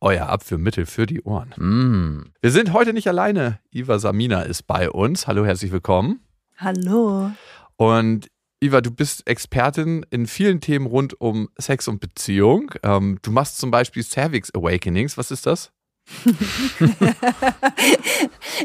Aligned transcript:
Euer 0.00 0.28
Abführmittel 0.28 0.86
für 0.86 1.06
die 1.06 1.22
Ohren. 1.22 1.50
Mm. 1.56 2.32
Wir 2.40 2.50
sind 2.50 2.72
heute 2.72 2.92
nicht 2.92 3.08
alleine. 3.08 3.58
Iva 3.70 3.98
Samina 3.98 4.42
ist 4.42 4.66
bei 4.66 4.90
uns. 4.90 5.26
Hallo, 5.26 5.44
herzlich 5.44 5.72
willkommen. 5.72 6.20
Hallo. 6.58 7.30
Und 7.76 8.28
Iva, 8.60 8.80
du 8.80 8.90
bist 8.90 9.26
Expertin 9.26 10.04
in 10.10 10.26
vielen 10.26 10.60
Themen 10.60 10.86
rund 10.86 11.20
um 11.20 11.48
Sex 11.58 11.88
und 11.88 12.00
Beziehung. 12.00 12.72
Ähm, 12.82 13.18
du 13.22 13.30
machst 13.30 13.58
zum 13.58 13.70
Beispiel 13.70 14.02
Cervix 14.02 14.50
Awakenings. 14.54 15.18
Was 15.18 15.30
ist 15.30 15.46
das? 15.46 15.72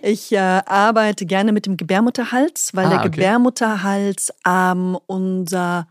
ich 0.03 0.31
äh, 0.31 0.37
arbeite 0.37 1.25
gerne 1.25 1.51
mit 1.51 1.65
dem 1.65 1.75
Gebärmutterhals, 1.75 2.71
weil 2.73 2.85
Ah, 2.85 2.89
der 2.89 2.99
okay. 2.99 3.09
Gebärmutterhals 3.09 4.31
ähm, 4.47 4.97
unser 5.07 5.87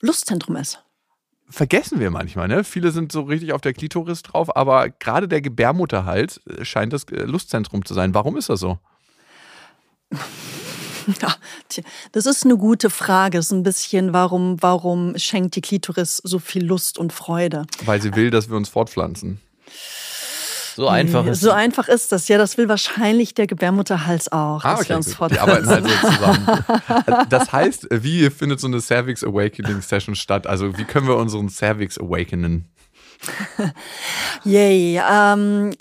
Lustzentrum 0.00 0.56
ist. 0.56 0.82
Vergessen 1.50 1.98
wir 1.98 2.10
manchmal, 2.10 2.48
ne? 2.48 2.64
Viele 2.64 2.92
sind 2.92 3.10
so 3.10 3.22
richtig 3.22 3.52
auf 3.52 3.60
der 3.60 3.72
Klitoris 3.72 4.22
drauf, 4.22 4.56
aber 4.56 4.88
gerade 4.88 5.26
der 5.26 5.40
Gebärmutterhals 5.40 6.40
äh, 6.46 6.64
scheint 6.64 6.92
das 6.92 7.04
äh, 7.04 7.24
Lustzentrum 7.24 7.84
zu 7.84 7.92
sein. 7.92 8.14
Warum 8.14 8.36
ist 8.36 8.48
das 8.48 8.60
so? 8.60 8.78
Ja, 11.22 11.34
das 12.12 12.26
ist 12.26 12.44
eine 12.44 12.56
gute 12.56 12.90
Frage. 12.90 13.38
Es 13.38 13.46
ist 13.46 13.52
ein 13.52 13.62
bisschen, 13.62 14.12
warum, 14.12 14.62
warum 14.62 15.18
schenkt 15.18 15.56
die 15.56 15.60
Klitoris 15.60 16.18
so 16.18 16.38
viel 16.38 16.64
Lust 16.64 16.98
und 16.98 17.12
Freude? 17.12 17.66
Weil 17.84 18.00
sie 18.00 18.14
will, 18.14 18.30
dass 18.30 18.48
wir 18.48 18.56
uns 18.56 18.68
fortpflanzen. 18.68 19.40
So 20.80 20.88
einfach 20.88 21.26
ist 21.26 21.40
So 21.42 21.50
einfach 21.50 21.88
ist 21.88 22.10
das. 22.10 22.26
Ja, 22.28 22.38
das 22.38 22.56
will 22.56 22.66
wahrscheinlich 22.66 23.34
der 23.34 23.46
Gebärmutterhals 23.46 24.32
auch, 24.32 24.62
dass 24.62 24.88
wir 24.88 24.96
uns 24.96 25.14
Ah, 25.14 25.18
gut. 25.26 25.32
Die 25.32 25.38
arbeiten 25.38 25.66
fortpflanzen. 25.66 26.06
halt 26.06 26.64
so 26.80 26.94
zusammen. 27.04 27.26
Das 27.28 27.52
heißt, 27.52 27.88
wie 27.90 28.30
findet 28.30 28.60
so 28.60 28.66
eine 28.66 28.80
Cervix 28.80 29.22
Awakening 29.22 29.82
Session 29.82 30.14
statt? 30.14 30.46
Also 30.46 30.78
wie 30.78 30.84
können 30.84 31.06
wir 31.06 31.16
unseren 31.16 31.50
Cervix 31.50 31.98
awakenen? 31.98 32.64
Yay. 34.44 34.98
Ähm, 35.06 35.74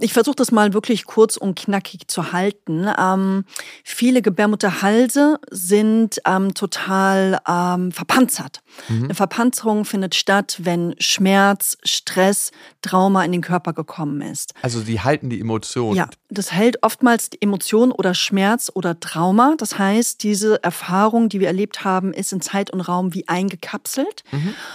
ich 0.00 0.12
versuche 0.12 0.36
das 0.36 0.52
mal 0.52 0.72
wirklich 0.72 1.04
kurz 1.04 1.36
und 1.36 1.58
knackig 1.58 2.08
zu 2.08 2.32
halten. 2.32 2.88
Ähm, 2.98 3.44
viele 3.84 4.22
Gebärmutterhalse 4.22 5.38
sind 5.50 6.20
ähm, 6.26 6.54
total 6.54 7.40
ähm, 7.46 7.92
verpanzert. 7.92 8.60
Eine 8.88 9.14
Verpanzerung 9.14 9.84
findet 9.84 10.14
statt, 10.14 10.58
wenn 10.62 10.94
Schmerz, 10.98 11.76
Stress, 11.84 12.52
Trauma 12.82 13.24
in 13.24 13.32
den 13.32 13.40
Körper 13.40 13.72
gekommen 13.72 14.20
ist. 14.22 14.54
Also 14.62 14.80
die 14.80 15.00
halten 15.00 15.28
die 15.28 15.40
Emotion. 15.40 15.96
Ja, 15.96 16.08
das 16.28 16.52
hält 16.52 16.82
oftmals 16.82 17.30
die 17.30 17.42
Emotion 17.42 17.92
oder 17.92 18.14
Schmerz 18.14 18.70
oder 18.72 18.98
Trauma. 18.98 19.54
Das 19.58 19.78
heißt, 19.78 20.22
diese 20.22 20.62
Erfahrung, 20.62 21.28
die 21.28 21.40
wir 21.40 21.48
erlebt 21.48 21.84
haben, 21.84 22.12
ist 22.12 22.32
in 22.32 22.40
Zeit 22.40 22.70
und 22.70 22.80
Raum 22.80 23.12
wie 23.12 23.28
eingekapselt. 23.28 24.22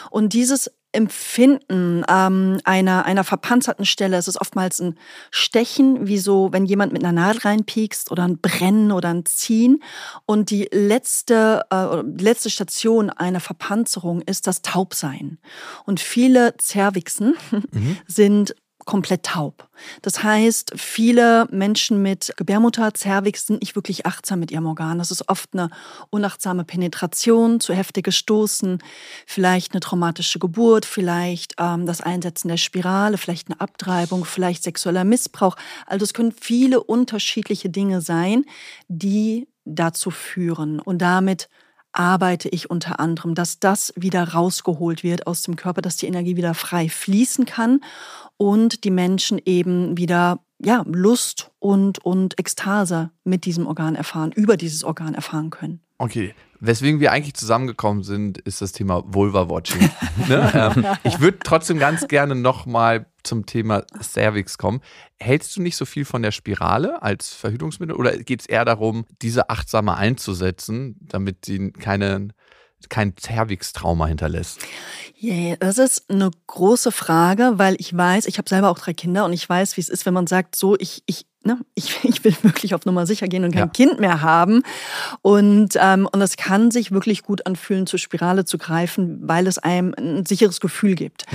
Und 0.09 0.33
dieses 0.33 0.71
Empfinden 0.95 2.03
ähm, 2.09 2.59
einer, 2.63 3.05
einer 3.05 3.23
verpanzerten 3.23 3.85
Stelle, 3.85 4.17
es 4.17 4.27
ist 4.27 4.41
oftmals 4.41 4.79
ein 4.79 4.97
Stechen, 5.29 6.07
wie 6.07 6.17
so, 6.17 6.51
wenn 6.51 6.65
jemand 6.65 6.93
mit 6.93 7.03
einer 7.03 7.11
Nadel 7.11 7.41
reinpiekst 7.41 8.11
oder 8.11 8.23
ein 8.23 8.39
Brennen 8.39 8.91
oder 8.91 9.09
ein 9.09 9.25
Ziehen. 9.25 9.83
Und 10.25 10.49
die 10.49 10.67
letzte, 10.71 11.65
äh, 11.71 12.01
letzte 12.01 12.49
Station 12.49 13.09
einer 13.09 13.39
Verpanzerung 13.39 14.21
ist 14.21 14.47
das 14.47 14.61
Taubsein. 14.61 15.37
Und 15.85 15.99
viele 15.99 16.55
Zervixen 16.57 17.35
sind 18.07 18.55
komplett 18.85 19.23
taub. 19.23 19.67
Das 20.01 20.23
heißt, 20.23 20.73
viele 20.75 21.47
Menschen 21.51 22.01
mit 22.01 22.33
Gebärmutter, 22.37 22.93
Zervix 22.93 23.47
sind 23.47 23.61
nicht 23.61 23.75
wirklich 23.75 24.05
achtsam 24.05 24.39
mit 24.39 24.51
ihrem 24.51 24.67
Organ. 24.67 24.99
Das 24.99 25.11
ist 25.11 25.27
oft 25.27 25.49
eine 25.53 25.69
unachtsame 26.11 26.63
Penetration, 26.63 27.59
zu 27.59 27.73
heftiges 27.73 28.15
Stoßen, 28.15 28.79
vielleicht 29.25 29.73
eine 29.73 29.79
traumatische 29.79 30.39
Geburt, 30.39 30.85
vielleicht 30.85 31.55
ähm, 31.59 31.85
das 31.85 32.01
Einsetzen 32.01 32.47
der 32.47 32.57
Spirale, 32.57 33.17
vielleicht 33.17 33.49
eine 33.49 33.59
Abtreibung, 33.59 34.23
vielleicht 34.23 34.63
sexueller 34.63 35.03
Missbrauch. 35.03 35.55
Also 35.87 36.03
es 36.03 36.13
können 36.13 36.31
viele 36.31 36.81
unterschiedliche 36.81 37.69
Dinge 37.69 38.01
sein, 38.01 38.45
die 38.87 39.47
dazu 39.65 40.11
führen. 40.11 40.79
Und 40.79 40.99
damit 40.99 41.49
arbeite 41.95 42.49
ich 42.49 42.69
unter 42.69 42.99
anderem, 42.99 43.35
dass 43.35 43.59
das 43.59 43.93
wieder 43.95 44.33
rausgeholt 44.33 45.03
wird 45.03 45.27
aus 45.27 45.41
dem 45.41 45.55
Körper, 45.55 45.81
dass 45.81 45.97
die 45.97 46.07
Energie 46.07 46.35
wieder 46.35 46.53
frei 46.53 46.89
fließen 46.89 47.45
kann 47.45 47.81
und 48.37 48.83
die 48.83 48.91
Menschen 48.91 49.41
eben 49.45 49.97
wieder 49.97 50.39
ja, 50.59 50.83
Lust 50.87 51.51
und, 51.59 51.99
und 51.99 52.39
Ekstase 52.39 53.11
mit 53.23 53.45
diesem 53.45 53.67
Organ 53.67 53.95
erfahren, 53.95 54.31
über 54.31 54.57
dieses 54.57 54.83
Organ 54.83 55.13
erfahren 55.13 55.49
können. 55.49 55.81
Okay. 55.97 56.33
Weswegen 56.65 56.99
wir 56.99 57.11
eigentlich 57.11 57.35
zusammengekommen 57.35 58.03
sind, 58.03 58.39
ist 58.39 58.61
das 58.61 58.71
Thema 58.71 59.03
Vulva-Watching. 59.05 59.89
ne? 60.27 60.73
ähm, 60.75 60.85
ich 61.03 61.19
würde 61.19 61.37
trotzdem 61.43 61.77
ganz 61.77 62.07
gerne 62.07 62.35
nochmal 62.35 63.05
zum 63.23 63.45
Thema 63.45 63.83
Cervix 64.01 64.57
kommen. 64.57 64.81
Hältst 65.19 65.55
du 65.55 65.61
nicht 65.61 65.75
so 65.75 65.85
viel 65.85 66.05
von 66.05 66.21
der 66.21 66.31
Spirale 66.31 67.01
als 67.01 67.33
Verhütungsmittel 67.33 67.95
oder 67.95 68.17
geht 68.17 68.41
es 68.41 68.45
eher 68.47 68.65
darum, 68.65 69.05
diese 69.21 69.49
achtsame 69.49 69.95
einzusetzen, 69.95 70.95
damit 71.01 71.45
sie 71.45 71.71
keine, 71.71 72.29
kein 72.89 73.13
Cervix-Trauma 73.17 74.07
hinterlässt? 74.07 74.59
Yeah, 75.21 75.57
das 75.57 75.77
ist 75.77 76.09
eine 76.09 76.31
große 76.47 76.91
Frage, 76.91 77.53
weil 77.55 77.75
ich 77.79 77.95
weiß, 77.95 78.25
ich 78.25 78.37
habe 78.37 78.49
selber 78.49 78.69
auch 78.69 78.79
drei 78.79 78.93
Kinder 78.93 79.25
und 79.25 79.33
ich 79.33 79.47
weiß, 79.47 79.77
wie 79.77 79.81
es 79.81 79.89
ist, 79.89 80.05
wenn 80.05 80.13
man 80.13 80.27
sagt, 80.27 80.55
so, 80.55 80.75
ich, 80.77 81.03
ich, 81.05 81.25
ne, 81.45 81.59
ich, 81.75 81.99
ich 82.03 82.23
will 82.23 82.35
wirklich 82.41 82.75
auf 82.75 82.85
Nummer 82.85 83.05
sicher 83.05 83.27
gehen 83.27 83.43
und 83.43 83.51
kein 83.51 83.59
Ja. 83.59 83.67
Kind 83.67 83.99
mehr 83.99 84.21
haben. 84.21 84.63
Und, 85.21 85.75
ähm, 85.79 86.07
und 86.11 86.21
es 86.21 86.35
kann 86.37 86.71
sich 86.71 86.91
wirklich 86.91 87.23
gut 87.23 87.45
anfühlen, 87.45 87.87
zur 87.87 87.99
Spirale 87.99 88.45
zu 88.45 88.57
greifen, 88.57 89.19
weil 89.27 89.47
es 89.47 89.57
einem 89.57 89.93
ein 89.97 90.25
sicheres 90.25 90.59
Gefühl 90.59 90.95
gibt. 90.95 91.25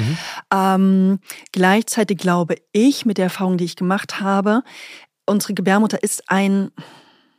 Ähm, 0.52 1.20
gleichzeitig 1.52 2.18
glaube 2.18 2.56
ich, 2.72 3.06
mit 3.06 3.18
der 3.18 3.24
Erfahrung, 3.24 3.56
die 3.56 3.64
ich 3.64 3.76
gemacht 3.76 4.20
habe, 4.20 4.62
unsere 5.26 5.54
Gebärmutter 5.54 6.02
ist 6.02 6.28
ein, 6.28 6.70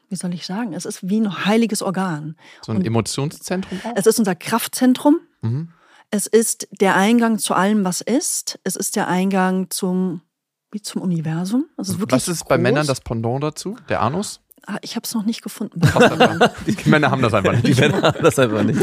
wie 0.09 0.15
soll 0.15 0.33
ich 0.33 0.45
sagen, 0.45 0.73
es 0.73 0.85
ist 0.85 1.07
wie 1.07 1.19
ein 1.19 1.45
heiliges 1.45 1.81
Organ. 1.81 2.35
So 2.61 2.71
ein 2.71 2.83
Emotionszentrum 2.83 3.79
auch? 3.83 3.93
Es 3.95 4.07
ist 4.07 4.17
unser 4.19 4.35
Kraftzentrum. 4.35 5.19
Mhm. 5.41 5.69
Es 6.09 6.27
ist 6.27 6.67
der 6.71 6.95
Eingang 6.95 7.39
zu 7.39 7.53
allem, 7.53 7.85
was 7.85 8.01
ist. 8.01 8.59
Es 8.65 8.75
ist 8.75 8.97
der 8.97 9.07
Eingang 9.07 9.69
zum, 9.69 10.21
wie 10.71 10.81
zum 10.81 11.01
Universum. 11.01 11.65
Ist 11.77 11.99
wirklich 11.99 12.15
Was 12.21 12.27
ist 12.27 12.47
bei 12.47 12.55
groß. 12.55 12.63
Männern 12.63 12.87
das 12.87 13.01
Pendant 13.01 13.43
dazu? 13.43 13.75
Der 13.89 14.01
Anus? 14.01 14.39
Ah, 14.67 14.77
Ich 14.81 14.95
habe 14.95 15.05
es 15.05 15.13
noch 15.15 15.25
nicht 15.25 15.41
gefunden. 15.41 15.81
Die 16.67 16.89
Männer 16.89 17.09
haben 17.11 17.21
das 17.21 17.33
einfach 17.33 17.53
nicht. 17.53 17.67
Die 17.67 17.73
Männer 17.81 18.01
haben 18.01 18.23
das 18.23 18.37
einfach 18.37 18.63
nicht. 18.63 18.79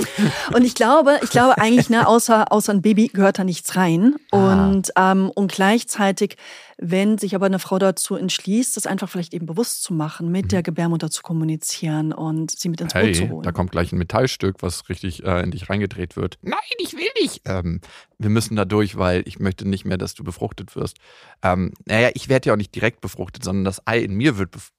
Und 0.52 0.64
ich 0.64 0.74
glaube, 0.74 1.18
ich 1.22 1.30
glaube 1.30 1.56
eigentlich, 1.58 1.88
ne, 1.88 2.06
außer, 2.08 2.50
außer 2.50 2.72
ein 2.72 2.82
Baby 2.82 3.08
gehört 3.08 3.38
da 3.38 3.44
nichts 3.44 3.76
rein. 3.76 4.16
Und, 4.32 4.90
ähm, 4.96 5.30
und 5.30 5.52
gleichzeitig, 5.52 6.36
wenn 6.78 7.18
sich 7.18 7.34
aber 7.34 7.46
eine 7.46 7.58
Frau 7.60 7.78
dazu 7.78 8.16
entschließt, 8.16 8.76
das 8.76 8.86
einfach 8.86 9.08
vielleicht 9.08 9.34
eben 9.34 9.46
bewusst 9.46 9.82
zu 9.84 9.94
machen, 9.94 10.30
mit 10.30 10.50
der 10.52 10.62
Gebärmutter 10.62 11.10
zu 11.10 11.22
kommunizieren 11.22 12.12
und 12.12 12.50
sie 12.50 12.68
mit 12.68 12.80
ins 12.80 12.92
Boot 12.92 13.14
zu 13.14 13.22
Hey, 13.22 13.28
holen. 13.28 13.42
da 13.42 13.52
kommt 13.52 13.70
gleich 13.70 13.92
ein 13.92 13.98
Metallstück, 13.98 14.56
was 14.62 14.88
richtig 14.88 15.24
äh, 15.24 15.42
in 15.42 15.50
dich 15.52 15.70
reingedreht 15.70 16.16
wird. 16.16 16.38
Nein, 16.42 16.58
ich 16.78 16.94
will 16.94 17.08
nicht. 17.22 17.42
Ähm, 17.44 17.80
wir 18.18 18.30
müssen 18.30 18.56
da 18.56 18.64
durch, 18.64 18.96
weil 18.96 19.22
ich 19.26 19.38
möchte 19.38 19.66
nicht 19.68 19.84
mehr, 19.84 19.98
dass 19.98 20.14
du 20.14 20.24
befruchtet 20.24 20.74
wirst. 20.76 20.96
Ähm, 21.42 21.72
naja, 21.86 22.10
ich 22.14 22.28
werde 22.28 22.48
ja 22.48 22.52
auch 22.54 22.58
nicht 22.58 22.74
direkt 22.74 23.00
befruchtet, 23.00 23.44
sondern 23.44 23.64
das 23.64 23.86
Ei 23.86 23.98
in 24.00 24.14
mir 24.14 24.38
wird 24.38 24.50
bef 24.50 24.70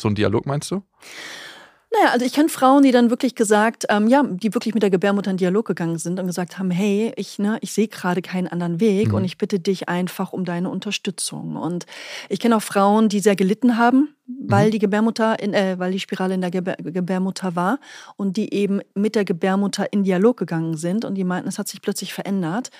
so, 0.00 0.08
ein 0.08 0.14
Dialog 0.14 0.46
meinst 0.46 0.70
du? 0.70 0.82
Naja, 1.96 2.10
also 2.12 2.26
ich 2.26 2.32
kenne 2.32 2.48
Frauen, 2.48 2.82
die 2.82 2.90
dann 2.90 3.08
wirklich 3.10 3.36
gesagt, 3.36 3.84
ähm, 3.88 4.08
ja, 4.08 4.24
die 4.24 4.52
wirklich 4.52 4.74
mit 4.74 4.82
der 4.82 4.90
Gebärmutter 4.90 5.30
in 5.30 5.36
Dialog 5.36 5.64
gegangen 5.64 5.96
sind 5.98 6.18
und 6.18 6.26
gesagt 6.26 6.58
haben, 6.58 6.72
hey, 6.72 7.12
ich, 7.14 7.38
ne, 7.38 7.56
ich 7.60 7.72
sehe 7.72 7.86
gerade 7.86 8.20
keinen 8.20 8.48
anderen 8.48 8.80
Weg 8.80 9.08
Mhm. 9.08 9.14
und 9.14 9.24
ich 9.24 9.38
bitte 9.38 9.60
dich 9.60 9.88
einfach 9.88 10.32
um 10.32 10.44
deine 10.44 10.70
Unterstützung. 10.70 11.54
Und 11.54 11.86
ich 12.28 12.40
kenne 12.40 12.56
auch 12.56 12.62
Frauen, 12.62 13.08
die 13.08 13.20
sehr 13.20 13.36
gelitten 13.36 13.78
haben, 13.78 14.08
weil 14.26 14.72
die 14.72 14.80
Gebärmutter, 14.80 15.38
in, 15.38 15.54
äh, 15.54 15.78
weil 15.78 15.92
die 15.92 16.00
Spirale 16.00 16.34
in 16.34 16.40
der 16.40 16.50
Gebär 16.50 16.76
Gebärmutter 16.82 17.54
war 17.54 17.78
und 18.16 18.36
die 18.36 18.52
eben 18.52 18.80
mit 18.94 19.14
der 19.14 19.24
Gebärmutter 19.24 19.92
in 19.92 20.02
Dialog 20.02 20.36
gegangen 20.36 20.76
sind 20.76 21.04
und 21.04 21.14
die 21.14 21.24
meinten, 21.24 21.48
es 21.48 21.60
hat 21.60 21.68
sich 21.68 21.80
plötzlich 21.80 22.12
verändert 22.12 22.70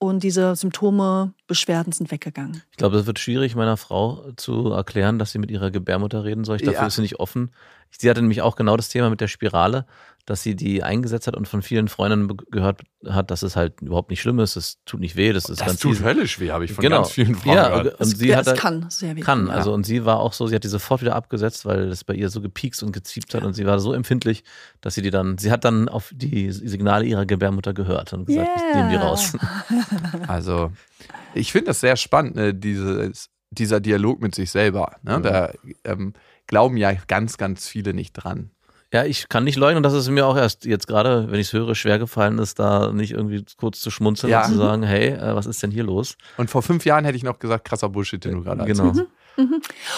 und 0.00 0.22
diese 0.24 0.56
Symptome, 0.56 1.34
Beschwerden 1.46 1.92
sind 1.92 2.10
weggegangen. 2.10 2.62
Ich 2.70 2.78
glaube, 2.78 2.96
es 2.96 3.06
wird 3.06 3.18
schwierig, 3.18 3.54
meiner 3.54 3.76
Frau 3.76 4.24
zu 4.36 4.72
erklären, 4.72 5.18
dass 5.18 5.30
sie 5.30 5.38
mit 5.38 5.50
ihrer 5.50 5.70
Gebärmutter 5.70 6.24
reden 6.24 6.44
soll. 6.44 6.56
Ich 6.56 6.62
dafür 6.62 6.80
Ja. 6.80 6.86
ist 6.86 6.96
sie 6.96 7.02
nicht 7.02 7.20
offen. 7.20 7.52
Sie 7.90 8.08
hatte 8.08 8.22
nämlich 8.22 8.40
auch 8.40 8.56
genau 8.56 8.76
das 8.76 8.88
Thema 8.88 9.10
mit 9.10 9.20
der 9.20 9.28
Spirale, 9.28 9.84
dass 10.30 10.42
sie 10.44 10.54
die 10.54 10.82
eingesetzt 10.84 11.26
hat 11.26 11.36
und 11.36 11.48
von 11.48 11.60
vielen 11.60 11.88
Freundinnen 11.88 12.34
gehört 12.50 12.82
hat, 13.08 13.30
dass 13.32 13.42
es 13.42 13.56
halt 13.56 13.80
überhaupt 13.82 14.10
nicht 14.10 14.20
schlimm 14.20 14.38
ist, 14.38 14.54
es 14.54 14.78
tut 14.84 15.00
nicht 15.00 15.16
weh, 15.16 15.32
das 15.32 15.46
ist 15.48 15.60
Das 15.60 15.66
ganz 15.66 15.80
tut 15.80 15.92
easy. 15.96 16.04
höllisch 16.04 16.38
weh, 16.38 16.50
habe 16.52 16.64
ich 16.64 16.72
von 16.72 16.82
Genau. 16.82 16.98
ganz 16.98 17.10
vielen 17.10 17.34
Frauen 17.34 17.56
Ja, 17.56 17.68
gehört. 17.68 18.00
und 18.00 18.06
Es, 18.06 18.10
sie 18.18 18.36
hat 18.36 18.42
es 18.42 18.48
halt- 18.48 18.60
kann 18.60 18.86
sehr 18.90 19.16
weh 19.16 19.20
Kann, 19.20 19.50
also 19.50 19.72
und 19.74 19.84
sie 19.84 20.04
war 20.04 20.20
auch 20.20 20.32
so, 20.32 20.46
sie 20.46 20.54
hat 20.54 20.62
die 20.64 20.68
sofort 20.68 21.00
wieder 21.00 21.16
abgesetzt, 21.16 21.66
weil 21.66 21.88
das 21.88 22.04
bei 22.04 22.14
ihr 22.14 22.30
so 22.30 22.40
gepiekst 22.40 22.82
und 22.84 22.92
geziept 22.92 23.34
hat 23.34 23.42
und 23.42 23.54
sie 23.54 23.66
war 23.66 23.80
so 23.80 23.92
empfindlich, 23.92 24.44
dass 24.80 24.94
sie 24.94 25.02
die 25.02 25.10
dann, 25.10 25.36
sie 25.36 25.50
hat 25.50 25.64
dann 25.64 25.88
auf 25.88 26.12
die 26.14 26.52
Signale 26.52 27.04
ihrer 27.04 27.26
Gebärmutter 27.26 27.74
gehört 27.74 28.12
und 28.12 28.26
gesagt, 28.26 28.48
ich 28.56 28.74
nehme 28.76 28.88
die 28.90 28.94
Yeah. 28.96 29.04
raus. 29.04 29.32
Also, 30.28 30.72
ich 31.34 31.52
finde 31.52 31.66
das 31.66 31.80
sehr 31.80 31.96
spannend, 31.96 32.36
ne, 32.36 32.54
dieses, 32.54 33.30
dieser 33.50 33.80
Dialog 33.80 34.20
mit 34.20 34.34
sich 34.34 34.50
selber. 34.50 34.96
Ne? 35.02 35.18
Mhm. 35.18 35.22
Da 35.22 35.52
ähm, 35.84 36.12
glauben 36.46 36.76
ja 36.76 36.92
ganz, 37.08 37.36
ganz 37.36 37.66
viele 37.68 37.94
nicht 37.94 38.12
dran. 38.12 38.50
Ja, 38.92 39.04
ich 39.04 39.28
kann 39.28 39.44
nicht 39.44 39.56
leugnen, 39.56 39.82
dass 39.84 39.92
es 39.92 40.08
mir 40.08 40.26
auch 40.26 40.36
erst 40.36 40.64
jetzt 40.64 40.88
gerade, 40.88 41.30
wenn 41.30 41.38
ich 41.38 41.46
es 41.48 41.52
höre, 41.52 41.74
schwer 41.76 41.98
gefallen 42.00 42.38
ist, 42.38 42.58
da 42.58 42.90
nicht 42.92 43.12
irgendwie 43.12 43.44
kurz 43.56 43.80
zu 43.80 43.90
schmunzeln 43.90 44.30
Ja. 44.32 44.44
und 44.44 44.52
zu 44.52 44.58
sagen, 44.58 44.82
hey, 44.82 45.10
äh, 45.10 45.34
was 45.36 45.46
ist 45.46 45.62
denn 45.62 45.70
hier 45.70 45.84
los? 45.84 46.16
Und 46.38 46.50
vor 46.50 46.62
fünf 46.62 46.84
Jahren 46.84 47.04
hätte 47.04 47.16
ich 47.16 47.22
noch 47.22 47.38
gesagt, 47.38 47.64
krasser 47.66 47.88
Bullshit, 47.88 48.24
den 48.24 48.34
du 48.34 48.42
gerade 48.42 48.64
Genau. 48.64 48.88
erzählst. 48.88 49.08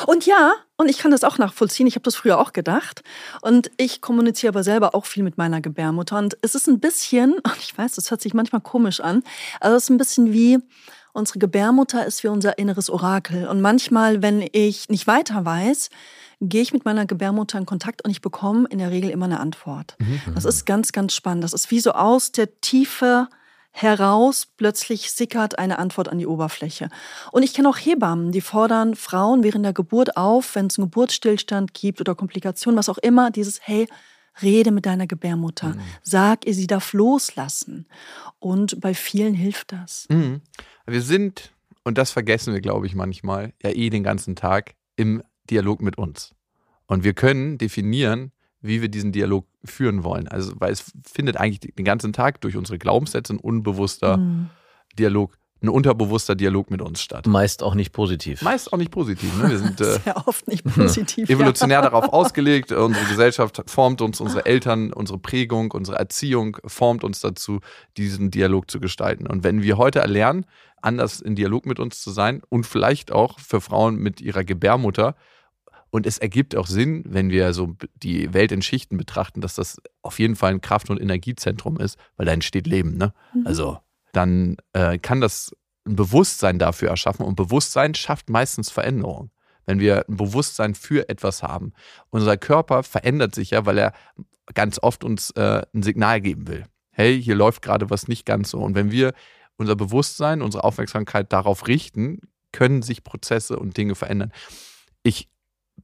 Und 0.07 0.27
ja, 0.27 0.53
und 0.77 0.89
ich 0.89 0.99
kann 0.99 1.11
das 1.11 1.25
auch 1.25 1.39
nachvollziehen. 1.39 1.87
Ich 1.87 1.95
habe 1.95 2.03
das 2.05 2.15
früher 2.15 2.39
auch 2.39 2.53
gedacht. 2.53 3.03
Und 3.41 3.71
ich 3.77 4.01
kommuniziere 4.01 4.51
aber 4.53 4.63
selber 4.63 4.95
auch 4.95 5.07
viel 5.07 5.23
mit 5.25 5.37
meiner 5.39 5.61
Gebärmutter. 5.61 6.19
Und 6.19 6.37
es 6.43 6.55
ist 6.55 6.69
ein 6.69 6.79
bisschen, 6.79 7.33
und 7.43 7.57
ich 7.59 7.77
weiß, 7.77 7.93
das 7.93 8.11
hört 8.11 8.21
sich 8.21 8.35
manchmal 8.35 8.61
komisch 8.61 9.01
an, 9.01 9.23
aber 9.61 9.75
es 9.75 9.85
ist 9.85 9.91
ein 9.91 9.99
bisschen 9.99 10.33
wie, 10.33 10.59
unsere 11.15 11.39
Gebärmutter 11.41 12.07
ist 12.07 12.23
wie 12.25 12.29
unser 12.29 12.59
inneres 12.59 12.89
Orakel. 12.89 13.47
Und 13.49 13.61
manchmal, 13.61 14.23
wenn 14.23 14.47
ich 14.53 14.89
nicht 14.89 15.07
weiter 15.07 15.45
weiß, 15.45 15.89
gehe 16.49 16.63
ich 16.63 16.73
mit 16.73 16.85
meiner 16.85 17.07
Gebärmutter 17.07 17.59
in 17.59 17.67
Kontakt 17.67 18.05
und 18.05 18.11
ich 18.11 18.21
bekomme 18.21 18.67
in 18.71 18.79
der 18.79 18.91
Regel 18.91 19.11
immer 19.11 19.27
eine 19.27 19.41
Antwort. 19.41 19.97
Das 20.35 20.45
ist 20.45 20.67
ganz, 20.67 20.93
ganz 20.93 21.15
spannend. 21.15 21.45
Das 21.45 21.53
ist 21.53 21.71
wie 21.71 21.81
so 21.81 21.93
aus 21.93 22.33
der 22.33 22.61
Tiefe 22.61 23.29
heraus 23.71 24.47
plötzlich 24.57 25.11
sickert 25.13 25.59
eine 25.59 25.79
Antwort 25.79 26.09
an 26.09 26.19
die 26.19 26.27
Oberfläche. 26.27 26.91
Und 27.31 27.43
ich 27.43 27.55
kenne 27.55 27.69
auch 27.69 27.79
Hebammen, 27.79 28.31
die 28.31 28.43
fordern 28.43 28.95
Frauen 28.95 29.43
während 29.43 29.65
der 29.65 29.73
Geburt 29.73 30.17
auf, 30.17 30.55
wenn 30.55 30.67
es 30.67 30.79
einen 30.79 30.87
Geburtsstillstand 30.87 31.73
gibt 31.73 32.01
oder 32.01 32.15
Komplikationen, 32.15 32.77
was 32.79 32.91
auch 32.91 32.99
immer, 32.99 33.31
dieses 33.31 33.61
Hey, 33.63 33.89
rede 34.43 34.71
mit 34.71 34.87
deiner 34.87 35.07
Gebärmutter, 35.07 35.75
sag 36.03 36.47
ihr, 36.47 36.55
sie 36.55 36.67
darf 36.67 36.93
loslassen. 36.93 37.87
Und 38.39 38.81
bei 38.81 38.95
vielen 38.95 39.35
hilft 39.35 39.73
das. 39.73 40.07
Mhm. 40.11 40.43
Wir 40.87 41.03
sind, 41.03 41.53
und 41.85 41.99
das 41.99 42.11
vergessen 42.11 42.53
wir, 42.53 42.61
glaube 42.61 42.87
ich, 42.87 42.95
manchmal, 42.95 43.53
ja 43.63 43.71
eh 43.71 43.91
den 43.91 44.03
ganzen 44.03 44.37
Tag 44.37 44.75
im 44.97 45.23
Dialog 45.51 45.83
mit 45.83 45.99
uns. 45.99 46.35
Und 46.87 47.05
wir 47.05 47.15
können 47.15 47.59
definieren, 47.59 48.33
wie 48.61 48.81
wir 48.81 48.89
diesen 48.89 49.13
Dialog 49.13 49.47
führen 49.65 50.05
wollen. 50.05 50.29
Also, 50.29 50.53
weil 50.57 50.73
es 50.73 50.93
findet 51.05 51.37
eigentlich 51.37 51.75
den 51.75 51.85
ganzen 51.85 52.13
Tag 52.13 52.41
durch 52.41 52.57
unsere 52.57 52.79
Glaubenssätze 52.79 53.35
ein 53.35 53.39
unbewusster 53.39 54.19
Mhm. 54.19 54.51
Dialog, 54.99 55.39
ein 55.63 55.69
unterbewusster 55.69 56.35
Dialog 56.35 56.71
mit 56.71 56.83
uns 56.83 57.01
statt. 57.01 57.27
Meist 57.27 57.63
auch 57.63 57.75
nicht 57.75 57.93
positiv. 57.93 58.43
Meist 58.43 58.73
auch 58.73 58.79
nicht 58.79 58.91
positiv. 58.91 59.37
Ne? 59.41 59.51
Wir 59.51 59.59
sind 59.59 59.81
äh, 59.81 59.99
Sehr 60.01 60.27
oft 60.27 60.47
nicht 60.49 60.65
positiv. 60.65 61.29
evolutionär 61.29 61.83
darauf 61.83 62.13
ausgelegt. 62.13 62.73
Unsere 62.73 63.07
Gesellschaft 63.07 63.63
formt 63.67 64.01
uns, 64.03 64.21
unsere 64.21 64.47
Eltern, 64.47 64.93
unsere 64.93 65.19
Prägung, 65.19 65.71
unsere 65.71 65.99
Erziehung 65.99 66.57
formt 66.67 67.05
uns 67.05 67.21
dazu, 67.21 67.61
diesen 67.97 68.31
Dialog 68.31 68.71
zu 68.71 68.81
gestalten. 68.81 69.27
Und 69.27 69.45
wenn 69.45 69.63
wir 69.63 69.79
heute 69.79 70.01
erlernen, 70.01 70.47
anders 70.81 71.21
in 71.21 71.37
Dialog 71.37 71.67
mit 71.67 71.79
uns 71.79 72.03
zu 72.03 72.11
sein 72.11 72.43
und 72.49 72.67
vielleicht 72.67 73.13
auch 73.13 73.39
für 73.39 73.61
Frauen 73.61 73.97
mit 73.97 74.21
ihrer 74.21 74.45
Gebärmutter, 74.45 75.15
und 75.95 76.07
es 76.07 76.17
ergibt 76.17 76.57
auch 76.57 76.67
Sinn, 76.67 77.05
wenn 77.07 77.29
wir 77.29 77.53
so 77.53 77.77
die 78.03 78.33
Welt 78.33 78.51
in 78.51 78.63
Schichten 78.63 78.97
betrachten, 78.97 79.43
dass 79.43 79.57
das 79.57 79.77
auf 80.01 80.19
jeden 80.19 80.37
Fall 80.37 80.51
ein 80.51 80.63
Kraft- 80.63 80.89
und 80.89 80.99
Energiezentrum 80.99 81.77
ist, 81.77 81.99
weil 82.17 82.25
da 82.25 82.33
entsteht 82.33 82.67
Leben. 82.67 82.97
Ne? 82.97 83.13
Also 83.45 83.79
dann 84.13 84.57
äh, 84.73 84.99
kann 84.99 85.21
das 85.21 85.55
ein 85.87 85.97
Bewusstsein 85.97 86.59
dafür 86.59 86.91
erschaffen 86.91 87.27
und 87.27 87.35
Bewusstsein 87.35 87.95
schafft 87.95 88.31
meistens 88.31 88.71
Veränderung. 88.71 89.31
Wenn 89.65 89.81
wir 89.81 90.09
ein 90.09 90.17
Bewusstsein 90.17 90.75
für 90.75 91.09
etwas 91.09 91.43
haben. 91.43 91.73
Unser 92.11 92.37
Körper 92.37 92.83
verändert 92.83 93.35
sich 93.35 93.51
ja, 93.51 93.65
weil 93.65 93.79
er 93.79 93.93
ganz 94.55 94.79
oft 94.83 95.05
uns 95.05 95.31
äh, 95.31 95.63
ein 95.73 95.83
Signal 95.83 96.21
geben 96.21 96.49
will. 96.49 96.67
Hey, 96.91 97.23
hier 97.23 97.37
läuft 97.37 97.63
gerade 97.63 97.89
was 97.89 98.09
nicht 98.09 98.27
ganz 98.27 98.51
so. 98.51 98.59
Und 98.59 98.75
wenn 98.75 98.91
wir 98.91 99.15
unser 99.57 99.77
Bewusstsein, 99.77 100.43
unsere 100.43 100.65
Aufmerksamkeit 100.65 101.33
darauf 101.33 101.69
richten, 101.69 102.21
können 102.51 102.83
sich 102.83 103.05
Prozesse 103.05 103.59
und 103.59 103.77
Dinge 103.77 103.95
verändern. 103.95 104.33
Ich 105.03 105.29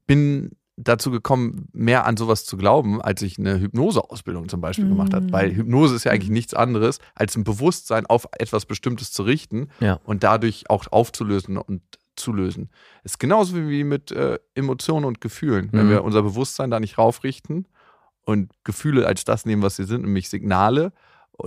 bin 0.07 0.57
dazu 0.81 1.11
gekommen, 1.11 1.69
mehr 1.73 2.07
an 2.07 2.17
sowas 2.17 2.45
zu 2.45 2.57
glauben, 2.57 3.03
als 3.03 3.21
ich 3.23 3.39
eine 3.39 3.59
Hypnoseausbildung 3.61 4.49
zum 4.49 4.61
Beispiel 4.61 4.89
gemacht 4.89 5.13
habe. 5.13 5.27
Mm. 5.27 5.33
Weil 5.33 5.55
Hypnose 5.55 5.97
ist 5.97 6.05
ja 6.05 6.13
eigentlich 6.13 6.31
nichts 6.31 6.55
anderes, 6.55 6.99
als 7.15 7.37
ein 7.37 7.43
Bewusstsein 7.45 8.07
auf 8.07 8.29
etwas 8.39 8.65
Bestimmtes 8.65 9.11
zu 9.13 9.25
richten 9.25 9.69
Ja. 9.81 9.99
und 10.05 10.23
dadurch 10.23 10.71
auch 10.71 10.87
aufzulösen 10.93 11.57
und 11.57 11.83
zu 12.15 12.33
lösen. 12.33 12.71
Ist 13.05 13.19
genauso 13.19 13.57
wie 13.57 13.85
mit 13.85 14.13
äh, 14.13 14.39
Emotionen 14.55 15.05
und 15.05 15.21
Gefühlen. 15.21 15.69
Wenn 15.73 15.87
Mhm. 15.87 15.91
wir 15.91 16.05
unser 16.05 16.23
Bewusstsein 16.23 16.71
da 16.71 16.79
nicht 16.81 16.97
raufrichten 16.99 17.67
und 18.25 18.53
Gefühle 18.65 19.07
als 19.07 19.25
das 19.25 19.47
nehmen, 19.47 19.63
was 19.63 19.77
sie 19.77 19.85
sind, 19.85 20.03
nämlich 20.03 20.29
Signale, 20.29 20.93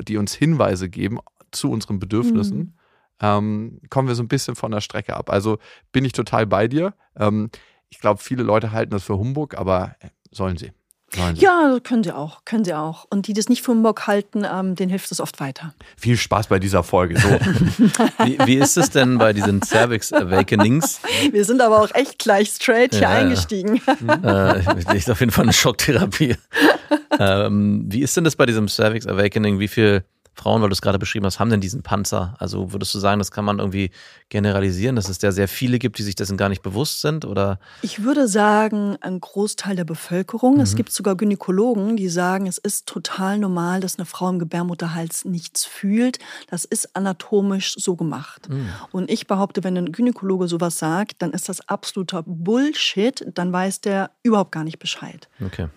die 0.08 0.18
uns 0.18 0.34
Hinweise 0.34 0.90
geben 0.90 1.20
zu 1.52 1.70
unseren 1.72 2.00
Bedürfnissen, 2.00 2.58
Mhm. 2.58 2.74
ähm, 3.22 3.82
kommen 3.90 4.08
wir 4.08 4.16
so 4.16 4.24
ein 4.24 4.28
bisschen 4.30 4.56
von 4.56 4.72
der 4.72 4.82
Strecke 4.82 5.16
ab. 5.16 5.30
Also 5.30 5.58
bin 5.92 6.06
ich 6.06 6.14
total 6.14 6.48
bei 6.48 6.68
dir. 6.68 6.94
Ähm, 7.18 7.50
ich 7.92 8.00
glaube, 8.00 8.22
viele 8.24 8.42
Leute 8.42 8.72
halten 8.72 8.92
das 8.92 9.04
für 9.04 9.18
Humbug, 9.18 9.56
aber 9.56 9.96
äh, 10.00 10.08
sollen 10.32 10.58
sie. 10.58 10.72
Sollen 11.14 11.36
sie. 11.36 11.42
Ja, 11.44 11.78
können 11.84 12.06
sie 12.06 12.14
auch, 12.16 12.46
können 12.46 12.64
sie 12.64 12.74
auch. 12.74 13.06
Und 13.10 13.28
die 13.28 13.34
das 13.34 13.50
nicht 13.50 13.62
für 13.62 13.76
Bock 13.76 14.08
halten, 14.08 14.46
ähm, 14.50 14.76
denen 14.76 14.90
hilft 14.90 15.12
es 15.12 15.20
oft 15.20 15.42
weiter. 15.42 15.74
Viel 15.98 16.16
Spaß 16.16 16.48
bei 16.48 16.58
dieser 16.58 16.84
Folge. 16.84 17.20
So. 17.20 17.28
Wie, 18.26 18.40
wie 18.46 18.56
ist 18.56 18.78
es 18.78 18.92
denn 18.92 19.18
bei 19.18 19.34
diesen 19.34 19.62
Cervix 19.62 20.14
Awakenings? 20.14 21.02
Wir 21.32 21.44
sind 21.44 21.62
aber 21.62 21.82
auch 21.82 21.94
echt 21.94 22.20
gleich 22.20 22.50
straight 22.50 22.94
hier 22.94 23.02
Ja, 23.02 23.14
ja. 23.14 23.20
eingestiegen. 23.20 23.76
äh, 23.88 24.64
das 24.64 24.94
ist 24.94 25.10
auf 25.10 25.20
jeden 25.20 25.34
Fall 25.34 25.44
eine 25.44 25.54
Schocktherapie. 25.54 26.38
ähm, 27.20 27.84
wie 27.90 28.02
ist 28.02 28.16
denn 28.16 28.24
das 28.24 28.38
bei 28.38 28.46
diesem 28.46 28.70
Cervix 28.70 29.06
Awakening? 29.06 29.60
Wie 29.60 29.68
viele 29.68 30.06
Frauen, 30.34 30.62
weil 30.62 30.70
du 30.70 30.74
es 30.74 30.82
gerade 30.82 30.98
beschrieben 30.98 31.26
hast, 31.26 31.40
haben 31.40 31.50
denn 31.50 31.60
diesen 31.60 31.84
Panzer? 31.84 32.36
Also 32.40 32.72
würdest 32.72 32.94
du 32.96 33.00
sagen, 33.00 33.20
das 33.20 33.32
kann 33.32 33.44
man 33.44 33.60
irgendwie 33.60 33.92
generalisieren, 34.30 34.96
dass 34.96 35.10
es 35.10 35.20
da 35.20 35.32
sehr 35.32 35.48
viele 35.48 35.78
gibt, 35.78 35.98
die 35.98 36.04
sich 36.04 36.16
dessen 36.16 36.38
gar 36.38 36.48
nicht 36.48 36.62
bewusst 36.62 37.02
sind? 37.02 37.26
Oder 37.26 37.60
Ich 37.82 38.04
würde 38.04 38.28
sagen, 38.28 38.98
ein 39.02 39.20
Großteil 39.20 39.76
der 39.76 39.84
Bevölkerung. 39.84 40.56
Mhm. 40.56 40.62
Es 40.62 40.76
gibt 40.76 40.92
sogar 40.92 41.16
Gynäkologen, 41.16 41.98
die 41.98 42.08
sagen, 42.08 42.48
es 42.48 42.58
ist 42.58 42.88
total 42.88 43.40
normal, 43.40 43.82
dass 43.82 43.98
eine 43.98 44.06
Frau 44.06 44.30
im 44.30 44.40
Gebärmutterhals 44.40 45.26
nichts 45.26 45.66
fühlt. 45.66 46.18
Das 46.50 46.64
ist 46.64 46.96
anatomisch 46.96 47.76
so 47.78 47.96
gemacht. 47.98 48.50
Mhm. 48.50 48.70
Und 48.92 49.12
ich 49.12 49.28
behaupte, 49.28 49.64
wenn 49.66 49.78
ein 49.78 49.92
Gynäkologe 49.92 50.48
sowas 50.48 50.80
sagt, 50.80 51.22
dann 51.22 51.32
ist 51.32 51.50
das 51.50 51.68
absoluter 51.68 52.24
Bullshit. 52.26 53.26
Dann 53.34 53.52
weiß 53.52 53.82
der 53.82 54.12
überhaupt 54.24 54.54
gar 54.54 54.64
nicht 54.64 54.80
Bescheid. 54.80 55.28
okay. 55.46 55.68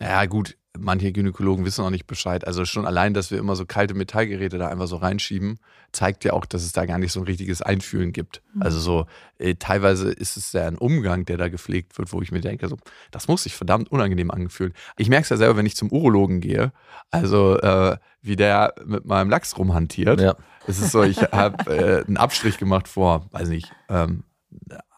Ja, 0.00 0.26
gut, 0.26 0.56
manche 0.78 1.12
Gynäkologen 1.12 1.64
wissen 1.64 1.84
auch 1.84 1.90
nicht 1.90 2.06
Bescheid. 2.06 2.46
Also 2.46 2.64
schon 2.64 2.86
allein, 2.86 3.14
dass 3.14 3.30
wir 3.30 3.38
immer 3.38 3.56
so 3.56 3.64
kalte 3.64 3.94
Metallgeräte 3.94 4.58
da 4.58 4.68
einfach 4.68 4.88
so 4.88 4.96
reinschieben, 4.96 5.58
zeigt 5.92 6.24
ja 6.24 6.32
auch, 6.32 6.44
dass 6.44 6.62
es 6.62 6.72
da 6.72 6.84
gar 6.86 6.98
nicht 6.98 7.12
so 7.12 7.20
ein 7.20 7.26
richtiges 7.26 7.62
Einfühlen 7.62 8.12
gibt. 8.12 8.42
Also 8.58 8.80
so, 8.80 9.06
äh, 9.38 9.54
teilweise 9.54 10.10
ist 10.10 10.36
es 10.36 10.52
ja 10.52 10.66
ein 10.66 10.76
Umgang, 10.76 11.24
der 11.24 11.36
da 11.36 11.48
gepflegt 11.48 11.96
wird, 11.98 12.12
wo 12.12 12.20
ich 12.22 12.32
mir 12.32 12.40
denke, 12.40 12.68
so, 12.68 12.76
das 13.10 13.28
muss 13.28 13.44
sich 13.44 13.54
verdammt 13.54 13.90
unangenehm 13.92 14.30
anfühlen. 14.30 14.74
Ich 14.96 15.08
merke 15.08 15.22
es 15.24 15.28
ja 15.28 15.36
selber, 15.36 15.56
wenn 15.56 15.66
ich 15.66 15.76
zum 15.76 15.90
Urologen 15.92 16.40
gehe, 16.40 16.72
also 17.10 17.58
äh, 17.58 17.96
wie 18.22 18.36
der 18.36 18.74
mit 18.84 19.04
meinem 19.04 19.30
Lachs 19.30 19.56
rumhantiert. 19.56 20.20
Ja. 20.20 20.36
Es 20.66 20.78
ist 20.78 20.92
so, 20.92 21.02
ich 21.02 21.18
habe 21.18 21.72
äh, 21.72 22.04
einen 22.04 22.16
Abstrich 22.16 22.58
gemacht 22.58 22.88
vor, 22.88 23.28
weiß 23.30 23.48
nicht, 23.48 23.70
ähm, 23.88 24.24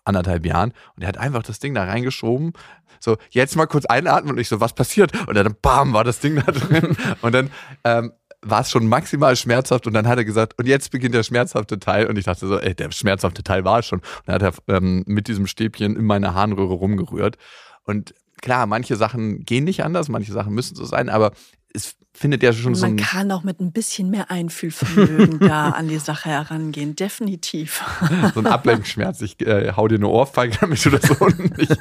anderthalb 0.07 0.47
Jahren 0.47 0.73
und 0.97 1.03
er 1.03 1.09
hat 1.09 1.19
einfach 1.19 1.43
das 1.43 1.59
Ding 1.59 1.75
da 1.75 1.85
reingeschoben. 1.85 2.53
So, 3.01 3.17
jetzt 3.31 3.57
mal 3.57 3.67
kurz 3.67 3.85
einatmen 3.87 4.33
und 4.33 4.39
ich 4.39 4.49
so, 4.49 4.61
was 4.61 4.75
passiert? 4.75 5.13
Und 5.29 5.35
dann 5.35 5.55
bam, 5.61 5.93
war 5.93 6.05
das 6.05 6.21
Ding 6.21 6.37
da 6.37 6.51
drin. 6.51 6.97
Und 7.23 7.35
dann 7.35 7.51
ähm, 7.85 8.13
war 8.43 8.61
es 8.61 8.71
schon 8.71 8.87
maximal 8.87 9.35
schmerzhaft 9.35 9.87
und 9.87 9.93
dann 9.93 10.07
hat 10.07 10.19
er 10.19 10.25
gesagt, 10.25 10.55
und 10.59 10.67
jetzt 10.67 10.91
beginnt 10.91 11.15
der 11.15 11.23
schmerzhafte 11.23 11.81
Teil. 11.81 12.07
Und 12.07 12.17
ich 12.17 12.27
dachte 12.27 12.47
so, 12.47 12.59
ey, 12.59 12.75
der 12.75 12.93
schmerzhafte 12.93 13.43
Teil 13.43 13.65
war 13.65 13.81
es 13.81 13.87
schon. 13.87 13.99
Und 13.99 14.23
dann 14.27 14.35
hat 14.43 14.43
er 14.69 14.77
ähm, 14.77 15.03
mit 15.07 15.27
diesem 15.27 15.47
Stäbchen 15.47 15.97
in 15.97 16.05
meine 16.05 16.35
Harnröhre 16.35 16.75
rumgerührt. 16.75 17.39
Und 17.85 18.15
klar, 18.43 18.67
manche 18.67 18.97
Sachen 18.97 19.45
gehen 19.45 19.65
nicht 19.65 19.85
anders, 19.85 20.09
manche 20.09 20.33
Sachen 20.33 20.55
müssen 20.55 20.77
so 20.77 20.85
sein, 20.85 21.09
aber 21.09 21.33
es 21.73 21.97
findet 22.17 22.43
ja 22.43 22.53
schon 22.53 22.75
so 22.75 22.87
man 22.87 22.97
kann 22.97 23.31
auch 23.31 23.43
mit 23.43 23.61
ein 23.61 23.73
bisschen 23.73 24.11
mehr 24.11 24.31
Einfühlvermögen 24.31 25.39
da 25.41 25.71
an 25.71 25.89
die 25.89 25.99
Sache 25.99 26.31
herangehen. 26.31 26.97
Definitiv. 26.97 27.85
so 28.35 28.41
ein 28.41 28.47
Ablenkschmerz. 28.47 29.21
Ich 29.21 29.39
äh, 29.47 29.73
hau 29.77 29.87
dir 29.87 29.97
eine 29.97 30.09
Ohrfeige, 30.09 30.57
damit 30.61 30.83
du 30.85 30.91
das 30.91 31.11
unten 31.11 31.55
nicht 31.57 31.77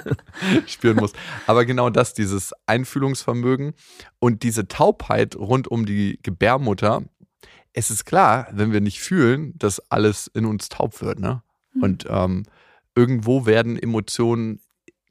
spüren 0.67 0.97
musst. 0.97 1.15
Aber 1.47 1.65
genau 1.65 1.89
das, 1.89 2.13
dieses 2.13 2.51
Einfühlungsvermögen 2.65 3.73
und 4.19 4.43
diese 4.43 4.67
Taubheit 4.67 5.35
rund 5.37 5.69
um 5.69 5.85
die 5.85 6.19
Gebärmutter. 6.21 7.03
Es 7.71 7.89
ist 7.89 8.05
klar, 8.05 8.47
wenn 8.51 8.73
wir 8.73 8.81
nicht 8.81 8.99
fühlen, 8.99 9.53
dass 9.57 9.79
alles 9.91 10.29
in 10.33 10.45
uns 10.45 10.69
taub 10.69 11.01
wird. 11.01 11.19
Ne? 11.19 11.41
Und 11.81 12.05
ähm, 12.09 12.43
irgendwo 12.95 13.45
werden 13.45 13.77
Emotionen 13.77 14.59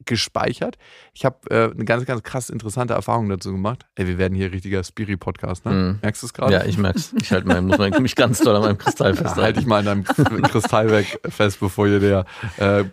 gespeichert. 0.07 0.77
Ich 1.13 1.25
habe 1.25 1.39
äh, 1.51 1.71
eine 1.71 1.85
ganz, 1.85 2.05
ganz 2.05 2.23
krass 2.23 2.51
interessante 2.51 2.95
Erfahrung 2.95 3.29
dazu 3.29 3.53
gemacht. 3.53 3.87
Ey, 3.95 4.07
wir 4.07 4.19
werden 4.19 4.35
hier 4.35 4.53
richtiger 4.53 4.83
Spiri-Podcast, 4.83 5.65
ne? 5.65 5.73
Mhm. 5.73 5.99
Merkst 6.03 6.23
du 6.23 6.27
es 6.27 6.35
gerade? 6.35 6.53
Ja, 6.53 6.65
ich 6.65 6.79
merk's. 6.79 7.15
Ich 7.21 7.33
halt 7.33 7.47
mein, 7.47 7.67
muss 7.67 7.79
mein, 7.79 8.03
mich 8.03 8.17
ganz 8.17 8.41
doll 8.41 8.57
an 8.57 8.63
meinem 8.63 8.79
Kristall 8.79 9.15
festhalten. 9.15 9.43
halt 9.43 9.57
dich 9.57 9.67
mal 9.67 9.87
an 9.87 10.05
deinem 10.05 10.43
Kristall 10.43 10.91
weg 10.91 11.21
fest, 11.29 11.61
bevor 11.61 11.89
hier 11.89 12.01
der 12.01 12.25
äh, 12.57 12.85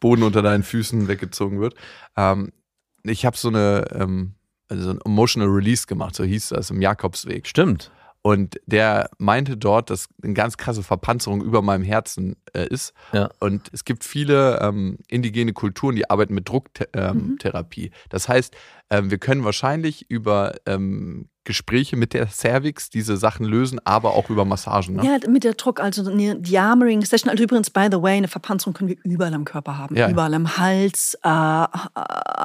Boden 0.00 0.22
unter 0.22 0.42
deinen 0.42 0.62
Füßen 0.62 1.08
weggezogen 1.08 1.60
wird. 1.60 1.74
Ähm, 2.16 2.52
ich 3.02 3.24
habe 3.24 3.36
so 3.36 3.48
eine 3.48 3.84
ähm, 3.92 4.34
also 4.68 4.90
ein 4.90 5.00
Emotional 5.04 5.48
Release 5.48 5.86
gemacht, 5.86 6.14
so 6.14 6.24
hieß 6.24 6.50
das, 6.50 6.70
im 6.70 6.80
Jakobsweg. 6.80 7.46
Stimmt. 7.46 7.90
Und 8.26 8.60
der 8.66 9.08
meinte 9.18 9.56
dort, 9.56 9.88
dass 9.88 10.08
eine 10.20 10.34
ganz 10.34 10.56
krasse 10.56 10.82
Verpanzerung 10.82 11.42
über 11.42 11.62
meinem 11.62 11.84
Herzen 11.84 12.34
äh, 12.54 12.66
ist. 12.66 12.92
Ja. 13.12 13.30
Und 13.38 13.70
es 13.72 13.84
gibt 13.84 14.02
viele 14.02 14.58
ähm, 14.62 14.98
indigene 15.06 15.52
Kulturen, 15.52 15.94
die 15.94 16.10
arbeiten 16.10 16.34
mit 16.34 16.48
Drucktherapie. 16.48 17.92
Das 18.08 18.28
heißt, 18.28 18.52
ähm, 18.90 19.10
wir 19.10 19.18
können 19.18 19.44
wahrscheinlich 19.44 20.08
über 20.10 20.54
ähm, 20.66 21.28
Gespräche 21.44 21.96
mit 21.96 22.12
der 22.12 22.26
Cervix 22.28 22.90
diese 22.90 23.16
Sachen 23.16 23.46
lösen, 23.46 23.78
aber 23.84 24.14
auch 24.14 24.30
über 24.30 24.44
Massagen. 24.44 24.96
Ne? 24.96 25.04
Ja, 25.04 25.30
mit 25.30 25.44
der 25.44 25.54
Druck, 25.54 25.78
also 25.80 26.08
eine 26.10 26.34
Diamoring 26.40 27.04
Session. 27.04 27.30
Also 27.30 27.44
übrigens, 27.44 27.70
by 27.70 27.86
the 27.90 28.02
way, 28.02 28.16
eine 28.16 28.26
Verpanzerung 28.26 28.74
können 28.74 28.88
wir 28.90 28.96
überall 29.04 29.32
am 29.32 29.44
Körper 29.44 29.78
haben. 29.78 29.94
Ja. 29.94 30.08
Überall 30.10 30.34
am 30.34 30.56
Hals, 30.58 31.16
äh, 31.22 31.28
äh, 31.28 31.68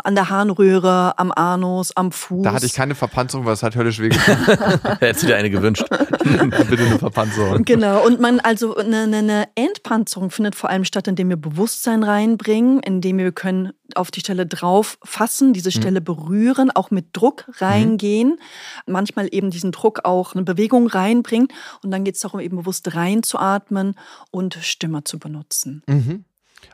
an 0.04 0.14
der 0.16 0.30
Harnröhre, 0.30 1.18
am 1.18 1.32
Anus, 1.32 1.96
am 1.98 2.12
Fuß. 2.12 2.44
Da 2.44 2.54
hatte 2.54 2.68
ich 2.68 2.74
keine 2.74 2.94
Verpanzerung, 2.94 3.46
weil 3.48 3.54
es 3.54 3.64
hat 3.64 3.76
höllisch 3.76 4.00
wehgetan. 4.00 4.38
Hättest 5.00 5.24
du 5.24 5.28
dir 5.28 5.36
eine 5.38 5.50
gewünscht. 5.50 5.84
Bitte 5.90 6.84
eine 6.86 7.00
Verpanzerung. 7.00 7.64
Genau, 7.66 8.06
und 8.06 8.20
man, 8.20 8.40
also 8.40 8.76
eine, 8.78 9.02
eine- 9.04 9.18
eine 9.18 9.48
Entpanzerung 9.56 10.30
findet 10.30 10.54
vor 10.56 10.70
allem 10.70 10.86
statt, 10.86 11.08
indem 11.08 11.30
wir 11.30 11.38
Bewusstsein 11.38 12.04
reinbringen, 12.04 12.80
indem 12.82 13.18
wir 13.18 13.32
können 13.32 13.72
auf 13.96 14.12
die 14.12 14.20
Stelle 14.22 14.46
drauf 14.46 14.98
fassen, 15.04 15.54
diese 15.54 15.72
Stelle 15.72 16.02
berühren, 16.02 16.31
auch 16.72 16.92
mit 16.92 17.08
Druck 17.14 17.46
reingehen, 17.60 18.40
manchmal 18.86 19.28
eben 19.32 19.52
diesen 19.52 19.72
Druck 19.72 20.06
auch 20.06 20.34
eine 20.34 20.44
Bewegung 20.44 20.88
reinbringen 20.88 21.48
und 21.84 21.92
dann 21.92 22.04
geht 22.04 22.16
es 22.16 22.22
darum, 22.22 22.40
eben 22.40 22.58
bewusst 22.58 22.96
reinzuatmen 22.96 23.96
und 24.32 24.56
Stimme 24.62 25.04
zu 25.04 25.20
benutzen. 25.20 25.84
Mhm. 25.88 26.26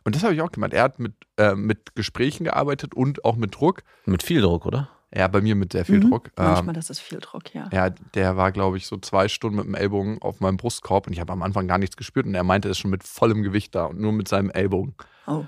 Und 0.03 0.15
das 0.15 0.23
habe 0.23 0.33
ich 0.33 0.41
auch 0.41 0.51
gemacht. 0.51 0.73
Er 0.73 0.83
hat 0.83 0.99
mit, 0.99 1.13
äh, 1.37 1.55
mit 1.55 1.95
Gesprächen 1.95 2.43
gearbeitet 2.43 2.93
und 2.93 3.23
auch 3.25 3.35
mit 3.35 3.55
Druck. 3.55 3.83
Mit 4.05 4.23
viel 4.23 4.41
Druck, 4.41 4.65
oder? 4.65 4.89
Ja, 5.15 5.27
bei 5.29 5.39
mir 5.41 5.55
mit 5.55 5.71
sehr 5.71 5.85
viel 5.85 5.99
Mhm. 6.03 6.09
Druck. 6.09 6.27
Ähm, 6.37 6.45
Manchmal, 6.45 6.75
das 6.75 6.89
ist 6.89 6.99
viel 6.99 7.19
Druck, 7.19 7.53
ja. 7.53 7.69
Ja, 7.71 7.89
der 7.89 8.35
war, 8.35 8.51
glaube 8.51 8.75
ich, 8.77 8.87
so 8.87 8.97
zwei 8.97 9.27
Stunden 9.29 9.55
mit 9.57 9.65
dem 9.65 9.75
Ellbogen 9.75 10.21
auf 10.21 10.41
meinem 10.41 10.57
Brustkorb 10.57 11.07
und 11.07 11.13
ich 11.13 11.19
habe 11.21 11.31
am 11.31 11.41
Anfang 11.43 11.67
gar 11.67 11.77
nichts 11.77 11.95
gespürt 11.95 12.25
und 12.25 12.35
er 12.35 12.43
meinte, 12.43 12.67
er 12.67 12.71
ist 12.71 12.79
schon 12.79 12.91
mit 12.91 13.03
vollem 13.03 13.41
Gewicht 13.41 13.73
da 13.73 13.85
und 13.85 13.99
nur 13.99 14.11
mit 14.11 14.27
seinem 14.27 14.49
Ellbogen. 14.49 14.95
Oh. 15.27 15.43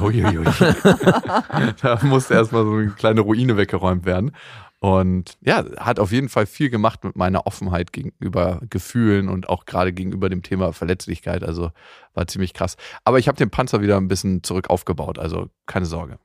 Uiuiui. 0.00 0.44
da 1.82 1.98
musste 2.02 2.34
erstmal 2.34 2.64
so 2.64 2.72
eine 2.74 2.90
kleine 2.90 3.20
Ruine 3.22 3.56
weggeräumt 3.56 4.04
werden. 4.04 4.32
Und 4.78 5.36
ja, 5.42 5.64
hat 5.78 6.00
auf 6.00 6.10
jeden 6.10 6.28
Fall 6.28 6.44
viel 6.44 6.68
gemacht 6.68 7.04
mit 7.04 7.14
meiner 7.14 7.46
Offenheit 7.46 7.92
gegenüber 7.92 8.60
Gefühlen 8.68 9.28
und 9.28 9.48
auch 9.48 9.64
gerade 9.64 9.92
gegenüber 9.92 10.28
dem 10.28 10.42
Thema 10.42 10.72
Verletzlichkeit. 10.72 11.44
Also 11.44 11.70
war 12.14 12.26
ziemlich 12.26 12.52
krass. 12.52 12.76
Aber 13.04 13.20
ich 13.20 13.28
habe 13.28 13.38
den 13.38 13.48
Panzer 13.50 13.80
wieder 13.80 13.96
ein 13.96 14.08
bisschen 14.08 14.42
zurück 14.42 14.70
aufgebaut, 14.70 15.20
also 15.20 15.48
keine 15.66 15.86
Sorge. 15.86 16.18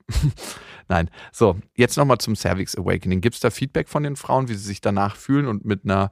Nein. 0.90 1.10
So, 1.32 1.58
jetzt 1.76 1.98
nochmal 1.98 2.18
zum 2.20 2.36
Cervix 2.36 2.76
Awakening. 2.78 3.22
Gibt 3.22 3.36
es 3.36 3.42
da 3.42 3.50
Feedback 3.50 3.90
von 3.90 4.04
den 4.04 4.16
Frauen, 4.16 4.48
wie 4.48 4.54
sie 4.54 4.64
sich 4.66 4.82
danach 4.82 5.16
fühlen 5.16 5.48
und 5.48 5.66
mit 5.66 5.84
einer 5.84 6.12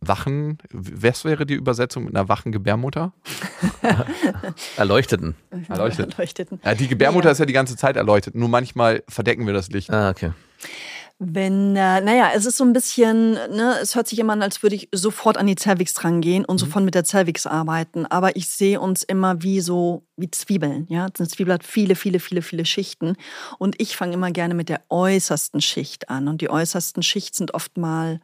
wachen, 0.00 0.58
was 0.72 1.24
wäre 1.24 1.46
die 1.46 1.54
Übersetzung 1.54 2.04
mit 2.04 2.16
einer 2.16 2.28
wachen 2.28 2.50
Gebärmutter? 2.52 3.12
Erleuchteten. 4.76 5.36
Erleuchtet. 5.68 6.12
Erleuchteten. 6.12 6.60
Ja, 6.64 6.74
die 6.74 6.88
Gebärmutter 6.88 7.26
Ja. 7.28 7.32
ist 7.32 7.38
ja 7.38 7.44
die 7.46 7.52
ganze 7.52 7.76
Zeit 7.76 7.96
erleuchtet, 7.96 8.34
nur 8.34 8.48
manchmal 8.48 9.02
verdecken 9.08 9.46
wir 9.46 9.54
das 9.54 9.68
Licht. 9.68 9.90
Ah, 9.90 10.10
okay. 10.10 10.32
Wenn, 11.24 11.76
äh, 11.76 12.00
naja, 12.00 12.30
es 12.34 12.46
ist 12.46 12.56
so 12.56 12.64
ein 12.64 12.72
bisschen, 12.72 13.34
ne, 13.34 13.76
es 13.80 13.94
hört 13.94 14.08
sich 14.08 14.18
immer 14.18 14.32
an, 14.32 14.42
als 14.42 14.64
würde 14.64 14.74
ich 14.74 14.88
sofort 14.92 15.36
an 15.36 15.46
die 15.46 15.54
Cervix 15.54 15.94
dran 15.94 16.20
gehen 16.20 16.44
und 16.44 16.58
sofort 16.58 16.84
mit 16.84 16.96
der 16.96 17.04
Cervix 17.04 17.46
arbeiten. 17.46 18.06
Aber 18.06 18.34
ich 18.34 18.48
sehe 18.48 18.80
uns 18.80 19.04
immer 19.04 19.40
wie 19.40 19.60
so, 19.60 20.04
wie 20.16 20.32
Zwiebeln, 20.32 20.86
ja. 20.88 21.06
Eine 21.16 21.28
Zwiebel 21.28 21.54
hat 21.54 21.62
viele, 21.62 21.94
viele, 21.94 22.18
viele, 22.18 22.42
viele 22.42 22.64
Schichten. 22.64 23.14
Und 23.58 23.80
ich 23.80 23.96
fange 23.96 24.14
immer 24.14 24.32
gerne 24.32 24.54
mit 24.54 24.68
der 24.68 24.80
äußersten 24.88 25.60
Schicht 25.60 26.10
an. 26.10 26.26
Und 26.26 26.40
die 26.40 26.50
äußersten 26.50 27.04
Schicht 27.04 27.36
sind 27.36 27.54
oftmal, 27.54 28.20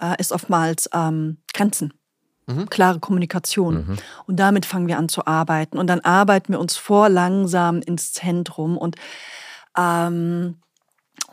äh, 0.00 0.14
ist 0.18 0.32
oftmals 0.32 0.88
ähm, 0.94 1.36
Grenzen. 1.52 1.92
Klare 2.70 3.00
Kommunikation. 3.00 3.76
Und 4.26 4.40
damit 4.40 4.64
fangen 4.64 4.88
wir 4.88 4.96
an 4.96 5.10
zu 5.10 5.26
arbeiten. 5.26 5.76
Und 5.76 5.88
dann 5.88 6.00
arbeiten 6.00 6.54
wir 6.54 6.60
uns 6.60 6.78
vor 6.78 7.10
langsam 7.10 7.82
ins 7.82 8.14
Zentrum. 8.14 8.78
Und 8.78 8.96
ähm, 9.76 10.56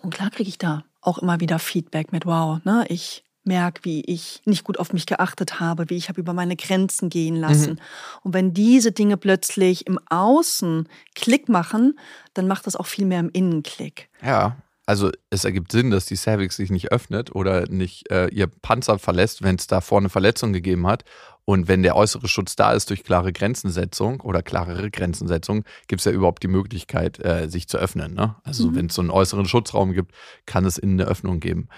und 0.01 0.13
klar 0.13 0.29
kriege 0.29 0.49
ich 0.49 0.57
da 0.57 0.83
auch 1.01 1.17
immer 1.17 1.39
wieder 1.39 1.59
Feedback 1.59 2.11
mit, 2.11 2.25
wow, 2.25 2.59
ne, 2.63 2.85
ich 2.89 3.23
merke, 3.47 3.85
wie 3.85 4.01
ich 4.01 4.41
nicht 4.45 4.63
gut 4.63 4.77
auf 4.77 4.93
mich 4.93 5.05
geachtet 5.05 5.59
habe, 5.59 5.89
wie 5.89 5.95
ich 5.95 6.09
habe 6.09 6.19
über 6.19 6.33
meine 6.33 6.55
Grenzen 6.55 7.09
gehen 7.09 7.35
lassen. 7.35 7.79
Und 8.23 8.33
wenn 8.33 8.53
diese 8.53 8.91
Dinge 8.91 9.17
plötzlich 9.17 9.87
im 9.87 9.99
Außen 10.09 10.87
Klick 11.15 11.49
machen, 11.49 11.97
dann 12.33 12.47
macht 12.47 12.67
das 12.67 12.75
auch 12.75 12.85
viel 12.85 13.05
mehr 13.05 13.21
im 13.21 13.29
Innen 13.29 13.63
Klick. 13.63 14.09
Ja, 14.21 14.57
also 14.85 15.11
es 15.29 15.43
ergibt 15.43 15.71
Sinn, 15.71 15.91
dass 15.91 16.05
die 16.05 16.15
Cervix 16.15 16.55
sich 16.55 16.69
nicht 16.69 16.91
öffnet 16.91 17.35
oder 17.35 17.67
nicht 17.67 18.09
äh, 18.11 18.27
ihr 18.27 18.47
Panzer 18.47 18.99
verlässt, 18.99 19.41
wenn 19.41 19.55
es 19.55 19.67
da 19.67 19.81
vorne 19.81 20.09
Verletzung 20.09 20.53
gegeben 20.53 20.87
hat. 20.87 21.03
Und 21.49 21.69
wenn 21.69 21.81
der 21.81 21.95
äußere 21.95 22.27
Schutz 22.27 22.57
da 22.57 22.73
ist 22.73 22.89
durch 22.89 23.05
klare 23.05 23.31
Grenzensetzung 23.31 24.19
oder 24.19 24.43
klarere 24.43 24.91
Grenzensetzung, 24.91 25.63
gibt 25.87 26.01
es 26.01 26.05
ja 26.05 26.11
überhaupt 26.11 26.43
die 26.43 26.49
Möglichkeit, 26.49 27.23
äh, 27.23 27.47
sich 27.47 27.69
zu 27.69 27.77
öffnen. 27.77 28.13
Ne? 28.13 28.35
Also 28.43 28.75
wenn 28.75 28.87
es 28.87 28.95
so 28.95 29.01
einen 29.01 29.11
äußeren 29.11 29.45
Schutzraum 29.45 29.93
gibt, 29.93 30.11
kann 30.45 30.65
es 30.65 30.77
innen 30.77 30.99
eine 30.99 31.09
Öffnung 31.09 31.39
geben. 31.39 31.69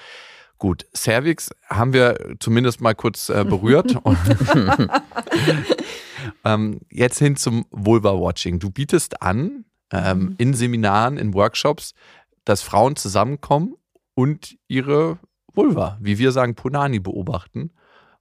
Gut, 0.57 0.87
Cervix 0.95 1.51
haben 1.69 1.93
wir 1.93 2.35
zumindest 2.39 2.81
mal 2.81 2.95
kurz 2.95 3.29
äh, 3.29 3.45
berührt. 3.45 3.95
Ähm, 6.43 6.81
jetzt 6.89 7.19
hin 7.19 7.35
zum 7.35 7.65
Vulva-Watching. 7.71 8.59
Du 8.59 8.69
bietest 8.69 9.21
an, 9.21 9.65
ähm, 9.91 10.35
in 10.37 10.53
Seminaren, 10.53 11.17
in 11.17 11.33
Workshops, 11.33 11.93
dass 12.45 12.61
Frauen 12.61 12.95
zusammenkommen 12.95 13.75
und 14.15 14.57
ihre 14.67 15.19
Vulva, 15.53 15.97
wie 16.01 16.17
wir 16.17 16.31
sagen, 16.31 16.55
Punani 16.55 16.99
beobachten. 16.99 17.71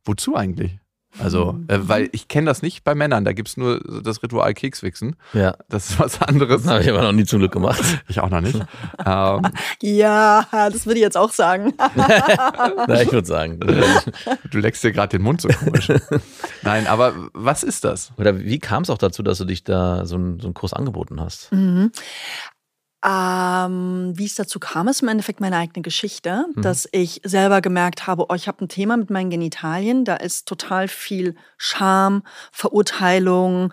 Wozu 0.05 0.37
eigentlich? 0.37 0.79
Also, 1.23 1.59
äh, 1.69 1.79
weil 1.83 2.09
ich 2.13 2.29
kenne 2.29 2.47
das 2.47 2.63
nicht 2.63 2.85
bei 2.85 2.95
Männern, 2.95 3.25
da 3.25 3.33
gibt 3.33 3.49
es 3.49 3.57
nur 3.57 3.81
das 4.03 4.23
Ritual 4.23 4.55
Kekswichsen. 4.55 5.17
Ja. 5.33 5.57
Das 5.69 5.91
ist 5.91 5.99
was 5.99 6.21
anderes. 6.23 6.63
Das 6.63 6.71
habe 6.73 6.83
ich 6.83 6.91
aber 6.91 7.03
noch 7.03 7.13
nie 7.13 7.25
zum 7.25 7.41
Glück 7.41 7.53
gemacht. 7.53 7.81
Ich 8.09 8.21
auch 8.21 8.31
noch 8.31 8.41
nicht. 8.41 8.59
ähm, 9.05 9.43
Ja, 9.83 10.47
das 10.51 10.87
würde 10.87 10.99
ich 10.99 11.03
jetzt 11.05 11.17
auch 11.17 11.33
sagen. 11.33 11.75
Na, 11.97 13.03
ich 13.03 13.13
würde 13.13 13.27
sagen. 13.27 13.59
du 13.61 14.59
leckst 14.59 14.83
dir 14.85 14.93
gerade 14.93 15.17
den 15.17 15.23
Mund 15.23 15.41
so 15.41 15.49
komisch. 15.49 15.89
Nein, 16.63 16.87
aber 16.87 17.13
was 17.35 17.63
ist 17.63 17.85
das? 17.85 18.13
Oder 18.17 18.39
wie 18.39 18.59
kam 18.59 18.83
es 18.85 18.91
auch 18.91 18.99
dazu, 18.99 19.23
dass 19.23 19.39
du 19.39 19.45
dich 19.45 19.65
da 19.65 20.07
so, 20.07 20.17
einen- 20.17 20.41
so 20.41 20.47
einen 20.47 20.55
Kurs 20.55 20.73
angeboten 20.73 21.21
hast? 21.21 21.53
Mhm. 21.53 21.91
Ähm, 23.05 24.13
wie 24.17 24.25
es 24.25 24.35
dazu 24.35 24.59
kam, 24.59 24.89
ist 24.89 25.03
im 25.03 25.09
Endeffekt 25.09 25.41
meine 25.41 25.57
eigene 25.57 25.83
Geschichte, 25.83 26.47
dass 26.57 26.89
ich 26.91 27.21
selber 27.25 27.61
gemerkt 27.61 28.09
habe, 28.09 28.27
oh, 28.29 28.35
ich 28.35 28.49
habe 28.49 28.65
ein 28.65 28.69
Thema 28.69 28.97
mit 28.97 29.09
meinen 29.09 29.31
Genitalien, 29.31 30.05
da 30.05 30.17
ist 30.17 30.49
total 30.49 30.89
viel 30.89 31.37
Scham, 31.57 32.25
Verurteilung, 32.51 33.73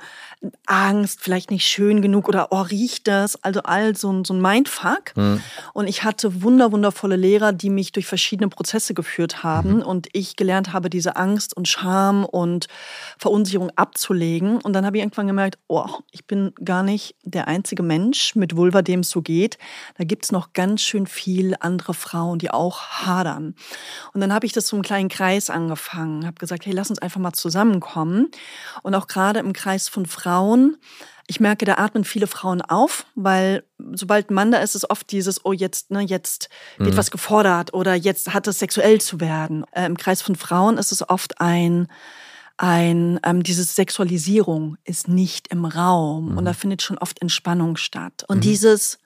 Angst, 0.67 1.21
vielleicht 1.21 1.49
nicht 1.49 1.65
schön 1.65 2.03
genug 2.03 2.27
oder 2.27 2.51
oh, 2.51 2.61
riecht 2.61 3.07
das? 3.07 3.43
Also 3.43 3.63
all 3.63 3.95
so 3.95 4.11
ein, 4.11 4.25
so 4.25 4.33
ein 4.35 4.41
Mindfuck. 4.41 5.13
Und 5.73 5.87
ich 5.87 6.03
hatte 6.03 6.43
wunder, 6.43 6.71
wundervolle 6.71 7.15
Lehrer, 7.15 7.51
die 7.51 7.71
mich 7.71 7.91
durch 7.91 8.05
verschiedene 8.05 8.49
Prozesse 8.49 8.93
geführt 8.93 9.43
haben 9.43 9.81
und 9.81 10.07
ich 10.13 10.35
gelernt 10.35 10.73
habe, 10.73 10.89
diese 10.91 11.15
Angst 11.15 11.57
und 11.57 11.67
Scham 11.67 12.25
und 12.25 12.67
Verunsicherung 13.17 13.71
abzulegen. 13.75 14.61
Und 14.61 14.73
dann 14.73 14.85
habe 14.85 14.97
ich 14.97 15.03
irgendwann 15.03 15.27
gemerkt, 15.27 15.57
oh, 15.67 15.89
ich 16.11 16.25
bin 16.25 16.53
gar 16.63 16.83
nicht 16.83 17.15
der 17.23 17.47
einzige 17.47 17.81
Mensch 17.81 18.35
mit 18.35 18.55
Vulva, 18.55 18.83
dem 18.83 18.99
es 18.99 19.14
so 19.15 19.21
geht. 19.21 19.57
Da 19.97 20.03
gibt 20.03 20.25
es 20.25 20.31
noch 20.31 20.53
ganz 20.53 20.81
schön 20.81 21.07
viel 21.07 21.55
andere 21.59 21.93
Frauen, 21.93 22.37
die 22.37 22.51
auch 22.51 22.81
hadern. 22.81 23.55
Und 24.13 24.21
dann 24.21 24.33
habe 24.33 24.45
ich 24.45 24.51
das 24.51 24.67
so 24.67 24.75
im 24.75 24.83
kleinen 24.83 25.09
Kreis 25.09 25.49
angefangen, 25.49 26.25
habe 26.25 26.35
gesagt, 26.35 26.65
hey, 26.65 26.73
lass 26.73 26.89
uns 26.89 26.99
einfach 26.99 27.21
mal 27.21 27.33
zusammenkommen. 27.33 28.29
Und 28.83 28.93
auch 28.93 29.07
gerade 29.07 29.39
im 29.39 29.53
Kreis 29.53 29.87
von 29.87 30.05
Frauen, 30.05 30.77
ich 31.27 31.39
merke, 31.39 31.65
da 31.65 31.75
atmen 31.75 32.03
viele 32.03 32.27
Frauen 32.27 32.61
auf, 32.61 33.07
weil 33.15 33.63
sobald 33.93 34.29
ein 34.29 34.35
Mann 34.35 34.51
da 34.51 34.59
ist, 34.59 34.75
ist 34.75 34.89
oft 34.89 35.11
dieses, 35.11 35.43
oh, 35.43 35.53
jetzt, 35.53 35.89
ne, 35.89 36.01
jetzt 36.01 36.49
wird 36.77 36.97
was 36.97 37.09
gefordert 37.09 37.73
oder 37.73 37.95
jetzt 37.95 38.33
hat 38.33 38.47
es 38.47 38.59
sexuell 38.59 39.01
zu 39.01 39.19
werden. 39.19 39.65
Äh, 39.71 39.87
Im 39.87 39.97
Kreis 39.97 40.21
von 40.21 40.35
Frauen 40.35 40.77
ist 40.77 40.91
es 40.91 41.09
oft 41.09 41.41
ein, 41.41 41.87
ein, 42.57 43.19
ähm, 43.23 43.41
diese 43.41 43.63
Sexualisierung 43.63 44.77
ist 44.83 45.07
nicht 45.07 45.47
im 45.47 45.65
Raum 45.65 46.37
und 46.37 46.45
da 46.45 46.53
findet 46.53 46.81
schon 46.81 46.97
oft 46.97 47.21
Entspannung 47.21 47.75
statt. 47.75 48.23
Und 48.27 48.43
dieses 48.43 48.99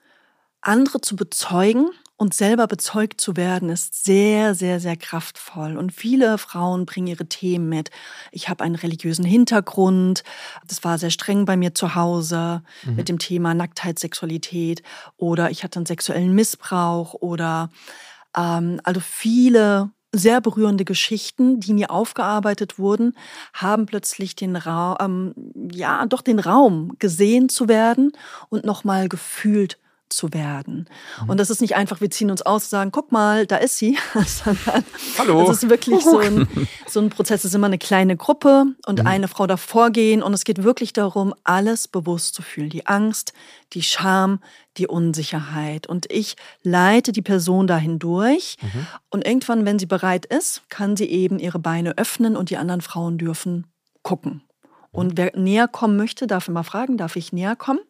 andere 0.62 1.00
zu 1.00 1.16
bezeugen 1.16 1.90
uns 2.20 2.36
selber 2.36 2.66
bezeugt 2.66 3.18
zu 3.18 3.34
werden, 3.38 3.70
ist 3.70 4.04
sehr, 4.04 4.54
sehr, 4.54 4.78
sehr 4.78 4.96
kraftvoll. 4.96 5.78
Und 5.78 5.90
viele 5.90 6.36
Frauen 6.36 6.84
bringen 6.84 7.06
ihre 7.06 7.24
Themen 7.24 7.70
mit. 7.70 7.90
Ich 8.30 8.50
habe 8.50 8.62
einen 8.62 8.74
religiösen 8.74 9.24
Hintergrund. 9.24 10.22
Das 10.66 10.84
war 10.84 10.98
sehr 10.98 11.08
streng 11.08 11.46
bei 11.46 11.56
mir 11.56 11.74
zu 11.74 11.94
Hause 11.94 12.62
mhm. 12.84 12.96
mit 12.96 13.08
dem 13.08 13.18
Thema 13.18 13.54
Nacktheit, 13.54 13.98
Sexualität. 13.98 14.82
Oder 15.16 15.50
ich 15.50 15.64
hatte 15.64 15.78
einen 15.78 15.86
sexuellen 15.86 16.34
Missbrauch. 16.34 17.14
Oder 17.14 17.70
ähm, 18.36 18.82
also 18.84 19.00
viele 19.00 19.88
sehr 20.12 20.42
berührende 20.42 20.84
Geschichten, 20.84 21.58
die 21.58 21.72
mir 21.72 21.90
aufgearbeitet 21.90 22.78
wurden, 22.78 23.14
haben 23.54 23.86
plötzlich 23.86 24.36
den 24.36 24.56
Raum, 24.56 24.96
ähm, 25.00 25.70
ja, 25.72 26.04
doch 26.04 26.20
den 26.20 26.38
Raum 26.38 26.96
gesehen 26.98 27.48
zu 27.48 27.66
werden 27.66 28.12
und 28.50 28.66
nochmal 28.66 29.08
gefühlt 29.08 29.78
zu 30.10 30.32
werden. 30.32 30.88
Mhm. 31.22 31.30
Und 31.30 31.40
das 31.40 31.50
ist 31.50 31.60
nicht 31.60 31.76
einfach, 31.76 32.00
wir 32.00 32.10
ziehen 32.10 32.30
uns 32.30 32.42
aus 32.42 32.64
und 32.64 32.70
sagen, 32.70 32.92
guck 32.92 33.12
mal, 33.12 33.46
da 33.46 33.56
ist 33.56 33.78
sie, 33.78 33.98
Hallo. 35.18 35.50
es 35.50 35.62
ist 35.62 35.70
wirklich 35.70 36.02
so 36.04 36.18
ein, 36.18 36.46
so 36.86 37.00
ein 37.00 37.10
Prozess. 37.10 37.40
Es 37.40 37.46
ist 37.46 37.54
immer 37.54 37.66
eine 37.66 37.78
kleine 37.78 38.16
Gruppe 38.16 38.66
und 38.86 39.00
mhm. 39.00 39.06
eine 39.06 39.28
Frau 39.28 39.46
davor 39.46 39.90
gehen 39.90 40.22
und 40.22 40.34
es 40.34 40.44
geht 40.44 40.62
wirklich 40.62 40.92
darum, 40.92 41.34
alles 41.44 41.88
bewusst 41.88 42.34
zu 42.34 42.42
fühlen. 42.42 42.70
Die 42.70 42.86
Angst, 42.86 43.32
die 43.72 43.82
Scham, 43.82 44.40
die 44.76 44.86
Unsicherheit. 44.86 45.86
Und 45.86 46.10
ich 46.10 46.36
leite 46.62 47.12
die 47.12 47.22
Person 47.22 47.66
dahin 47.66 47.98
durch 47.98 48.56
mhm. 48.60 48.86
und 49.10 49.26
irgendwann, 49.26 49.64
wenn 49.64 49.78
sie 49.78 49.86
bereit 49.86 50.26
ist, 50.26 50.62
kann 50.68 50.96
sie 50.96 51.06
eben 51.06 51.38
ihre 51.38 51.58
Beine 51.58 51.98
öffnen 51.98 52.36
und 52.36 52.50
die 52.50 52.56
anderen 52.56 52.80
Frauen 52.80 53.18
dürfen 53.18 53.66
gucken. 54.02 54.42
Und 54.92 55.16
wer 55.16 55.36
näher 55.36 55.68
kommen 55.68 55.96
möchte, 55.96 56.26
darf 56.26 56.48
immer 56.48 56.64
fragen, 56.64 56.96
darf 56.96 57.16
ich 57.16 57.32
näher 57.32 57.56
kommen? 57.56 57.80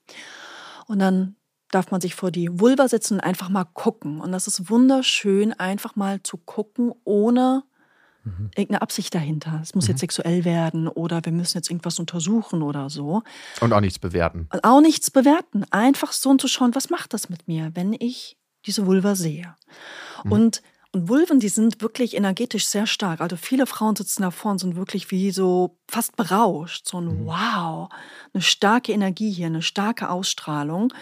Und 0.87 0.99
dann 0.99 1.37
darf 1.71 1.91
man 1.91 2.01
sich 2.01 2.15
vor 2.15 2.31
die 2.31 2.61
Vulva 2.61 2.89
setzen 2.89 3.15
und 3.15 3.21
einfach 3.21 3.49
mal 3.49 3.65
gucken. 3.65 4.21
Und 4.21 4.33
das 4.33 4.47
ist 4.47 4.71
wunderschön, 4.71 5.53
einfach 5.53 5.97
mal 5.97 6.23
zu 6.23 6.37
gucken, 6.37 6.93
ohne 7.05 7.63
mhm. 8.25 8.51
irgendeine 8.57 8.83
Absicht 8.83 9.15
dahinter. 9.15 9.61
Es 9.63 9.75
muss 9.75 9.85
mhm. 9.85 9.91
jetzt 9.91 10.01
sexuell 10.01 10.45
werden 10.45 10.89
oder 10.89 11.25
wir 11.25 11.33
müssen 11.33 11.59
jetzt 11.59 11.71
irgendwas 11.71 11.99
untersuchen 11.99 12.63
oder 12.63 12.91
so. 12.91 13.23
Und 13.61 13.73
auch 13.73 13.81
nichts 13.81 13.99
bewerten. 13.99 14.49
Und 14.53 14.65
auch 14.65 14.81
nichts 14.81 15.11
bewerten. 15.11 15.65
Einfach 15.71 16.13
so 16.13 16.35
zu 16.37 16.49
schauen, 16.49 16.75
was 16.75 16.91
macht 16.91 17.15
das 17.15 17.29
mit 17.29 17.47
mir, 17.49 17.71
wenn 17.75 17.93
ich 17.93 18.37
diese 18.67 18.87
Vulva 18.87 19.15
sehe. 19.15 19.55
Mhm. 20.25 20.33
Und 20.33 20.63
und 20.93 21.09
Vulven, 21.09 21.39
die 21.39 21.49
sind 21.49 21.83
wirklich 21.83 22.17
energetisch 22.17 22.67
sehr 22.67 22.87
stark. 22.87 23.21
Also 23.21 23.37
viele 23.37 23.67
Frauen 23.67 23.95
sitzen 23.95 24.23
davor 24.23 24.51
und 24.51 24.59
sind 24.59 24.75
wirklich 24.75 25.13
wie 25.13 25.31
so 25.31 25.77
fast 25.87 26.17
berauscht. 26.17 26.89
So 26.89 27.01
ein 27.01 27.23
mhm. 27.23 27.27
Wow, 27.27 27.91
eine 28.35 28.43
starke 28.43 28.91
Energie 28.91 29.31
hier, 29.31 29.47
eine 29.47 29.63
starke 29.63 30.11
Ausstrahlung. 30.11 30.93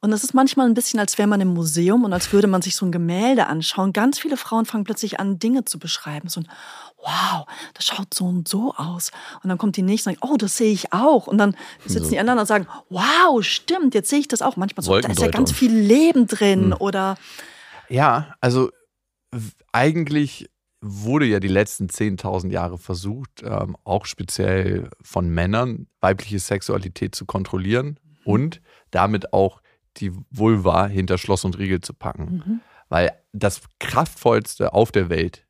Und 0.00 0.10
das 0.10 0.24
ist 0.24 0.32
manchmal 0.32 0.66
ein 0.66 0.72
bisschen, 0.72 1.00
als 1.00 1.18
wäre 1.18 1.28
man 1.28 1.42
im 1.42 1.52
Museum 1.52 2.04
und 2.04 2.14
als 2.14 2.32
würde 2.32 2.46
man 2.46 2.62
sich 2.62 2.76
so 2.76 2.86
ein 2.86 2.92
Gemälde 2.92 3.46
anschauen. 3.46 3.92
Ganz 3.92 4.18
viele 4.18 4.38
Frauen 4.38 4.64
fangen 4.64 4.84
plötzlich 4.84 5.20
an, 5.20 5.38
Dinge 5.38 5.66
zu 5.66 5.78
beschreiben. 5.78 6.30
So 6.30 6.40
ein 6.40 6.48
Wow, 7.02 7.46
das 7.74 7.84
schaut 7.84 8.14
so 8.14 8.24
und 8.24 8.48
so 8.48 8.74
aus. 8.74 9.12
Und 9.42 9.50
dann 9.50 9.58
kommt 9.58 9.76
die 9.76 9.82
nächste 9.82 10.10
und 10.10 10.16
sagt, 10.16 10.28
oh, 10.28 10.36
das 10.38 10.56
sehe 10.56 10.72
ich 10.72 10.94
auch. 10.94 11.26
Und 11.26 11.36
dann 11.36 11.54
sitzen 11.84 12.04
so. 12.04 12.10
die 12.10 12.18
anderen 12.18 12.38
und 12.38 12.46
sagen, 12.46 12.66
wow, 12.88 13.44
stimmt, 13.44 13.94
jetzt 13.94 14.08
sehe 14.08 14.18
ich 14.18 14.28
das 14.28 14.40
auch. 14.40 14.56
Manchmal 14.56 14.82
so, 14.82 14.98
da 14.98 15.08
ist 15.08 15.20
ja 15.20 15.28
ganz 15.28 15.52
viel 15.52 15.72
Leben 15.72 16.26
drin. 16.26 16.68
Mhm. 16.68 16.76
Oder 16.78 17.16
ja, 17.88 18.34
also 18.40 18.70
eigentlich 19.72 20.48
wurde 20.80 21.26
ja 21.26 21.40
die 21.40 21.48
letzten 21.48 21.86
10.000 21.86 22.50
Jahre 22.50 22.78
versucht, 22.78 23.42
ähm, 23.42 23.76
auch 23.84 24.04
speziell 24.04 24.90
von 25.02 25.28
Männern, 25.28 25.88
weibliche 26.00 26.38
Sexualität 26.38 27.14
zu 27.14 27.26
kontrollieren 27.26 27.98
mhm. 28.02 28.16
und 28.24 28.62
damit 28.90 29.32
auch 29.32 29.62
die 29.96 30.12
Vulva 30.30 30.86
hinter 30.86 31.18
Schloss 31.18 31.44
und 31.44 31.58
Riegel 31.58 31.80
zu 31.80 31.94
packen. 31.94 32.42
Mhm. 32.46 32.60
Weil 32.88 33.12
das 33.32 33.62
kraftvollste 33.80 34.72
auf 34.72 34.92
der 34.92 35.08
Welt 35.08 35.46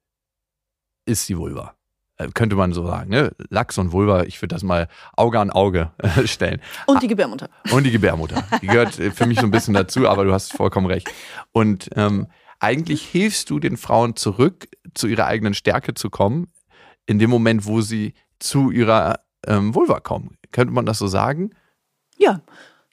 ist 1.05 1.28
die 1.28 1.37
Vulva. 1.37 1.75
Äh, 2.16 2.28
könnte 2.33 2.57
man 2.57 2.73
so 2.73 2.87
sagen. 2.87 3.11
Ne? 3.11 3.33
Lachs 3.50 3.76
und 3.78 3.93
Vulva, 3.93 4.25
ich 4.25 4.40
würde 4.40 4.55
das 4.55 4.62
mal 4.62 4.88
Auge 5.16 5.38
an 5.38 5.50
Auge 5.50 5.93
äh, 5.99 6.26
stellen. 6.26 6.62
Und 6.87 7.02
die 7.02 7.09
Gebärmutter. 7.09 7.50
Und 7.71 7.85
die 7.85 7.90
Gebärmutter. 7.90 8.43
Die 8.62 8.66
gehört 8.66 8.95
für 8.95 9.26
mich 9.26 9.38
so 9.38 9.47
ein 9.47 9.50
bisschen 9.50 9.75
dazu, 9.75 10.09
aber 10.09 10.25
du 10.25 10.33
hast 10.33 10.52
vollkommen 10.52 10.87
recht. 10.87 11.11
Und 11.52 11.90
ähm, 11.95 12.28
eigentlich 12.60 13.06
hilfst 13.06 13.50
du 13.50 13.58
den 13.58 13.76
Frauen 13.76 14.16
zurück, 14.16 14.68
zu 14.94 15.06
ihrer 15.06 15.26
eigenen 15.26 15.54
Stärke 15.54 15.94
zu 15.94 16.10
kommen, 16.10 16.52
in 17.06 17.18
dem 17.18 17.30
Moment, 17.30 17.66
wo 17.66 17.80
sie 17.80 18.14
zu 18.38 18.70
ihrer 18.70 19.20
ähm, 19.46 19.75
Vulva 19.75 20.00
kommen. 20.00 20.36
Könnte 20.52 20.72
man 20.72 20.86
das 20.86 20.98
so 20.98 21.06
sagen? 21.06 21.50
Ja, 22.16 22.40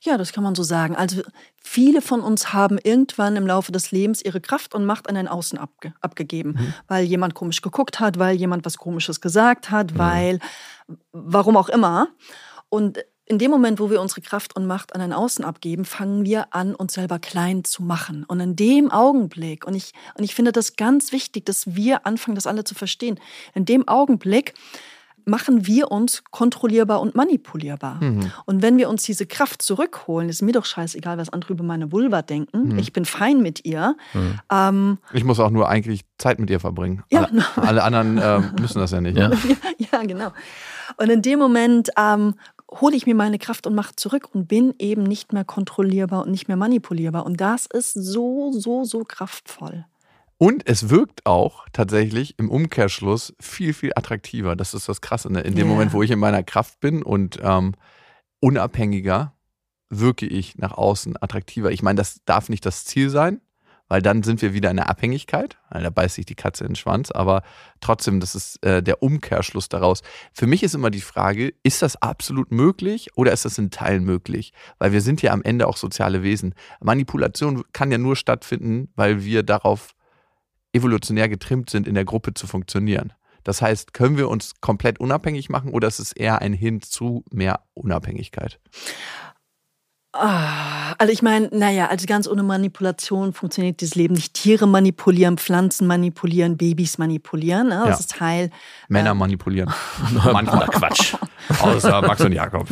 ja, 0.02 0.18
das 0.18 0.34
kann 0.34 0.44
man 0.44 0.54
so 0.54 0.64
sagen. 0.64 0.98
Also 0.98 1.22
viele 1.56 2.02
von 2.02 2.20
uns 2.22 2.52
haben 2.52 2.78
irgendwann 2.78 3.38
im 3.38 3.48
Laufe 3.48 3.72
des 3.72 3.92
Lebens 3.92 4.24
ihre 4.24 4.42
Kraft 4.42 4.76
und 4.76 4.86
Macht 4.86 5.08
an 5.08 5.16
den 5.16 5.30
Außen 5.30 5.58
abge 5.58 5.94
abgegeben, 6.02 6.56
mhm. 6.58 6.74
weil 6.88 7.06
jemand 7.06 7.36
komisch 7.36 7.62
geguckt 7.62 8.02
hat, 8.02 8.20
weil 8.20 8.36
jemand 8.36 8.66
was 8.66 8.78
Komisches 8.78 9.22
gesagt 9.22 9.72
hat, 9.72 9.94
mhm. 9.94 9.98
weil 9.98 10.40
warum 11.14 11.56
auch 11.56 11.70
immer. 11.70 12.10
Und 12.68 13.00
in 13.26 13.40
dem 13.40 13.52
Moment, 13.52 13.80
wo 13.80 13.90
wir 13.90 14.02
unsere 14.02 14.22
Kraft 14.22 14.56
und 14.56 14.66
Macht 14.66 14.94
an 14.94 15.02
den 15.02 15.14
Außen 15.14 15.46
abgeben, 15.46 15.86
fangen 15.86 16.26
wir 16.26 16.54
an, 16.54 16.76
uns 16.76 16.94
selber 16.94 17.20
klein 17.20 17.64
zu 17.64 17.82
machen. 17.82 18.26
Und 18.26 18.40
in 18.40 18.56
dem 18.56 18.92
Augenblick, 18.92 19.66
und 19.66 19.76
ich, 19.76 19.94
und 20.18 20.24
ich 20.24 20.36
finde 20.36 20.52
das 20.52 20.76
ganz 20.76 21.12
wichtig, 21.12 21.46
dass 21.46 21.76
wir 21.76 22.06
anfangen, 22.06 22.36
das 22.36 22.48
alle 22.48 22.64
zu 22.64 22.76
verstehen, 22.76 23.20
in 23.54 23.66
dem 23.66 23.88
Augenblick 23.88 24.54
machen 25.26 25.68
wir 25.68 25.92
uns 25.92 26.24
kontrollierbar 26.32 27.02
und 27.02 27.16
manipulierbar. 27.16 28.04
Mhm. 28.04 28.32
Und 28.46 28.62
wenn 28.62 28.78
wir 28.78 28.90
uns 28.90 29.04
diese 29.04 29.26
Kraft 29.26 29.62
zurückholen, 29.62 30.30
ist 30.30 30.42
mir 30.42 30.52
doch 30.52 30.66
scheißegal, 30.66 31.18
was 31.18 31.30
andere 31.30 31.54
über 31.54 31.64
meine 31.64 31.92
Vulva 31.92 32.22
denken. 32.22 32.74
Mhm. 32.74 32.80
Ich 32.80 32.94
bin 32.94 33.06
fein 33.06 33.42
mit 33.42 33.66
ihr. 33.66 33.96
Mhm. 34.14 34.40
Ähm, 34.52 34.98
ich 35.14 35.24
muss 35.24 35.40
auch 35.40 35.50
nur 35.50 35.70
eigentlich 35.70 36.02
Zeit 36.18 36.40
mit 36.40 36.50
ihr 36.50 36.60
verbringen. 36.60 37.04
Ja. 37.12 37.22
Alle, 37.22 37.46
alle 37.56 37.84
anderen 37.84 38.18
äh, 38.18 38.42
müssen 38.60 38.80
das 38.80 38.92
ja 38.92 39.02
nicht. 39.02 39.18
Ja, 39.18 39.32
ja 39.78 40.04
genau. 40.04 40.32
Und 40.98 41.10
in 41.10 41.22
dem 41.22 41.40
Moment 41.40 41.90
ähm, 41.98 42.36
hole 42.82 42.96
ich 42.96 43.06
mir 43.06 43.16
meine 43.16 43.40
Kraft 43.40 43.68
und 43.68 43.76
Macht 43.76 44.00
zurück 44.00 44.30
und 44.34 44.48
bin 44.48 44.74
eben 44.80 45.04
nicht 45.04 45.34
mehr 45.34 45.46
kontrollierbar 45.46 46.24
und 46.24 46.32
nicht 46.32 46.48
mehr 46.48 46.58
manipulierbar. 46.58 47.26
Und 47.26 47.40
das 47.42 47.66
ist 47.66 47.94
so, 47.94 48.52
so, 48.52 48.84
so 48.84 49.04
kraftvoll. 49.04 49.86
Und 50.38 50.68
es 50.68 50.90
wirkt 50.90 51.26
auch 51.26 51.66
tatsächlich 51.72 52.38
im 52.38 52.50
Umkehrschluss 52.50 53.34
viel, 53.40 53.74
viel 53.74 53.92
attraktiver. 53.96 54.56
Das 54.56 54.74
ist 54.74 54.90
das 54.90 55.02
Krasse. 55.02 55.32
Ne? 55.32 55.42
In 55.42 55.56
dem 55.56 55.68
yeah. 55.68 55.74
Moment, 55.74 55.94
wo 55.94 56.04
ich 56.04 56.12
in 56.12 56.20
meiner 56.20 56.44
Kraft 56.44 56.80
bin 56.80 57.02
und 57.02 57.40
ähm, 57.42 57.74
unabhängiger, 58.40 59.34
wirke 59.90 60.26
ich 60.26 60.58
nach 60.58 60.74
außen 60.74 61.22
attraktiver. 61.22 61.72
Ich 61.72 61.84
meine, 61.84 61.98
das 61.98 62.22
darf 62.26 62.50
nicht 62.50 62.66
das 62.66 62.84
Ziel 62.84 63.10
sein, 63.10 63.40
weil 63.94 64.02
dann 64.02 64.24
sind 64.24 64.42
wir 64.42 64.56
wieder 64.56 64.72
in 64.72 64.78
der 64.78 64.90
Abhängigkeit. 64.90 65.60
Da 65.70 65.88
beißt 65.92 66.16
sich 66.16 66.26
die 66.26 66.34
Katze 66.34 66.64
in 66.64 66.72
den 66.72 66.76
Schwanz, 66.76 67.12
aber 67.12 67.44
trotzdem, 67.80 68.20
das 68.20 68.34
ist 68.34 68.66
äh, 68.66 68.82
der 68.82 69.04
Umkehrschluss 69.04 69.70
daraus. 69.70 70.02
Für 70.34 70.48
mich 70.48 70.64
ist 70.64 70.74
immer 70.74 70.90
die 70.90 71.00
Frage, 71.00 71.54
ist 71.62 71.84
das 71.84 72.02
absolut 72.02 72.52
möglich 72.52 73.10
oder 73.16 73.32
ist 73.32 73.46
das 73.46 73.60
in 73.60 73.70
Teilen 73.70 74.04
möglich? 74.04 74.52
Weil 74.80 74.94
wir 74.94 75.02
sind 75.02 75.22
ja 75.22 75.32
am 75.32 75.44
Ende 75.44 75.68
auch 75.68 75.78
soziale 75.78 76.24
Wesen. 76.24 76.56
Manipulation 76.80 77.62
kann 77.72 77.92
ja 77.92 78.00
nur 78.00 78.16
stattfinden, 78.16 78.90
weil 78.96 79.26
wir 79.26 79.44
darauf 79.44 79.94
evolutionär 80.72 81.30
getrimmt 81.30 81.70
sind, 81.70 81.88
in 81.88 81.94
der 81.94 82.06
Gruppe 82.06 82.34
zu 82.34 82.48
funktionieren. 82.48 83.14
Das 83.44 83.62
heißt, 83.62 83.94
können 83.94 84.18
wir 84.18 84.28
uns 84.28 84.54
komplett 84.60 85.00
unabhängig 85.00 85.50
machen 85.50 85.70
oder 85.70 85.88
ist 85.88 86.00
es 86.00 86.14
eher 86.14 86.42
ein 86.42 86.54
Hin 86.54 86.82
zu 86.82 87.26
mehr 87.30 87.60
Unabhängigkeit? 87.76 88.60
Ah, 90.16 90.94
also 91.00 91.12
ich 91.12 91.24
meine, 91.24 91.50
naja, 91.52 91.88
also 91.88 92.06
ganz 92.06 92.28
ohne 92.28 92.44
Manipulation 92.44 93.34
funktioniert 93.34 93.82
dieses 93.82 93.96
Leben 93.96 94.14
nicht. 94.14 94.36
Tiere 94.36 94.68
manipulieren, 94.68 95.40
Pflanzen 95.40 95.88
manipulieren, 95.88 96.56
Babys 96.56 97.00
manipulieren. 97.00 97.70
Ne? 97.70 97.82
Das 97.86 97.88
ja. 97.88 98.00
ist 98.00 98.12
Teil. 98.12 98.52
Männer 98.90 99.12
äh, 99.12 99.16
manipulieren. 99.16 99.74
Manchmal 100.32 100.68
Quatsch. 100.68 101.16
Außer 101.60 102.02
Max 102.08 102.22
und 102.22 102.32
Jakob. 102.32 102.68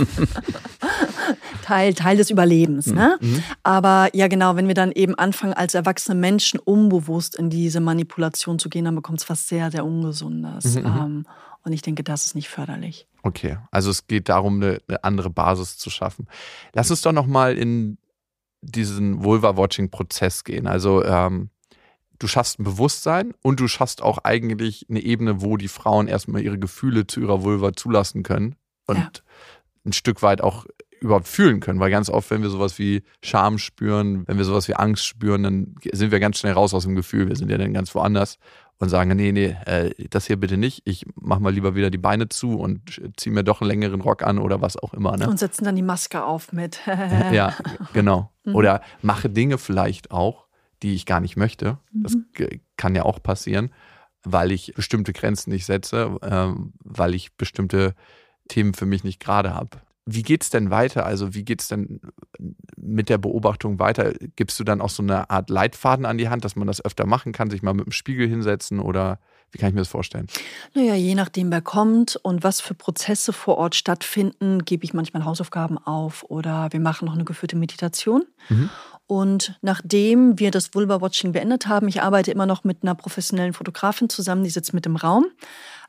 Teil, 1.64 1.96
Teil 1.96 2.18
des 2.18 2.30
Überlebens. 2.30 2.88
Mhm. 2.88 2.96
Ne? 2.96 3.18
Mhm. 3.20 3.44
Aber 3.64 4.10
ja, 4.14 4.28
genau, 4.28 4.56
wenn 4.56 4.68
wir 4.68 4.76
dann 4.76 4.92
eben 4.92 5.16
anfangen, 5.16 5.54
als 5.54 5.74
erwachsene 5.74 6.20
Menschen 6.20 6.60
unbewusst 6.60 7.36
in 7.36 7.50
diese 7.50 7.80
Manipulation 7.80 8.60
zu 8.60 8.70
gehen, 8.70 8.86
dann 8.86 8.96
bekommt 8.96 9.20
es 9.20 9.30
was 9.32 9.48
sehr, 9.48 9.72
sehr 9.72 9.84
Ungesundes. 9.84 10.76
Mhm, 10.76 10.82
mhm. 10.82 10.86
ähm, 10.86 11.26
und 11.64 11.74
ich 11.74 11.82
denke, 11.82 12.04
das 12.04 12.26
ist 12.26 12.36
nicht 12.36 12.50
förderlich. 12.50 13.08
Okay, 13.24 13.58
also 13.70 13.92
es 13.92 14.08
geht 14.08 14.30
darum, 14.30 14.56
eine, 14.56 14.82
eine 14.88 15.04
andere 15.04 15.30
Basis 15.30 15.78
zu 15.78 15.90
schaffen. 15.90 16.28
Lass 16.74 16.90
uns 16.90 17.02
doch 17.02 17.12
nochmal 17.12 17.58
in 17.58 17.98
diesen 18.62 19.24
Vulva-Watching-Prozess 19.24 20.44
gehen. 20.44 20.68
Also 20.68 21.04
ähm, 21.04 21.50
du 22.20 22.28
schaffst 22.28 22.60
ein 22.60 22.64
Bewusstsein 22.64 23.34
und 23.42 23.60
du 23.60 23.68
schaffst 23.68 24.02
auch 24.02 24.20
eigentlich 24.20 24.86
eine 24.90 25.02
Ebene, 25.02 25.42
wo 25.42 25.58
die 25.58 25.68
Frauen 25.68 26.08
erstmal 26.08 26.42
ihre 26.42 26.60
Gefühle 26.60 27.08
zu 27.08 27.22
ihrer 27.22 27.44
Vulva 27.44 27.74
zulassen 27.74 28.24
können 28.24 28.56
und 28.86 28.98
ja. 28.98 29.10
ein 29.86 29.94
Stück 29.94 30.22
weit 30.22 30.42
auch 30.42 30.66
überhaupt 31.00 31.28
fühlen 31.28 31.60
können. 31.60 31.80
Weil 31.80 31.90
ganz 31.90 32.10
oft, 32.10 32.30
wenn 32.30 32.44
wir 32.44 32.50
sowas 32.50 32.78
wie 32.78 33.04
Scham 33.24 33.58
spüren, 33.58 34.28
wenn 34.28 34.38
wir 34.38 34.46
sowas 34.46 34.68
wie 34.68 34.76
Angst 34.76 35.06
spüren, 35.06 35.44
dann 35.44 35.76
sind 35.92 36.12
wir 36.12 36.20
ganz 36.20 36.38
schnell 36.38 36.54
raus 36.54 36.74
aus 36.74 36.84
dem 36.84 36.96
Gefühl. 36.96 37.28
Wir 37.28 37.36
sind 37.36 37.50
ja 37.50 37.58
dann 37.58 37.74
ganz 37.74 37.94
woanders 37.96 38.38
und 38.82 38.90
sagen, 38.90 39.16
nee, 39.16 39.32
nee, 39.32 39.56
äh, 39.66 39.92
das 40.10 40.26
hier 40.26 40.38
bitte 40.38 40.58
nicht. 40.58 40.82
Ich 40.86 41.06
mach 41.16 41.40
mal 41.40 41.54
lieber 41.54 41.76
wieder 41.76 41.90
die 41.92 41.98
Beine 42.00 42.28
zu 42.30 42.60
und 42.60 43.00
ziehe 43.16 43.34
mir 43.34 43.44
doch 43.44 43.62
einen 43.62 43.70
längeren 43.70 44.02
Rock 44.02 44.24
an 44.24 44.40
oder 44.40 44.60
was 44.60 44.76
auch 44.76 44.94
immer. 44.94 45.16
Ne? 45.16 45.30
Und 45.30 45.38
setzen 45.40 45.64
dann 45.66 45.76
die 45.76 45.84
Maske 45.84 46.24
auf 46.26 46.52
mit. 46.52 46.80
ja, 46.88 47.54
genau. 47.94 48.32
Mhm. 48.44 48.56
Oder 48.56 48.82
mache 49.04 49.30
Dinge 49.30 49.58
vielleicht 49.60 50.10
auch, 50.12 50.48
die 50.82 50.96
ich 50.96 51.06
gar 51.06 51.20
nicht 51.20 51.38
möchte. 51.38 51.78
Das 51.94 52.18
g- 52.34 52.60
kann 52.76 52.96
ja 52.96 53.04
auch 53.04 53.22
passieren, 53.22 53.72
weil 54.24 54.52
ich 54.52 54.74
bestimmte 54.76 55.14
Grenzen 55.14 55.52
nicht 55.52 55.66
setze, 55.68 56.18
ähm, 56.24 56.74
weil 56.84 57.14
ich 57.14 57.38
bestimmte 57.38 57.94
Themen 58.50 58.74
für 58.74 58.88
mich 58.88 59.04
nicht 59.04 59.20
gerade 59.20 59.54
habe. 59.54 59.78
Wie 60.06 60.24
geht's 60.24 60.50
denn 60.50 60.72
weiter? 60.72 61.06
Also 61.06 61.34
wie 61.36 61.46
geht's 61.46 61.68
denn 61.68 62.02
mit 62.76 63.10
der 63.10 63.20
Beobachtung 63.20 63.80
weiter? 63.80 64.14
Gibst 64.36 64.60
du 64.60 64.64
dann 64.64 64.82
auch 64.82 64.90
so 64.90 65.04
eine 65.04 65.30
Art 65.30 65.50
Leitfaden 65.50 66.06
an 66.06 66.18
die 66.18 66.30
Hand, 66.30 66.44
dass 66.44 66.56
man 66.56 66.68
das 66.68 66.84
öfter 66.84 67.06
machen 67.06 67.34
kann, 67.34 67.50
sich 67.52 67.62
mal 67.62 67.74
mit 67.74 67.86
dem 67.86 67.92
Spiegel 67.92 68.28
hinsetzen 68.28 68.80
oder 68.80 69.20
wie 69.52 69.58
kann 69.58 69.70
ich 69.70 69.76
mir 69.76 69.82
das 69.82 69.90
vorstellen? 69.90 70.28
Naja, 70.74 70.96
je 70.96 71.16
nachdem, 71.16 71.52
wer 71.52 71.62
kommt 71.62 72.16
und 72.24 72.44
was 72.44 72.62
für 72.62 72.74
Prozesse 72.74 73.34
vor 73.34 73.58
Ort 73.58 73.76
stattfinden, 73.76 74.64
gebe 74.64 74.84
ich 74.86 74.94
manchmal 74.94 75.26
Hausaufgaben 75.26 75.78
auf 75.78 76.24
oder 76.30 76.70
wir 76.72 76.80
machen 76.80 77.06
noch 77.06 77.16
eine 77.16 77.26
geführte 77.26 77.58
Meditation. 77.58 78.24
Und 79.08 79.60
nachdem 79.62 80.40
wir 80.40 80.52
das 80.52 80.74
Vulva-Watching 80.74 81.34
beendet 81.34 81.68
haben, 81.68 81.90
ich 81.90 82.02
arbeite 82.02 82.32
immer 82.32 82.46
noch 82.46 82.64
mit 82.64 82.78
einer 82.82 82.96
professionellen 82.96 83.52
Fotografin 83.52 84.08
zusammen, 84.08 84.46
die 84.46 84.50
sitzt 84.50 84.74
mit 84.74 84.86
im 84.86 84.96
Raum, 84.96 85.26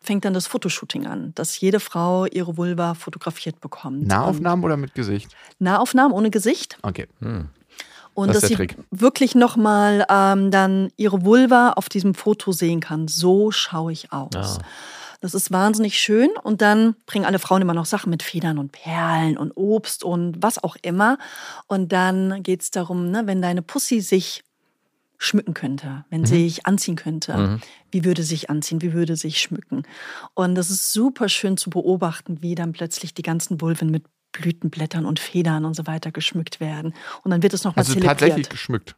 fängt 0.00 0.24
dann 0.24 0.34
das 0.34 0.48
Fotoshooting 0.48 1.06
an, 1.06 1.32
dass 1.36 1.60
jede 1.60 1.78
Frau 1.78 2.26
ihre 2.26 2.56
Vulva 2.56 2.94
fotografiert 2.94 3.60
bekommt. 3.60 4.08
Nahaufnahmen 4.08 4.64
oder 4.64 4.76
mit 4.76 4.94
Gesicht? 4.94 5.36
Und 5.60 5.66
Nahaufnahmen 5.66 6.12
ohne 6.12 6.30
Gesicht. 6.30 6.78
Okay. 6.82 7.06
Und 8.14 8.28
Das 8.28 8.40
dass 8.40 8.48
sie 8.48 8.56
Trick. 8.56 8.76
wirklich 8.90 9.34
nochmal 9.34 10.04
ähm, 10.08 10.50
dann 10.50 10.90
ihre 10.96 11.24
Vulva 11.24 11.70
auf 11.70 11.88
diesem 11.88 12.14
Foto 12.14 12.52
sehen 12.52 12.80
kann. 12.80 13.08
So 13.08 13.50
schaue 13.50 13.92
ich 13.92 14.12
aus. 14.12 14.58
Ah. 14.58 14.58
Das 15.20 15.34
ist 15.34 15.52
wahnsinnig 15.52 15.98
schön. 15.98 16.30
Und 16.42 16.60
dann 16.62 16.96
bringen 17.06 17.24
alle 17.24 17.38
Frauen 17.38 17.62
immer 17.62 17.74
noch 17.74 17.86
Sachen 17.86 18.10
mit 18.10 18.22
Federn 18.22 18.58
und 18.58 18.72
Perlen 18.72 19.38
und 19.38 19.52
Obst 19.56 20.02
und 20.04 20.42
was 20.42 20.62
auch 20.62 20.76
immer. 20.82 21.16
Und 21.68 21.92
dann 21.92 22.42
geht 22.42 22.62
es 22.62 22.70
darum, 22.70 23.10
ne, 23.10 23.22
wenn 23.26 23.40
deine 23.40 23.62
Pussy 23.62 24.00
sich 24.00 24.42
schmücken 25.18 25.54
könnte, 25.54 26.04
wenn 26.10 26.26
sie 26.26 26.48
sich 26.48 26.66
anziehen 26.66 26.96
könnte, 26.96 27.60
wie 27.92 28.04
würde 28.04 28.24
sich 28.24 28.50
anziehen, 28.50 28.82
wie 28.82 28.92
würde 28.92 29.14
sich 29.14 29.38
schmücken. 29.38 29.84
Und 30.34 30.56
das 30.56 30.68
ist 30.68 30.92
super 30.92 31.28
schön 31.28 31.56
zu 31.56 31.70
beobachten, 31.70 32.42
wie 32.42 32.56
dann 32.56 32.72
plötzlich 32.72 33.14
die 33.14 33.22
ganzen 33.22 33.60
Vulven 33.60 33.90
mit 33.92 34.02
Blütenblättern 34.32 35.04
und 35.06 35.20
Federn 35.20 35.64
und 35.64 35.74
so 35.74 35.86
weiter 35.86 36.10
geschmückt 36.10 36.58
werden. 36.60 36.94
Und 37.22 37.30
dann 37.30 37.42
wird 37.42 37.52
es 37.54 37.64
nochmal 37.64 37.80
Also 37.82 37.92
zelebriert. 37.92 38.18
tatsächlich 38.18 38.48
geschmückt. 38.48 38.94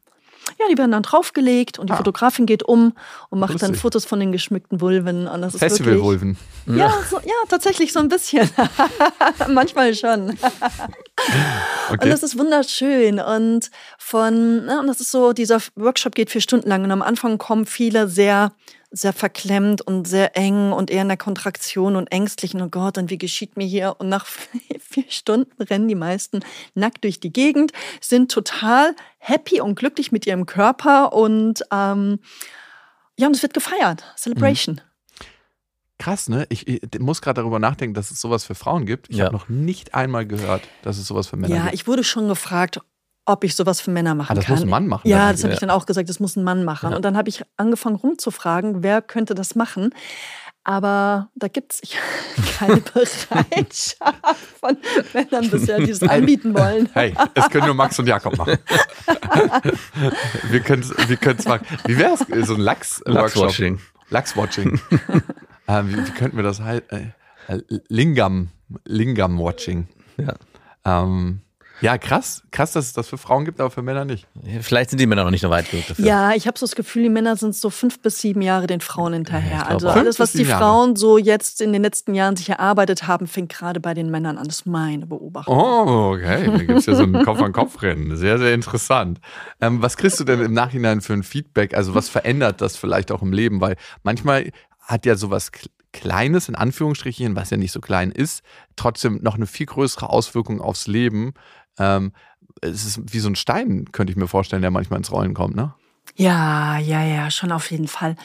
Ja, 0.59 0.65
die 0.71 0.77
werden 0.77 0.91
dann 0.91 1.01
draufgelegt 1.01 1.79
und 1.79 1.89
die 1.89 1.93
Ah. 1.93 1.97
Fotografin 1.97 2.45
geht 2.45 2.61
um 2.61 2.93
und 3.31 3.39
macht 3.39 3.53
dann 3.63 3.69
Lustig. 3.71 3.81
Fotos 3.81 4.05
von 4.05 4.19
den 4.19 4.31
geschmückten 4.31 4.79
Vulven. 4.79 5.27
Und 5.27 5.41
das 5.41 5.55
ist 5.55 5.61
wirklich, 5.61 5.77
Festivalwulven. 5.79 6.37
ja, 6.67 6.93
so, 7.09 7.19
ja, 7.19 7.33
tatsächlich 7.49 7.91
so 7.91 7.99
ein 7.99 8.09
bisschen. 8.09 8.47
Manchmal 9.49 9.95
schon. 9.95 10.29
Und 11.89 11.97
Okay. 11.99 12.09
das 12.09 12.23
ist 12.23 12.37
wunderschön. 12.37 13.19
Und 13.19 13.69
von, 13.97 14.65
ne, 14.65 14.79
und 14.79 14.87
das 14.87 14.99
ist 14.99 15.11
so, 15.11 15.33
dieser 15.33 15.59
Workshop 15.75 16.13
geht 16.15 16.29
vier 16.31 16.41
Stunden 16.41 16.67
lang. 16.69 16.83
Und 16.83 16.91
am 16.91 17.01
Anfang 17.01 17.37
kommen 17.37 17.65
viele 17.65 18.07
sehr, 18.07 18.51
sehr 18.97 19.11
verklemmt 19.11 19.81
und 19.81 20.07
sehr 20.07 20.37
eng 20.37 20.71
und 20.71 20.89
eher 20.89 21.01
in 21.01 21.09
der 21.09 21.17
Kontraktion 21.17 21.97
und 21.97 22.07
ängstlich. 22.11 22.53
Und 22.55 22.61
oh 22.61 22.69
Gott, 22.69 22.97
und 22.97 23.09
wie 23.09 23.17
geschieht 23.17 23.57
mir 23.57 23.65
hier? 23.67 23.95
Und 23.99 24.07
nach 24.07 24.25
vier 24.79 25.03
Stunden 25.09 25.61
rennen 25.61 25.87
die 25.89 25.95
meisten 25.95 26.39
nackt 26.75 27.03
durch 27.03 27.19
die 27.19 27.33
Gegend, 27.33 27.73
sind 27.99 28.31
total 28.31 28.95
happy 29.17 29.59
und 29.59 29.75
glücklich 29.75 30.11
mit 30.13 30.25
ihrem 30.25 30.45
Körper 30.45 31.11
und 31.13 31.61
ähm, 31.71 32.19
ja, 33.17 33.27
und 33.27 33.35
es 33.35 33.41
wird 33.43 33.53
gefeiert. 33.53 34.03
Celebration. 34.17 34.79
Krass, 35.97 36.27
ne? 36.27 36.45
Ich, 36.49 36.67
ich 36.67 36.81
muss 36.99 37.21
gerade 37.21 37.41
darüber 37.41 37.59
nachdenken, 37.59 37.93
dass 37.93 38.11
es 38.11 38.19
sowas 38.19 38.43
für 38.43 38.55
Frauen 38.55 38.85
gibt. 38.85 39.09
Ich 39.09 39.17
Ja. 39.17 39.25
habe 39.25 39.35
noch 39.35 39.47
nicht 39.49 39.93
einmal 39.93 40.25
gehört, 40.25 40.69
dass 40.81 40.97
es 40.97 41.07
sowas 41.07 41.27
für 41.27 41.37
Männer 41.37 41.55
Ja, 41.55 41.63
gibt. 41.63 41.73
ich 41.75 41.87
wurde 41.87 42.03
schon 42.03 42.27
gefragt, 42.27 42.79
ob 43.25 43.43
ich 43.43 43.55
sowas 43.55 43.81
für 43.81 43.91
Männer 43.91 44.13
machen 44.15 44.31
Ah, 44.31 44.35
das 44.35 44.45
kann. 44.45 44.55
muss 44.55 44.63
ein 44.63 44.69
Mann 44.69 44.87
machen 44.87 45.07
Ja, 45.07 45.31
das 45.31 45.43
habe 45.43 45.53
ich 45.53 45.59
dann 45.59 45.69
auch 45.71 45.85
gesagt, 45.85 46.07
das 46.09 46.19
muss 46.19 46.35
ein 46.35 46.43
Mann 46.43 46.63
machen. 46.63 46.91
Ja. 46.91 46.95
Und 46.95 47.03
dann 47.05 47.17
habe 47.17 47.29
ich 47.29 47.43
angefangen 47.57 47.95
rumzufragen, 47.95 48.83
wer 48.83 49.01
könnte 49.01 49.33
das 49.35 49.55
machen. 49.55 49.89
Aber 50.63 51.29
da 51.35 51.47
gibt 51.47 51.73
es 51.75 51.81
keine 52.59 52.77
Bereitschaft 52.93 53.97
von 54.59 54.77
Männern 55.13 55.49
bisher, 55.49 55.79
die 55.79 55.91
es 55.91 56.01
anbieten 56.01 56.55
wollen. 56.57 56.89
Hey, 56.93 57.13
es 57.35 57.49
können 57.49 57.65
nur 57.67 57.75
Max 57.75 57.99
und 57.99 58.07
Jakob 58.07 58.37
machen. 58.37 58.57
wir 60.49 60.59
können 60.61 60.81
es 60.81 61.09
wir 61.09 61.17
können's 61.17 61.45
machen. 61.45 61.65
Wie 61.85 61.97
wäre 61.97 62.13
es? 62.13 62.47
So 62.47 62.55
ein 62.55 62.61
Lachs-Workshop? 62.61 63.43
Lachswatching. 63.43 63.79
Lachs-Watching. 64.09 64.79
ähm, 65.67 65.89
wie, 65.89 65.97
wie 66.07 66.11
könnten 66.11 66.37
wir 66.37 66.43
das 66.43 66.61
halt? 66.61 66.91
Äh, 66.91 67.11
Lingam. 67.87 68.49
Lingam-Watching. 68.85 69.87
Ja. 70.17 70.33
Ähm, 70.83 71.41
ja, 71.81 71.97
krass. 71.97 72.43
Krass, 72.51 72.71
dass 72.71 72.85
es 72.85 72.93
das 72.93 73.07
für 73.07 73.17
Frauen 73.17 73.45
gibt, 73.45 73.59
aber 73.59 73.69
für 73.69 73.81
Männer 73.81 74.05
nicht. 74.05 74.27
Vielleicht 74.61 74.89
sind 74.89 74.99
die 74.99 75.07
Männer 75.07 75.23
noch 75.23 75.31
nicht 75.31 75.41
so 75.41 75.49
weit 75.49 75.69
genug 75.69 75.87
dafür. 75.87 76.05
Ja, 76.05 76.33
ich 76.33 76.47
habe 76.47 76.57
so 76.57 76.65
das 76.65 76.75
Gefühl, 76.75 77.03
die 77.03 77.09
Männer 77.09 77.35
sind 77.35 77.55
so 77.55 77.69
fünf 77.69 78.01
bis 78.01 78.19
sieben 78.19 78.41
Jahre 78.41 78.67
den 78.67 78.81
Frauen 78.81 79.13
hinterher. 79.13 79.59
glaub 79.59 79.71
also 79.71 79.89
alles, 79.89 80.19
was 80.19 80.31
die 80.31 80.43
Jahre. 80.43 80.59
Frauen 80.59 80.95
so 80.95 81.17
jetzt 81.17 81.61
in 81.61 81.73
den 81.73 81.81
letzten 81.81 82.13
Jahren 82.13 82.35
sich 82.35 82.49
erarbeitet 82.49 83.07
haben, 83.07 83.27
fängt 83.27 83.49
gerade 83.49 83.79
bei 83.79 83.93
den 83.93 84.09
Männern 84.09 84.37
an. 84.37 84.45
Das 84.45 84.57
ist 84.57 84.65
meine 84.65 85.05
Beobachtung. 85.05 85.55
Oh, 85.55 86.13
okay. 86.13 86.45
Da 86.45 86.57
gibt 86.57 86.79
es 86.79 86.85
ja 86.85 86.95
so 86.95 87.03
ein 87.03 87.23
Kopf-an-Kopf-Rennen. 87.23 88.15
Sehr, 88.15 88.37
sehr 88.37 88.53
interessant. 88.53 89.19
Ähm, 89.59 89.81
was 89.81 89.97
kriegst 89.97 90.19
du 90.19 90.23
denn 90.23 90.41
im 90.41 90.53
Nachhinein 90.53 91.01
für 91.01 91.13
ein 91.13 91.23
Feedback? 91.23 91.75
Also, 91.75 91.93
was 91.93 92.09
verändert 92.09 92.61
das 92.61 92.77
vielleicht 92.77 93.11
auch 93.11 93.21
im 93.21 93.33
Leben? 93.33 93.61
Weil 93.61 93.75
manchmal 94.03 94.51
hat 94.79 95.05
ja 95.05 95.15
sowas 95.15 95.51
Kleines, 95.95 96.49
in 96.49 96.55
Anführungsstrichen, 96.55 97.37
was 97.37 97.51
ja 97.51 97.57
nicht 97.57 97.71
so 97.71 97.79
klein 97.79 98.11
ist, 98.11 98.43
trotzdem 98.75 99.21
noch 99.23 99.35
eine 99.35 99.47
viel 99.47 99.65
größere 99.65 100.09
Auswirkung 100.09 100.59
aufs 100.59 100.87
Leben. 100.87 101.33
Ähm, 101.77 102.13
es 102.61 102.85
ist 102.85 103.13
wie 103.13 103.19
so 103.19 103.29
ein 103.29 103.35
Stein, 103.35 103.91
könnte 103.91 104.11
ich 104.11 104.17
mir 104.17 104.27
vorstellen, 104.27 104.61
der 104.61 104.71
manchmal 104.71 104.97
ins 104.97 105.11
Rollen 105.11 105.33
kommt, 105.33 105.55
ne? 105.55 105.73
Ja, 106.17 106.77
ja, 106.77 107.03
ja, 107.03 107.29
schon 107.29 107.51
auf 107.51 107.71
jeden 107.71 107.89
Fall. 107.89 108.15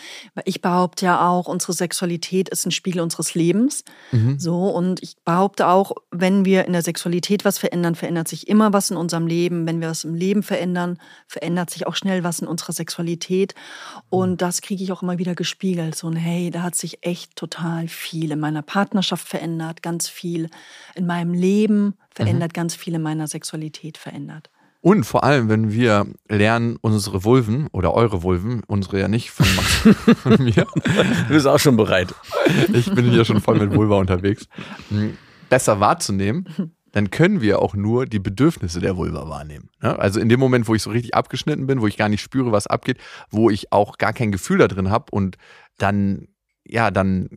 Ich 0.44 0.60
behaupte 0.60 1.06
ja 1.06 1.28
auch, 1.28 1.48
unsere 1.48 1.72
Sexualität 1.72 2.48
ist 2.48 2.64
ein 2.64 2.70
Spiegel 2.70 3.00
unseres 3.00 3.34
Lebens. 3.34 3.84
So, 4.38 4.68
und 4.68 5.02
ich 5.02 5.16
behaupte 5.24 5.66
auch, 5.66 5.92
wenn 6.10 6.44
wir 6.44 6.66
in 6.66 6.72
der 6.72 6.82
Sexualität 6.82 7.44
was 7.44 7.58
verändern, 7.58 7.96
verändert 7.96 8.28
sich 8.28 8.46
immer 8.46 8.72
was 8.72 8.90
in 8.90 8.96
unserem 8.96 9.26
Leben. 9.26 9.66
Wenn 9.66 9.80
wir 9.80 9.88
was 9.88 10.04
im 10.04 10.14
Leben 10.14 10.42
verändern, 10.44 10.98
verändert 11.26 11.70
sich 11.70 11.86
auch 11.86 11.96
schnell 11.96 12.22
was 12.22 12.38
in 12.38 12.46
unserer 12.46 12.72
Sexualität. 12.72 13.54
Und 14.08 14.40
das 14.40 14.60
kriege 14.60 14.84
ich 14.84 14.92
auch 14.92 15.02
immer 15.02 15.18
wieder 15.18 15.34
gespiegelt. 15.34 15.96
So 15.96 16.08
ein, 16.08 16.16
hey, 16.16 16.50
da 16.50 16.62
hat 16.62 16.76
sich 16.76 17.04
echt 17.04 17.34
total 17.34 17.88
viel 17.88 18.30
in 18.30 18.38
meiner 18.38 18.62
Partnerschaft 18.62 19.26
verändert, 19.26 19.82
ganz 19.82 20.08
viel 20.08 20.48
in 20.94 21.06
meinem 21.06 21.34
Leben 21.34 21.94
verändert, 22.14 22.54
ganz 22.54 22.76
viel 22.76 22.94
in 22.94 23.02
meiner 23.02 23.26
Sexualität 23.26 23.98
verändert. 23.98 24.50
Und 24.82 25.04
vor 25.04 25.24
allem, 25.24 25.48
wenn 25.50 25.72
wir 25.72 26.06
lernen, 26.28 26.76
unsere 26.80 27.22
Vulven 27.24 27.66
oder 27.72 27.92
eure 27.92 28.22
Vulven, 28.22 28.62
unsere 28.66 28.98
ja 28.98 29.08
nicht 29.08 29.30
von 29.30 29.46
Max 29.54 30.16
von 30.22 30.42
mir, 30.42 30.66
Du 31.28 31.34
bist 31.34 31.46
auch 31.46 31.58
schon 31.58 31.76
bereit. 31.76 32.14
ich 32.72 32.90
bin 32.94 33.10
hier 33.10 33.24
schon 33.26 33.42
voll 33.42 33.58
mit 33.58 33.74
Vulva 33.74 33.96
unterwegs, 33.98 34.46
m, 34.90 35.18
besser 35.50 35.80
wahrzunehmen, 35.80 36.46
dann 36.92 37.10
können 37.10 37.40
wir 37.42 37.60
auch 37.60 37.74
nur 37.74 38.06
die 38.06 38.18
Bedürfnisse 38.20 38.80
der 38.80 38.96
Vulva 38.96 39.28
wahrnehmen. 39.28 39.68
ne? 39.82 39.98
Also 39.98 40.18
in 40.18 40.28
dem 40.30 40.40
Moment, 40.40 40.66
wo 40.66 40.74
ich 40.74 40.82
so 40.82 40.90
richtig 40.90 41.14
abgeschnitten 41.14 41.66
bin, 41.66 41.82
wo 41.82 41.86
ich 41.86 41.96
gar 41.98 42.08
nicht 42.08 42.22
spüre, 42.22 42.50
was 42.50 42.66
abgeht, 42.66 42.96
wo 43.30 43.50
ich 43.50 43.72
auch 43.72 43.98
gar 43.98 44.12
kein 44.14 44.32
Gefühl 44.32 44.58
da 44.58 44.66
drin 44.68 44.90
habe 44.90 45.06
und 45.10 45.36
dann, 45.76 46.28
ja, 46.66 46.90
dann 46.90 47.28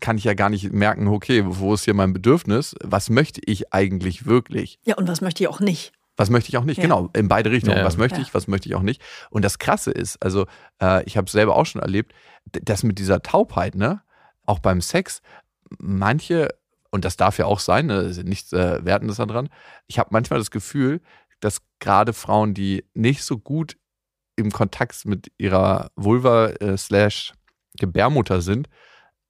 kann 0.00 0.18
ich 0.18 0.24
ja 0.24 0.34
gar 0.34 0.50
nicht 0.50 0.72
merken, 0.72 1.06
okay, 1.08 1.42
wo 1.46 1.74
ist 1.74 1.84
hier 1.84 1.94
mein 1.94 2.12
Bedürfnis? 2.12 2.74
Was 2.84 3.08
möchte 3.08 3.40
ich 3.46 3.72
eigentlich 3.72 4.26
wirklich? 4.26 4.78
Ja, 4.84 4.96
und 4.96 5.08
was 5.08 5.20
möchte 5.20 5.42
ich 5.44 5.48
auch 5.48 5.60
nicht? 5.60 5.92
Was 6.18 6.28
möchte 6.30 6.50
ich 6.50 6.58
auch 6.58 6.64
nicht? 6.64 6.76
Ja. 6.78 6.82
Genau, 6.82 7.08
in 7.14 7.28
beide 7.28 7.50
Richtungen. 7.50 7.78
Ja. 7.78 7.84
Was 7.84 7.96
möchte 7.96 8.18
Ja. 8.18 8.22
ich, 8.22 8.34
was 8.34 8.46
möchte 8.48 8.68
ich 8.68 8.74
auch 8.74 8.82
nicht? 8.82 9.00
Und 9.30 9.44
das 9.44 9.58
Krasse 9.58 9.90
ist, 9.92 10.22
also 10.22 10.46
äh, 10.82 11.02
ich 11.04 11.16
habe 11.16 11.24
es 11.26 11.32
selber 11.32 11.56
auch 11.56 11.64
schon 11.64 11.80
erlebt, 11.80 12.12
d- 12.44 12.60
das 12.62 12.82
mit 12.82 12.98
dieser 12.98 13.22
Taubheit, 13.22 13.74
ne, 13.76 14.02
auch 14.44 14.58
beim 14.58 14.80
Sex, 14.80 15.22
manche, 15.78 16.48
und 16.90 17.04
das 17.04 17.16
darf 17.16 17.38
ja 17.38 17.46
auch 17.46 17.60
sein, 17.60 17.86
ne, 17.86 18.12
nichts 18.24 18.52
äh, 18.52 18.84
Wertendes 18.84 19.16
daran, 19.18 19.48
ich 19.86 19.98
habe 19.98 20.10
manchmal 20.12 20.38
das 20.40 20.50
Gefühl, 20.50 21.00
dass 21.40 21.62
gerade 21.78 22.12
Frauen, 22.12 22.52
die 22.52 22.84
nicht 22.94 23.22
so 23.22 23.38
gut 23.38 23.76
im 24.36 24.50
Kontakt 24.50 25.04
mit 25.06 25.30
ihrer 25.38 25.90
Vulva 25.96 26.48
äh, 26.48 26.76
slash 26.76 27.32
Gebärmutter 27.78 28.40
sind, 28.40 28.68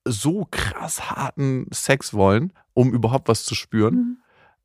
so 0.07 0.47
krass 0.51 1.11
harten 1.11 1.67
Sex 1.71 2.15
wollen, 2.15 2.53
um 2.73 2.93
überhaupt 2.95 3.29
was 3.29 3.45
zu 3.45 3.55
spüren. 3.55 3.95
Mhm. 3.95 4.17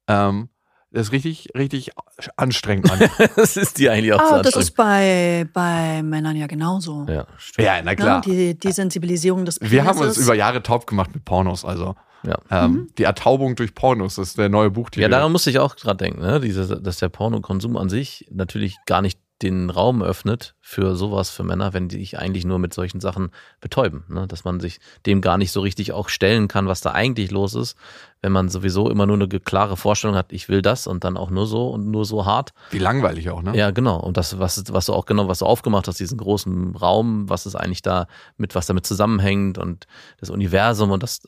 Ähm, 0.07 0.49
das 0.93 1.07
ist 1.07 1.11
richtig, 1.11 1.49
richtig 1.57 1.91
anstrengend, 2.37 2.87
Mann. 2.87 2.99
Das 3.35 3.57
ist 3.57 3.77
die 3.79 3.89
eigentlich 3.89 4.13
auch 4.13 4.19
Ah, 4.21 4.37
so 4.37 4.41
das 4.43 4.55
ist 4.55 4.71
bei, 4.71 5.45
bei 5.53 6.01
Männern 6.03 6.35
ja 6.37 6.47
genauso. 6.47 7.05
Ja, 7.09 7.25
stimmt. 7.37 7.65
ja, 7.65 7.81
na 7.83 7.91
Ne? 7.91 7.95
klar. 7.97 8.21
Die, 8.21 8.57
die 8.57 8.71
Sensibilisierung 8.71 9.43
des 9.45 9.59
Wir 9.61 9.81
haben 9.83 9.97
uns 9.97 9.99
Penises. 10.01 10.23
über 10.23 10.35
Jahre 10.35 10.63
taub 10.63 10.87
gemacht 10.87 11.11
mit 11.13 11.25
Pornos, 11.25 11.65
also. 11.65 11.95
Ja. 12.25 12.37
Ähm, 12.49 12.87
Die 12.97 13.03
Ertaubung 13.03 13.55
durch 13.57 13.75
Pornos, 13.75 14.15
das 14.15 14.29
ist 14.29 14.37
der 14.37 14.47
neue 14.47 14.69
Buchtitel. 14.71 15.01
Ja, 15.01 15.09
daran 15.09 15.31
musste 15.33 15.49
ich 15.49 15.59
auch 15.59 15.75
gerade 15.75 15.97
denken, 15.97 16.21
ne? 16.21 16.39
Diese, 16.39 16.79
dass 16.81 16.97
der 16.97 17.09
Pornokonsum 17.09 17.75
an 17.75 17.89
sich 17.89 18.25
natürlich 18.31 18.77
gar 18.85 19.01
nicht 19.01 19.19
den 19.41 19.69
Raum 19.69 20.01
öffnet 20.01 20.55
für 20.65 20.95
sowas 20.95 21.29
für 21.29 21.43
Männer, 21.43 21.73
wenn 21.73 21.89
die 21.89 21.97
sich 21.97 22.17
eigentlich 22.17 22.45
nur 22.45 22.57
mit 22.57 22.73
solchen 22.73 23.01
Sachen 23.01 23.31
betäuben. 23.59 24.05
Ne? 24.07 24.27
Dass 24.27 24.45
man 24.45 24.61
sich 24.61 24.79
dem 25.05 25.19
gar 25.19 25.37
nicht 25.37 25.51
so 25.51 25.59
richtig 25.59 25.91
auch 25.91 26.07
stellen 26.07 26.47
kann, 26.47 26.67
was 26.67 26.79
da 26.79 26.93
eigentlich 26.93 27.31
los 27.31 27.53
ist, 27.53 27.75
wenn 28.21 28.31
man 28.31 28.47
sowieso 28.47 28.89
immer 28.89 29.05
nur 29.05 29.17
eine 29.17 29.27
klare 29.27 29.75
Vorstellung 29.75 30.15
hat, 30.15 30.31
ich 30.31 30.47
will 30.47 30.61
das 30.61 30.87
und 30.87 31.03
dann 31.03 31.17
auch 31.17 31.29
nur 31.29 31.47
so 31.47 31.67
und 31.67 31.91
nur 31.91 32.05
so 32.05 32.25
hart. 32.25 32.53
Wie 32.71 32.77
langweilig 32.77 33.29
auch, 33.29 33.41
ne? 33.41 33.57
Ja, 33.57 33.71
genau. 33.71 33.99
Und 33.99 34.15
das, 34.15 34.39
was, 34.39 34.63
was 34.71 34.85
du 34.85 34.93
auch 34.93 35.05
genau, 35.05 35.27
was 35.27 35.39
du 35.39 35.45
aufgemacht 35.45 35.89
hast, 35.89 35.99
diesen 35.99 36.17
großen 36.17 36.77
Raum, 36.77 37.27
was 37.27 37.45
ist 37.45 37.55
eigentlich 37.55 37.81
da 37.81 38.07
mit, 38.37 38.55
was 38.55 38.65
damit 38.65 38.87
zusammenhängt 38.87 39.57
und 39.57 39.85
das 40.21 40.29
Universum 40.29 40.91
und 40.91 41.03
das 41.03 41.23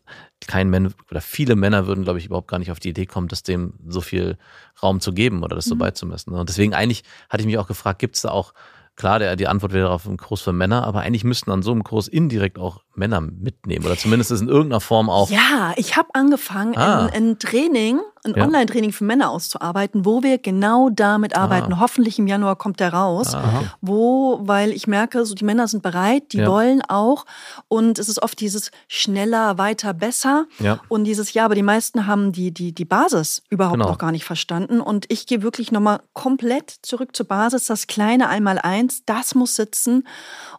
kein 0.48 0.69
Mann 0.69 0.93
oder 1.12 1.19
viele 1.19 1.58
Männer 1.58 1.88
würden, 1.88 2.06
glaube 2.06 2.19
ich, 2.19 2.28
überhaupt 2.28 2.48
gar 2.48 2.60
nicht 2.60 2.71
auf 2.71 2.80
die 2.80 2.89
Idee 2.89 3.06
kommen, 3.06 3.28
das 3.28 3.43
dem 3.43 3.74
so 3.86 4.00
viel 4.00 4.38
Raum 4.82 5.02
zu 5.02 5.12
geben 5.12 5.43
oder 5.43 5.58
das 5.58 5.65
so 5.65 5.76
beizumessen. 5.76 6.34
Und 6.34 6.48
deswegen 6.48 6.74
eigentlich 6.74 7.04
hatte 7.30 7.41
ich 7.41 7.48
mich 7.48 7.58
auch 7.58 7.67
gefragt, 7.67 8.00
gibt 8.00 8.15
es 8.15 8.21
da 8.21 8.30
auch 8.32 8.54
Klar, 8.95 9.19
der, 9.19 9.36
die 9.36 9.47
Antwort 9.47 9.73
wäre 9.73 9.89
auf 9.89 10.08
einen 10.08 10.17
Kurs 10.17 10.41
für 10.41 10.53
Männer, 10.53 10.86
aber 10.86 11.01
eigentlich 11.01 11.25
müssten 11.25 11.51
an 11.51 11.63
so 11.63 11.71
einem 11.71 11.84
Kurs 11.84 12.08
indirekt 12.08 12.58
auch 12.58 12.85
Männer 12.97 13.21
mitnehmen 13.21 13.86
oder 13.86 13.97
zumindest 13.97 14.31
in 14.31 14.47
irgendeiner 14.47 14.81
Form 14.81 15.10
auch. 15.10 15.29
Ja, 15.29 15.73
ich 15.75 15.95
habe 15.97 16.10
angefangen, 16.13 16.77
Ah. 16.77 17.05
ein, 17.08 17.13
ein 17.13 17.39
Training, 17.39 17.99
ein 18.23 18.34
Ja. 18.36 18.43
Online-Training 18.43 18.91
für 18.91 19.03
Männer 19.03 19.29
auszuarbeiten, 19.29 20.03
wo 20.05 20.23
wir 20.23 20.38
genau 20.39 20.89
damit 20.89 21.36
arbeiten. 21.38 21.79
Hoffentlich 21.79 22.17
im 22.17 22.25
Januar 22.27 22.55
kommt 22.55 22.79
der 22.79 22.91
raus. 22.93 23.36
Ah, 23.36 23.43
okay. 23.58 23.67
Wo, 23.81 24.39
weil 24.41 24.71
ich 24.71 24.88
merke, 24.88 25.25
so 25.25 25.36
die 25.36 25.45
Männer 25.45 25.67
sind 25.67 25.84
bereit, 25.84 26.34
die 26.34 26.38
Ja. 26.39 26.47
wollen 26.47 26.81
auch. 26.88 27.25
Und 27.67 27.99
es 27.99 28.10
ist 28.10 28.21
oft 28.23 28.39
dieses 28.39 28.71
schneller, 28.88 29.58
weiter, 29.60 29.93
besser. 29.93 30.45
Ja. 30.60 30.79
Und 30.88 31.03
dieses, 31.03 31.34
ja, 31.34 31.45
aber 31.45 31.53
die 31.55 31.62
meisten 31.63 32.08
haben 32.08 32.31
die, 32.31 32.51
die, 32.51 32.73
die 32.73 32.86
Basis 32.86 33.43
überhaupt 33.49 33.77
Genau. 33.77 33.89
noch 33.89 33.97
gar 33.99 34.12
nicht 34.12 34.25
verstanden. 34.25 34.81
Und 34.81 35.05
ich 35.10 35.27
gehe 35.27 35.43
wirklich 35.43 35.71
nochmal 35.71 35.99
komplett 36.13 36.71
zurück 36.81 37.15
zur 37.15 37.27
Basis. 37.27 37.65
Das 37.67 37.86
kleine 37.88 38.27
Einmaleins, 38.29 39.03
das 39.05 39.36
muss 39.36 39.55
sitzen. 39.55 40.08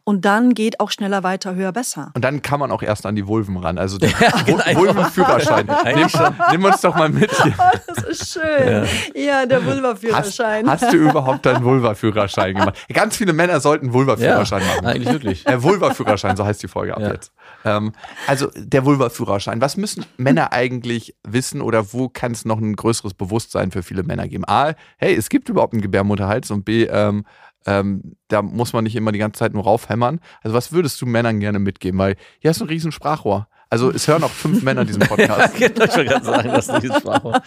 Und 0.04 0.24
dann 0.24 0.54
geht 0.54 0.78
auch 0.78 0.90
schneller, 0.92 1.24
weiter, 1.24 1.54
höher, 1.56 1.72
besser. 1.72 2.12
Und 2.14 2.24
dann 2.26 2.42
kann 2.42 2.58
man 2.58 2.72
auch 2.72 2.82
erst 2.82 3.06
an 3.06 3.14
die 3.14 3.28
Vulven 3.28 3.56
ran. 3.56 3.78
Also 3.78 3.98
den 3.98 4.12
genau. 4.46 4.80
Vulvenführerschein. 4.80 5.66
nimm, 5.66 5.76
Eigentlich 5.76 6.10
schon. 6.10 6.34
nimm 6.50 6.64
uns 6.64 6.80
doch 6.80 6.96
mal 6.96 7.08
mit. 7.08 7.30
Hier. 7.42 7.54
Das 7.86 8.04
ist 8.04 8.32
schön. 8.32 8.84
Ja, 9.14 9.46
der 9.46 9.58
Hast, 9.58 9.66
Vulva-Führerschein. 9.66 10.68
hast 10.68 10.92
du 10.92 10.96
überhaupt 10.96 11.46
deinen 11.46 11.64
Vulva-Führerschein 11.64 12.54
gemacht? 12.54 12.76
Ganz 12.92 13.16
viele 13.16 13.32
Männer 13.32 13.60
sollten 13.60 13.92
Vulva-Führerschein 13.92 14.60
ja, 14.62 14.66
machen. 14.66 14.86
Eigentlich 14.86 15.12
wirklich. 15.12 15.46
Äh, 15.46 15.62
Vulva-Führerschein, 15.62 16.36
so 16.36 16.44
heißt 16.44 16.62
die 16.62 16.68
Folge 16.68 16.96
ab 16.96 17.02
Ja. 17.02 17.12
jetzt. 17.12 17.32
Ähm, 17.64 17.92
also 18.26 18.50
der 18.56 18.84
Vulva-Führerschein. 18.84 19.60
Was 19.60 19.76
müssen 19.76 20.04
Männer 20.16 20.52
eigentlich 20.52 21.14
wissen 21.26 21.60
oder 21.60 21.92
wo 21.92 22.08
kann 22.08 22.32
es 22.32 22.44
noch 22.44 22.58
ein 22.58 22.74
größeres 22.74 23.14
Bewusstsein 23.14 23.70
für 23.70 23.82
viele 23.82 24.02
Männer 24.02 24.28
geben? 24.28 24.44
A, 24.46 24.74
hey, 24.98 25.14
es 25.14 25.28
gibt 25.28 25.48
überhaupt 25.48 25.72
einen 25.72 25.82
Gebärmutterhals 25.82 26.50
und 26.50 26.64
B, 26.64 26.84
ähm, 26.84 27.24
ähm, 27.66 28.16
da 28.28 28.42
muss 28.42 28.72
man 28.72 28.84
nicht 28.84 28.96
immer 28.96 29.12
die 29.12 29.18
ganze 29.18 29.38
Zeit 29.38 29.52
nur 29.52 29.64
raufhämmern. 29.64 30.20
Also 30.42 30.56
was 30.56 30.72
würdest 30.72 31.00
du 31.00 31.06
Männern 31.06 31.40
gerne 31.40 31.58
mitgeben? 31.58 31.98
Weil 31.98 32.16
hier 32.38 32.50
hast 32.50 32.60
du 32.60 32.64
ein 32.64 32.68
riesen 32.68 32.92
Sprachrohr. 32.92 33.48
Also 33.68 33.90
es 33.90 34.06
hören 34.06 34.22
auch 34.22 34.30
fünf 34.30 34.62
Männer 34.62 34.84
diesen 34.84 35.02
Podcast. 35.06 35.56
Genau, 35.56 35.84
ich 35.84 35.96
wollte 35.96 36.04
gerade 36.04 36.24
sagen, 36.24 36.48
dass 36.50 36.66
du 36.68 36.80
dieses 36.80 36.98
Sprachrohr. 36.98 37.42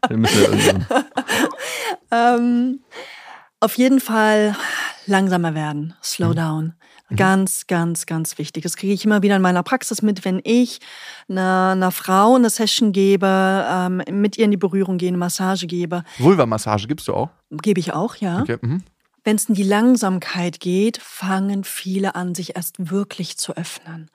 Dann 0.00 0.20
müssen 0.20 0.40
wir 0.40 0.48
irgendwann. 0.48 0.86
Ähm, 2.14 2.80
auf 3.60 3.78
jeden 3.78 3.98
Fall 3.98 4.54
langsamer 5.06 5.54
werden, 5.54 5.94
slow 6.02 6.34
down. 6.34 6.74
Ganz, 7.16 7.66
ganz, 7.66 8.06
ganz 8.06 8.38
wichtig. 8.38 8.62
Das 8.62 8.76
kriege 8.76 8.92
ich 8.92 9.04
immer 9.04 9.22
wieder 9.22 9.36
in 9.36 9.42
meiner 9.42 9.62
Praxis 9.62 10.02
mit, 10.02 10.24
wenn 10.24 10.40
ich 10.44 10.80
einer, 11.28 11.72
einer 11.72 11.90
Frau 11.90 12.36
eine 12.36 12.50
Session 12.50 12.92
gebe, 12.92 13.26
ähm, 13.26 14.02
mit 14.10 14.38
ihr 14.38 14.44
in 14.44 14.50
die 14.50 14.56
Berührung 14.56 14.98
gehe, 14.98 15.08
eine 15.08 15.18
Massage 15.18 15.66
gebe. 15.66 16.04
Vulva-Massage 16.18 16.86
gibst 16.86 17.08
du 17.08 17.14
auch? 17.14 17.30
Gebe 17.50 17.80
ich 17.80 17.92
auch, 17.92 18.16
ja. 18.16 18.40
Okay. 18.40 18.58
Mhm. 18.60 18.82
Wenn 19.24 19.36
es 19.36 19.46
in 19.46 19.54
die 19.54 19.62
Langsamkeit 19.62 20.60
geht, 20.60 20.98
fangen 20.98 21.64
viele 21.64 22.14
an, 22.14 22.34
sich 22.34 22.56
erst 22.56 22.90
wirklich 22.90 23.36
zu 23.36 23.56
öffnen. 23.56 24.10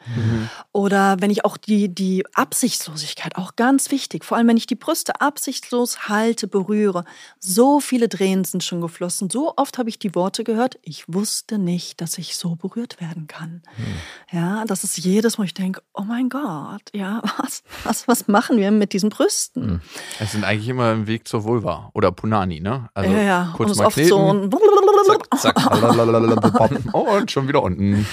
Oder 0.72 1.18
wenn 1.20 1.32
ich 1.32 1.46
auch 1.46 1.58
die, 1.58 1.88
die 1.90 2.26
Absichtslosigkeit, 2.34 3.38
auch 3.38 3.56
ganz 3.56 3.92
wichtig, 3.92 4.26
vor 4.26 4.38
allem 4.38 4.48
wenn 4.48 4.58
ich 4.58 4.68
die 4.68 4.76
Brüste 4.76 5.22
absichtslos 5.22 6.10
halte, 6.10 6.48
berühre. 6.48 7.06
So 7.40 7.80
viele 7.80 8.10
Tränen 8.10 8.44
sind 8.44 8.64
schon 8.64 8.82
geflossen. 8.82 9.30
So 9.30 9.54
oft 9.56 9.78
habe 9.78 9.90
ich 9.90 10.00
die 10.00 10.14
Worte 10.14 10.44
gehört, 10.44 10.78
ich 10.82 11.06
wusste 11.08 11.58
nicht, 11.58 12.02
dass 12.02 12.18
ich 12.18 12.36
so 12.36 12.56
berührt 12.56 13.00
werden 13.00 13.28
kann. 13.28 13.62
Ja, 14.32 14.66
das 14.66 14.84
ist 14.84 14.98
jedes 14.98 15.38
Mal, 15.38 15.46
ich 15.46 15.54
denke, 15.54 15.82
oh 15.94 16.04
mein 16.04 16.30
Gott, 16.30 16.82
ja, 16.94 17.22
was, 17.38 17.64
was, 17.84 18.08
was 18.08 18.28
machen 18.28 18.58
wir 18.58 18.72
mit 18.72 18.94
diesen 18.94 19.10
Brüsten? 19.10 19.82
Es 20.20 20.34
sind 20.34 20.44
eigentlich 20.44 20.68
immer 20.68 20.92
ein 20.92 21.08
Weg 21.08 21.28
zur 21.28 21.44
Vulva 21.44 21.92
oder 21.94 22.12
Punani, 22.12 22.60
ne? 22.60 22.90
Also 22.94 23.12
ja, 23.12 23.22
ja, 23.22 23.54
kurz 23.56 23.72
und 23.72 23.78
mal 23.78 23.86
oft 23.88 23.96
kneten. 23.96 24.10
so 24.10 24.34
ein 24.34 24.50
Zack. 25.06 25.56
Oh, 26.94 27.18
und 27.18 27.32
schon 27.32 27.48
wieder 27.48 27.62
unten. 27.62 28.06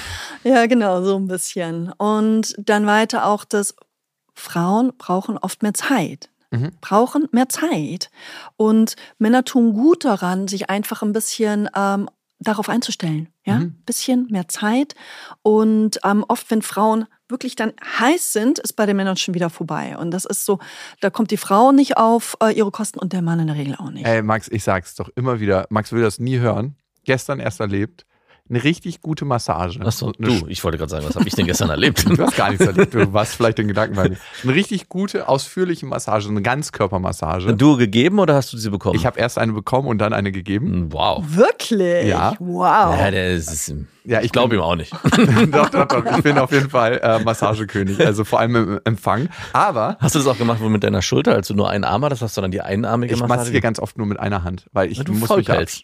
Ja, 0.42 0.66
genau, 0.66 1.02
so 1.02 1.16
ein 1.16 1.28
bisschen. 1.28 1.92
Und 1.92 2.54
dann 2.58 2.86
weiter 2.86 3.26
auch 3.26 3.44
das, 3.44 3.74
Frauen 4.34 4.92
brauchen 4.98 5.38
oft 5.38 5.62
mehr 5.62 5.74
Zeit. 5.74 6.30
Mhm. 6.50 6.72
Brauchen 6.80 7.28
mehr 7.32 7.48
Zeit. 7.48 8.10
Und 8.56 8.96
Männer 9.18 9.44
tun 9.44 9.72
gut 9.72 10.04
daran, 10.04 10.48
sich 10.48 10.70
einfach 10.70 11.02
ein 11.02 11.12
bisschen 11.12 11.68
ähm, 11.74 12.08
darauf 12.38 12.68
einzustellen. 12.68 13.28
Ja, 13.46 13.58
Mhm. 13.58 13.76
bisschen 13.84 14.26
mehr 14.30 14.48
Zeit. 14.48 14.94
Und 15.42 15.98
ähm, 16.04 16.24
oft, 16.28 16.50
wenn 16.50 16.62
Frauen 16.62 17.06
wirklich 17.28 17.56
dann 17.56 17.72
heiß 17.98 18.32
sind, 18.32 18.58
ist 18.58 18.74
bei 18.74 18.86
den 18.86 18.96
Männern 18.96 19.16
schon 19.16 19.34
wieder 19.34 19.50
vorbei. 19.50 19.96
Und 19.98 20.10
das 20.12 20.24
ist 20.24 20.44
so, 20.44 20.58
da 21.00 21.10
kommt 21.10 21.30
die 21.30 21.36
Frau 21.36 21.72
nicht 21.72 21.96
auf 21.96 22.36
äh, 22.42 22.52
ihre 22.52 22.70
Kosten 22.70 22.98
und 22.98 23.12
der 23.12 23.22
Mann 23.22 23.40
in 23.40 23.46
der 23.48 23.56
Regel 23.56 23.76
auch 23.76 23.90
nicht. 23.90 24.06
Ey, 24.06 24.22
Max, 24.22 24.48
ich 24.48 24.64
sag's 24.64 24.94
doch 24.94 25.08
immer 25.14 25.40
wieder. 25.40 25.66
Max 25.70 25.92
will 25.92 26.02
das 26.02 26.18
nie 26.18 26.38
hören. 26.38 26.76
Gestern 27.04 27.38
erst 27.40 27.60
erlebt. 27.60 28.06
Eine 28.50 28.62
richtig 28.62 29.00
gute 29.00 29.24
Massage. 29.24 29.80
Achso, 29.80 30.08
Und 30.08 30.16
du, 30.18 30.46
ich 30.48 30.62
wollte 30.62 30.76
gerade 30.76 30.90
sagen, 30.90 31.06
was 31.08 31.16
habe 31.16 31.26
ich 31.26 31.34
denn 31.34 31.46
gestern 31.46 31.70
erlebt? 31.70 32.04
Du 32.14 32.22
hast 32.22 32.36
gar 32.36 32.50
nichts 32.50 32.66
erlebt. 32.66 32.92
Du 32.92 33.10
warst 33.14 33.36
vielleicht 33.36 33.58
in 33.58 33.68
Gedanken 33.68 33.96
bei 33.96 34.10
mir. 34.10 34.16
Eine 34.42 34.54
richtig 34.54 34.90
gute, 34.90 35.28
ausführliche 35.28 35.86
Massage, 35.86 36.28
eine 36.28 36.42
Ganzkörpermassage. 36.42 37.54
Du 37.56 37.78
gegeben 37.78 38.18
oder 38.18 38.34
hast 38.34 38.52
du 38.52 38.58
sie 38.58 38.68
bekommen? 38.68 38.96
Ich 38.96 39.06
habe 39.06 39.18
erst 39.18 39.38
eine 39.38 39.54
bekommen 39.54 39.88
und 39.88 39.96
dann 39.96 40.12
eine 40.12 40.30
gegeben. 40.30 40.66
Hm, 40.72 40.92
Wow. 40.92 41.24
Wirklich? 41.26 42.06
Ja. 42.06 42.34
Wow. 42.38 42.98
Ja, 42.98 43.10
der 43.10 43.32
ist, 43.32 43.72
Ja, 44.04 44.20
ich 44.20 44.30
glaube 44.30 44.56
ihm 44.56 44.60
auch 44.60 44.76
nicht. 44.76 44.92
doch, 45.50 45.70
doch, 45.70 45.86
doch. 45.86 46.04
Ich 46.18 46.22
bin 46.22 46.36
auf 46.36 46.52
jeden 46.52 46.68
Fall 46.68 47.00
äh, 47.02 47.20
Massagekönig. 47.24 47.98
Also 48.04 48.24
vor 48.24 48.40
allem 48.40 48.56
im 48.56 48.80
Empfang. 48.84 49.30
Aber 49.54 49.96
Hast 50.00 50.14
du 50.16 50.18
das 50.18 50.28
auch 50.28 50.36
gemacht 50.36 50.58
wo 50.60 50.68
mit 50.68 50.84
deiner 50.84 51.00
Schulter, 51.00 51.32
als 51.34 51.48
du 51.48 51.54
nur 51.54 51.70
einen 51.70 51.84
Arm 51.84 52.04
hattest, 52.04 52.20
hast 52.20 52.36
du 52.36 52.42
dann 52.42 52.50
die 52.50 52.60
einarmige 52.60 53.14
ich 53.14 53.20
Massage? 53.20 53.38
massiere 53.38 53.60
ganz 53.62 53.78
oft 53.78 53.96
nur 53.96 54.06
mit 54.06 54.20
einer 54.20 54.44
Hand, 54.44 54.66
weil 54.74 54.92
ich 54.92 54.98
Weil 54.98 55.04
du 55.06 55.12
muss 55.14 55.20
mich 55.34 55.48
ja 55.48 55.54
Vollpelz. 55.54 55.82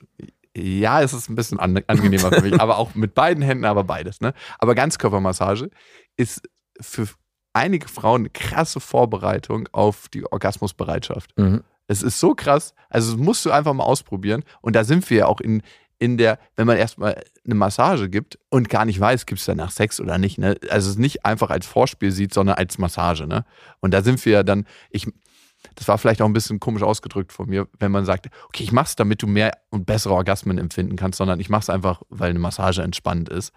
Ja, 0.57 1.01
es 1.01 1.13
ist 1.13 1.29
ein 1.29 1.37
bisschen 1.37 1.61
an, 1.61 1.81
angenehmer 1.87 2.33
für 2.33 2.43
mich, 2.43 2.55
aber 2.61 2.79
auch 2.79 2.95
mit 2.95 3.15
beiden 3.15 3.43
Händen, 3.43 3.65
aber 3.65 3.85
beides. 3.85 4.21
Ne? 4.21 4.33
Aber 4.59 4.75
Ganzkörpermassage 4.75 5.71
ist 6.17 6.43
für 6.81 7.07
einige 7.53 7.89
Frauen 7.89 8.23
eine 8.23 8.31
krasse 8.31 8.81
Vorbereitung 8.81 9.69
auf 9.73 10.09
die 10.09 10.25
Orgasmusbereitschaft. 10.25 11.37
Mhm. 11.39 11.63
Es 11.87 12.03
ist 12.03 12.21
so 12.21 12.35
krass, 12.35 12.75
also 12.89 13.13
das 13.13 13.21
musst 13.21 13.45
du 13.45 13.51
einfach 13.51 13.73
mal 13.73 13.85
ausprobieren. 13.85 14.45
Und 14.61 14.77
da 14.77 14.85
sind 14.85 15.09
wir 15.11 15.19
ja 15.19 15.27
auch 15.27 15.41
in, 15.41 15.63
in 15.99 16.17
der, 16.17 16.39
wenn 16.57 16.67
man 16.67 16.77
erstmal 16.77 17.21
eine 17.45 17.55
Massage 17.55 18.09
gibt 18.09 18.39
und 18.49 18.69
gar 18.69 18.85
nicht 18.85 19.01
weiß, 19.01 19.27
gibt 19.27 19.41
es 19.41 19.47
danach 19.47 19.71
Sex 19.71 20.01
oder 20.01 20.19
nicht. 20.19 20.39
Ne? 20.39 20.57
Also 20.71 20.91
es 20.91 20.99
nicht 20.99 21.25
einfach 21.25 21.51
als 21.51 21.67
Vorspiel 21.67 22.13
sieht, 22.13 22.33
sondern 22.33 22.57
als 22.57 22.79
Massage. 22.79 23.27
Ne? 23.27 23.45
Und 23.81 23.93
da 23.93 24.03
sind 24.03 24.25
wir 24.25 24.33
ja 24.33 24.43
dann, 24.43 24.67
ich, 24.91 25.09
das 25.77 25.89
war 25.89 25.99
vielleicht 25.99 26.23
auch 26.23 26.27
ein 26.27 26.33
bisschen 26.33 26.61
komisch 26.61 26.83
ausgedrückt 26.83 27.33
von 27.33 27.49
mir, 27.49 27.69
wenn 27.79 27.93
man 27.93 28.05
sagt, 28.05 28.29
okay, 28.49 28.63
ich 28.65 28.73
mach's, 28.73 28.97
damit 28.97 29.23
du 29.23 29.27
mehr 29.27 29.53
und 29.71 29.87
bessere 29.87 30.15
Orgasmen 30.15 30.59
empfinden 30.59 30.97
kannst, 30.97 31.19
sondern 31.19 31.41
ich 31.41 31.49
mach's 31.49 31.71
einfach, 31.71 32.03
weil 32.09 32.31
eine 32.31 32.39
Massage 32.39 32.83
entspannt 32.83 33.29
ist. 33.29 33.53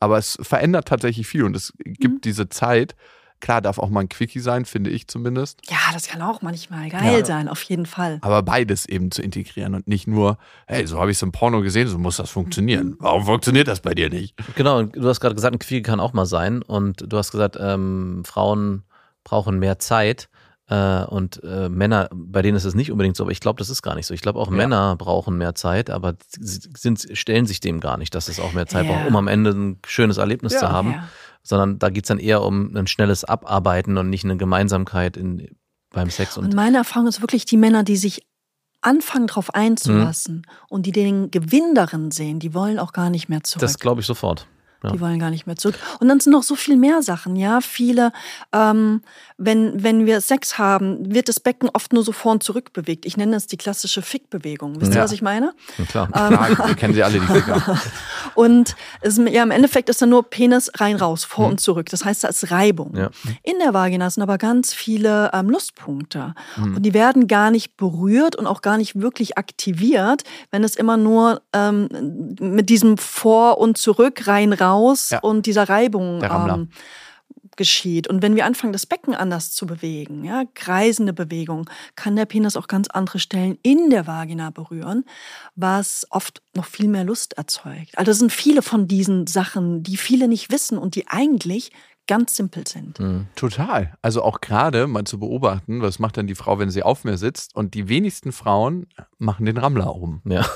Aber 0.00 0.18
es 0.18 0.36
verändert 0.42 0.88
tatsächlich 0.88 1.26
viel 1.26 1.44
und 1.44 1.56
es 1.56 1.72
gibt 1.78 2.24
diese 2.24 2.48
Zeit. 2.48 2.94
Klar, 3.40 3.60
darf 3.60 3.78
auch 3.78 3.90
mal 3.90 4.00
ein 4.00 4.08
Quickie 4.08 4.40
sein, 4.40 4.64
finde 4.64 4.88
ich 4.90 5.06
zumindest. 5.06 5.60
Ja, 5.68 5.76
das 5.92 6.06
kann 6.08 6.22
auch 6.22 6.40
manchmal 6.40 6.88
geil 6.88 7.18
Ja. 7.18 7.24
sein, 7.24 7.48
auf 7.48 7.62
jeden 7.64 7.84
Fall. 7.84 8.18
Aber 8.22 8.42
beides 8.42 8.86
eben 8.86 9.10
zu 9.10 9.20
integrieren 9.22 9.74
und 9.74 9.86
nicht 9.86 10.06
nur, 10.06 10.38
hey, 10.66 10.86
so 10.86 10.98
habe 10.98 11.10
ich 11.10 11.18
es 11.18 11.22
im 11.22 11.32
Porno 11.32 11.60
gesehen, 11.60 11.88
so 11.88 11.98
muss 11.98 12.16
das 12.16 12.30
funktionieren. 12.30 12.96
Warum 13.00 13.24
funktioniert 13.26 13.68
das 13.68 13.80
bei 13.80 13.92
dir 13.94 14.08
nicht? 14.08 14.34
Genau, 14.56 14.78
und 14.78 14.96
du 14.96 15.06
hast 15.08 15.20
gerade 15.20 15.34
gesagt, 15.34 15.54
ein 15.54 15.58
Quickie 15.58 15.82
kann 15.82 16.00
auch 16.00 16.12
mal 16.14 16.26
sein. 16.26 16.62
Und 16.62 17.04
du 17.06 17.16
hast 17.18 17.32
gesagt, 17.32 17.58
ähm, 17.60 18.22
Frauen 18.24 18.84
brauchen 19.24 19.58
mehr 19.58 19.78
Zeit. 19.78 20.28
Äh, 20.68 21.04
und 21.04 21.42
äh, 21.44 21.68
Männer, 21.68 22.08
bei 22.12 22.40
denen 22.40 22.56
ist 22.56 22.64
es 22.64 22.74
nicht 22.74 22.90
unbedingt 22.90 23.16
so, 23.16 23.24
aber 23.24 23.32
ich 23.32 23.40
glaube, 23.40 23.58
das 23.58 23.68
ist 23.68 23.82
gar 23.82 23.94
nicht 23.94 24.06
so. 24.06 24.14
Ich 24.14 24.22
glaube, 24.22 24.38
auch 24.38 24.50
Ja. 24.50 24.56
Männer 24.56 24.96
brauchen 24.96 25.36
mehr 25.36 25.54
Zeit, 25.54 25.90
aber 25.90 26.14
sie 26.38 26.60
sind, 26.76 27.06
stellen 27.12 27.44
sich 27.46 27.60
dem 27.60 27.80
gar 27.80 27.98
nicht, 27.98 28.14
dass 28.14 28.28
es 28.28 28.40
auch 28.40 28.52
mehr 28.54 28.66
Zeit 28.66 28.86
Ja. 28.86 28.92
braucht, 28.92 29.06
um 29.06 29.16
am 29.16 29.28
Ende 29.28 29.50
ein 29.50 29.78
schönes 29.86 30.16
Erlebnis 30.16 30.54
Ja. 30.54 30.60
zu 30.60 30.68
haben. 30.70 30.94
Sondern 31.42 31.78
da 31.78 31.90
geht's 31.90 32.08
dann 32.08 32.18
eher 32.18 32.40
um 32.42 32.74
ein 32.74 32.86
schnelles 32.86 33.24
Abarbeiten 33.24 33.98
und 33.98 34.08
nicht 34.08 34.24
eine 34.24 34.38
Gemeinsamkeit 34.38 35.18
in, 35.18 35.54
beim 35.90 36.08
Sex. 36.08 36.38
Und, 36.38 36.46
Und 36.46 36.54
meine 36.54 36.78
Erfahrung 36.78 37.06
ist 37.08 37.20
wirklich, 37.20 37.44
die 37.44 37.58
Männer, 37.58 37.84
die 37.84 37.98
sich 37.98 38.26
anfangen, 38.80 39.26
darauf 39.26 39.54
einzulassen 39.54 40.36
Mhm. 40.36 40.42
und 40.70 40.86
die 40.86 40.92
den 40.92 41.30
Gewinn 41.30 41.74
darin 41.74 42.10
sehen, 42.10 42.38
die 42.38 42.54
wollen 42.54 42.78
auch 42.78 42.92
gar 42.92 43.10
nicht 43.10 43.28
mehr 43.28 43.42
zurück. 43.44 43.60
das 43.60 43.78
glaube 43.78 44.00
ich 44.00 44.06
sofort. 44.06 44.46
Ja. 44.84 44.90
Die 44.92 45.00
wollen 45.00 45.18
gar 45.18 45.30
nicht 45.30 45.46
mehr 45.46 45.56
zurück. 45.56 45.78
Und 46.00 46.08
dann 46.08 46.20
sind 46.20 46.32
noch 46.32 46.42
so 46.42 46.54
viel 46.54 46.76
mehr 46.76 47.02
Sachen, 47.02 47.36
ja. 47.36 47.60
Viele, 47.60 48.12
ähm, 48.52 49.02
wenn, 49.38 49.82
wenn 49.82 50.06
wir 50.06 50.20
Sex 50.20 50.58
haben, 50.58 51.12
wird 51.12 51.28
das 51.28 51.40
Becken 51.40 51.68
oft 51.72 51.92
nur 51.92 52.04
so 52.04 52.12
vor 52.12 52.32
und 52.32 52.42
zurück 52.42 52.72
bewegt. 52.72 53.06
Ich 53.06 53.16
nenne 53.16 53.32
das 53.32 53.46
die 53.46 53.56
klassische 53.56 54.02
Fickbewegung. 54.02 54.80
Wisst 54.80 54.92
ihr, 54.92 54.98
Ja. 54.98 55.04
was 55.04 55.12
ich 55.12 55.22
meine? 55.22 55.52
Ja, 55.78 55.84
klar. 55.86 56.08
Klar, 56.08 56.68
wir 56.68 56.74
kennen 56.74 56.94
sie 56.94 57.02
alle, 57.02 57.18
die 57.18 57.26
Ficker. 57.26 57.80
Und 58.34 58.74
es, 59.00 59.16
ja, 59.16 59.42
im 59.42 59.50
Endeffekt 59.50 59.88
ist 59.88 60.02
dann 60.02 60.08
nur 60.10 60.28
Penis 60.28 60.70
rein, 60.76 60.96
raus, 60.96 61.24
vor 61.24 61.46
und 61.46 61.60
zurück. 61.60 61.88
Das 61.90 62.04
heißt, 62.04 62.24
da 62.24 62.28
ist 62.28 62.50
Reibung. 62.50 62.96
Ja. 62.96 63.10
In 63.42 63.58
der 63.60 63.72
Vagina 63.74 64.10
sind 64.10 64.22
aber 64.24 64.38
ganz 64.38 64.72
viele 64.74 65.30
ähm, 65.32 65.50
Lustpunkte. 65.50 66.34
Und 66.56 66.82
die 66.82 66.94
werden 66.94 67.28
gar 67.28 67.50
nicht 67.52 67.76
berührt 67.76 68.34
und 68.34 68.46
auch 68.48 68.60
gar 68.60 68.76
nicht 68.76 69.00
wirklich 69.00 69.38
aktiviert, 69.38 70.24
wenn 70.50 70.64
es 70.64 70.74
immer 70.74 70.96
nur 70.96 71.42
ähm, 71.52 71.88
mit 72.40 72.68
diesem 72.70 72.98
Vor 72.98 73.58
und 73.58 73.78
Zurück, 73.78 74.26
rein, 74.26 74.52
raus 74.52 74.73
Ja. 75.10 75.20
und 75.20 75.46
dieser 75.46 75.68
Reibung 75.68 76.22
ähm, 76.22 76.68
geschieht. 77.56 78.08
Und 78.08 78.22
wenn 78.22 78.36
wir 78.36 78.46
anfangen, 78.46 78.72
das 78.72 78.86
Becken 78.86 79.14
anders 79.14 79.52
zu 79.52 79.66
bewegen, 79.66 80.24
ja, 80.24 80.44
kreisende 80.54 81.12
Bewegung, 81.12 81.68
kann 81.94 82.16
der 82.16 82.26
Penis 82.26 82.56
auch 82.56 82.66
ganz 82.66 82.88
andere 82.88 83.18
Stellen 83.18 83.58
in 83.62 83.90
der 83.90 84.06
Vagina 84.06 84.50
berühren, 84.50 85.04
was 85.54 86.06
oft 86.10 86.42
noch 86.54 86.66
viel 86.66 86.88
mehr 86.88 87.04
Lust 87.04 87.34
erzeugt. 87.34 87.96
Also 87.96 88.10
es 88.10 88.18
sind 88.18 88.32
viele 88.32 88.62
von 88.62 88.88
diesen 88.88 89.26
Sachen, 89.26 89.82
die 89.82 89.96
viele 89.96 90.28
nicht 90.28 90.50
wissen 90.50 90.78
und 90.78 90.94
die 90.94 91.08
eigentlich 91.08 91.70
ganz 92.06 92.36
simpel 92.36 92.66
sind. 92.66 92.98
Total. 93.34 93.94
Also 94.02 94.22
auch 94.22 94.40
gerade 94.40 94.86
mal 94.86 95.04
zu 95.04 95.18
beobachten, 95.18 95.80
was 95.80 95.98
macht 95.98 96.16
dann 96.16 96.26
die 96.26 96.34
Frau, 96.34 96.58
wenn 96.58 96.70
sie 96.70 96.82
auf 96.82 97.04
mir 97.04 97.16
sitzt? 97.16 97.54
Und 97.56 97.74
die 97.74 97.88
wenigsten 97.88 98.32
Frauen 98.32 98.86
machen 99.18 99.46
den 99.46 99.56
Rammler 99.56 99.94
oben. 99.94 100.20
Ja. 100.26 100.46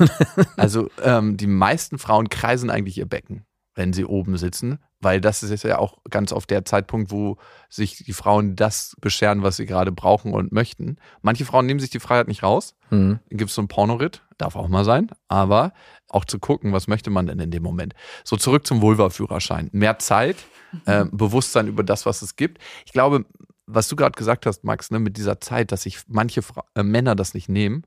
Also 0.56 0.90
ähm, 1.02 1.36
die 1.36 1.46
meisten 1.46 1.98
Frauen 1.98 2.28
kreisen 2.28 2.68
eigentlich 2.68 2.98
ihr 2.98 3.06
Becken, 3.06 3.44
wenn 3.78 3.92
sie 3.92 4.04
oben 4.04 4.36
sitzen, 4.36 4.80
weil 5.00 5.20
das 5.20 5.44
ist 5.44 5.62
ja 5.62 5.78
auch 5.78 5.98
ganz 6.10 6.32
oft 6.32 6.50
der 6.50 6.64
Zeitpunkt, 6.64 7.12
wo 7.12 7.38
sich 7.70 8.04
die 8.04 8.12
Frauen 8.12 8.56
das 8.56 8.96
bescheren, 9.00 9.44
was 9.44 9.56
sie 9.56 9.66
gerade 9.66 9.92
brauchen 9.92 10.34
und 10.34 10.50
möchten. 10.50 10.96
Manche 11.22 11.44
Frauen 11.44 11.66
nehmen 11.66 11.78
sich 11.78 11.90
die 11.90 12.00
Freiheit 12.00 12.26
nicht 12.26 12.42
raus. 12.42 12.74
Mhm. 12.90 13.20
Gibt 13.30 13.50
es 13.50 13.54
so 13.54 13.60
einen 13.62 13.68
Pornorit, 13.68 14.22
darf 14.36 14.56
auch 14.56 14.66
mal 14.66 14.84
sein, 14.84 15.10
aber 15.28 15.72
auch 16.08 16.24
zu 16.24 16.40
gucken, 16.40 16.72
was 16.72 16.88
möchte 16.88 17.08
man 17.08 17.28
denn 17.28 17.38
in 17.38 17.52
dem 17.52 17.62
Moment. 17.62 17.94
So 18.24 18.36
zurück 18.36 18.66
zum 18.66 18.82
Vulva-Führerschein. 18.82 19.70
Mehr 19.72 20.00
Zeit, 20.00 20.36
äh, 20.84 21.04
Bewusstsein 21.12 21.68
über 21.68 21.84
das, 21.84 22.04
was 22.04 22.20
es 22.22 22.34
gibt. 22.34 22.60
Ich 22.84 22.92
glaube, 22.92 23.26
was 23.66 23.86
du 23.86 23.94
gerade 23.94 24.16
gesagt 24.16 24.44
hast, 24.44 24.64
Max, 24.64 24.90
ne, 24.90 24.98
mit 24.98 25.16
dieser 25.16 25.40
Zeit, 25.40 25.70
dass 25.70 25.82
sich 25.82 26.00
manche 26.08 26.42
Fra 26.42 26.64
äh, 26.74 26.82
Männer 26.82 27.14
das 27.14 27.32
nicht 27.32 27.48
nehmen. 27.48 27.84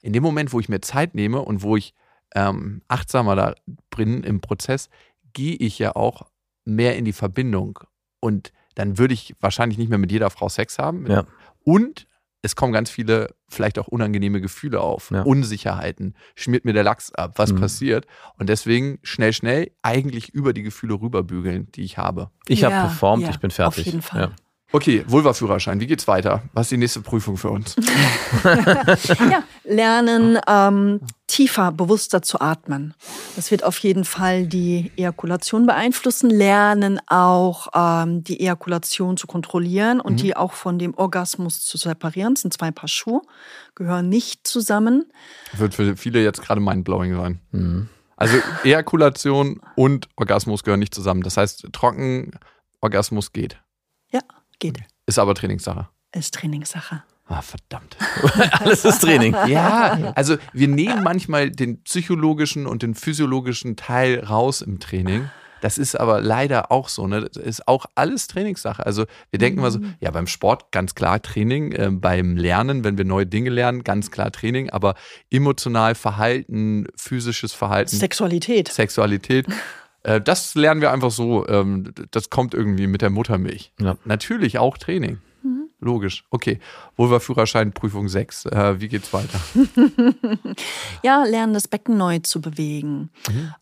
In 0.00 0.14
dem 0.14 0.22
Moment, 0.22 0.54
wo 0.54 0.60
ich 0.60 0.70
mir 0.70 0.80
Zeit 0.80 1.14
nehme 1.14 1.42
und 1.42 1.62
wo 1.62 1.76
ich 1.76 1.92
ähm, 2.34 2.82
achtsamer 2.88 3.36
da 3.36 3.54
bin 3.90 4.22
im 4.22 4.40
Prozess, 4.40 4.88
gehe 5.34 5.54
ich 5.56 5.78
ja 5.78 5.94
auch 5.94 6.22
mehr 6.64 6.96
in 6.96 7.04
die 7.04 7.12
Verbindung. 7.12 7.78
Und 8.20 8.52
dann 8.74 8.96
würde 8.98 9.12
ich 9.14 9.34
wahrscheinlich 9.40 9.76
nicht 9.78 9.90
mehr 9.90 9.98
mit 9.98 10.10
jeder 10.10 10.30
Frau 10.30 10.48
Sex 10.48 10.78
haben. 10.78 11.06
Ja. 11.10 11.26
Und 11.64 12.06
es 12.42 12.56
kommen 12.56 12.72
ganz 12.72 12.90
viele, 12.90 13.34
vielleicht 13.48 13.78
auch 13.78 13.88
unangenehme 13.88 14.40
Gefühle 14.40 14.80
auf, 14.80 15.10
Ja. 15.10 15.22
Unsicherheiten, 15.22 16.14
schmiert 16.34 16.64
mir 16.64 16.72
der 16.74 16.82
Lachs 16.82 17.12
ab, 17.12 17.34
was 17.36 17.52
Mhm. 17.52 17.60
passiert. 17.60 18.06
Und 18.38 18.48
deswegen 18.48 18.98
schnell, 19.02 19.32
schnell 19.32 19.70
eigentlich 19.82 20.30
über 20.30 20.52
die 20.52 20.62
Gefühle 20.62 20.94
rüberbügeln, 21.00 21.70
die 21.72 21.82
ich 21.82 21.96
habe. 21.98 22.30
Ich 22.48 22.60
Ja, 22.60 22.70
habe 22.70 22.88
performt, 22.88 23.22
ja, 23.22 23.30
ich 23.30 23.38
bin 23.38 23.50
fertig. 23.50 23.80
auf 23.80 23.86
jeden 23.86 24.02
Fall. 24.02 24.32
Okay, 24.74 25.04
Vulva-Führerschein, 25.06 25.78
wie 25.78 25.86
geht's 25.86 26.08
weiter? 26.08 26.42
Was 26.52 26.66
ist 26.66 26.72
die 26.72 26.78
nächste 26.78 27.00
Prüfung 27.00 27.36
für 27.36 27.50
uns? 27.50 27.76
Ja, 29.30 29.44
lernen, 29.62 30.36
ähm, 30.48 31.00
tiefer, 31.28 31.70
bewusster 31.70 32.22
zu 32.22 32.40
atmen. 32.40 32.92
Das 33.36 33.52
wird 33.52 33.62
auf 33.62 33.78
jeden 33.78 34.04
Fall 34.04 34.48
die 34.48 34.90
Ejakulation 34.96 35.66
beeinflussen. 35.66 36.28
Lernen 36.28 37.00
auch 37.06 37.68
ähm, 37.72 38.24
die 38.24 38.40
Ejakulation 38.40 39.16
zu 39.16 39.28
kontrollieren 39.28 40.00
und 40.00 40.20
die 40.20 40.36
auch 40.36 40.52
von 40.54 40.80
dem 40.80 40.94
Orgasmus 40.94 41.64
zu 41.64 41.78
separieren. 41.78 42.34
Das 42.34 42.42
sind 42.42 42.52
zwei 42.52 42.72
Paar 42.72 42.88
Schuhe, 42.88 43.22
gehören 43.76 44.08
nicht 44.08 44.44
zusammen. 44.44 45.04
Wird 45.56 45.74
für 45.74 45.96
viele 45.96 46.20
jetzt 46.20 46.42
gerade 46.42 46.60
mindblowing 46.60 47.14
sein. 47.16 47.40
Also 48.16 48.38
Ejakulation 48.64 49.60
und 49.76 50.08
Orgasmus 50.16 50.64
gehören 50.64 50.80
nicht 50.80 50.94
zusammen. 50.94 51.22
Das 51.22 51.36
heißt, 51.36 51.68
Trockenorgasmus 51.72 53.32
geht. 53.32 53.63
Geht. 54.64 54.78
Ist 55.04 55.18
aber 55.18 55.34
Trainingssache. 55.34 55.90
Ist 56.16 56.32
Trainingssache. 56.32 57.02
Ah, 57.26 57.42
verdammt. 57.42 57.98
Alles 58.52 58.86
ist 58.86 59.00
Training. 59.02 59.36
Ja, 59.46 60.14
also 60.14 60.36
wir 60.54 60.68
nehmen 60.68 61.02
manchmal 61.02 61.50
den 61.50 61.82
psychologischen 61.82 62.66
und 62.66 62.82
den 62.82 62.94
physiologischen 62.94 63.76
Teil 63.76 64.20
raus 64.20 64.62
im 64.62 64.80
Training. 64.80 65.28
Das 65.60 65.76
ist 65.76 66.00
aber 66.00 66.22
leider 66.22 66.70
auch 66.70 66.88
so. 66.88 67.06
Ne? 67.06 67.28
Das 67.30 67.42
ist 67.42 67.68
auch 67.68 67.84
alles 67.94 68.26
Trainingssache. 68.26 68.84
Also 68.84 69.04
wir 69.30 69.38
denken 69.38 69.60
mal 69.60 69.70
so, 69.70 69.80
ja, 70.00 70.10
beim 70.10 70.26
Sport 70.26 70.72
ganz 70.72 70.94
klar 70.94 71.20
Training, 71.20 71.72
äh, 71.72 71.90
beim 71.90 72.38
Lernen, 72.38 72.84
wenn 72.84 72.96
wir 72.96 73.04
neue 73.04 73.26
Dinge 73.26 73.50
lernen, 73.50 73.84
ganz 73.84 74.10
klar 74.10 74.32
Training, 74.32 74.70
aber 74.70 74.94
emotional 75.30 75.94
Verhalten, 75.94 76.86
physisches 76.96 77.52
Verhalten, 77.52 77.96
Sexualität. 77.96 78.68
Sexualität, 78.68 79.46
äh, 80.04 80.20
das 80.20 80.54
lernen 80.54 80.80
wir 80.80 80.92
einfach 80.92 81.10
so. 81.10 81.46
Ähm, 81.48 81.92
das 82.10 82.30
kommt 82.30 82.54
irgendwie 82.54 82.86
mit 82.86 83.02
der 83.02 83.10
Muttermilch. 83.10 83.72
Ja. 83.80 83.96
Natürlich 84.04 84.58
auch 84.58 84.78
Training. 84.78 85.18
Logisch. 85.84 86.24
Okay. 86.30 86.60
Vulva-Führerschein, 86.96 87.72
Prüfung 87.72 88.08
6. 88.08 88.46
Äh, 88.46 88.80
wie 88.80 88.88
geht's 88.88 89.12
weiter? 89.12 89.38
Ja, 91.02 91.24
lernen, 91.24 91.52
das 91.52 91.68
Becken 91.68 91.98
neu 91.98 92.20
zu 92.20 92.40
bewegen. 92.40 93.10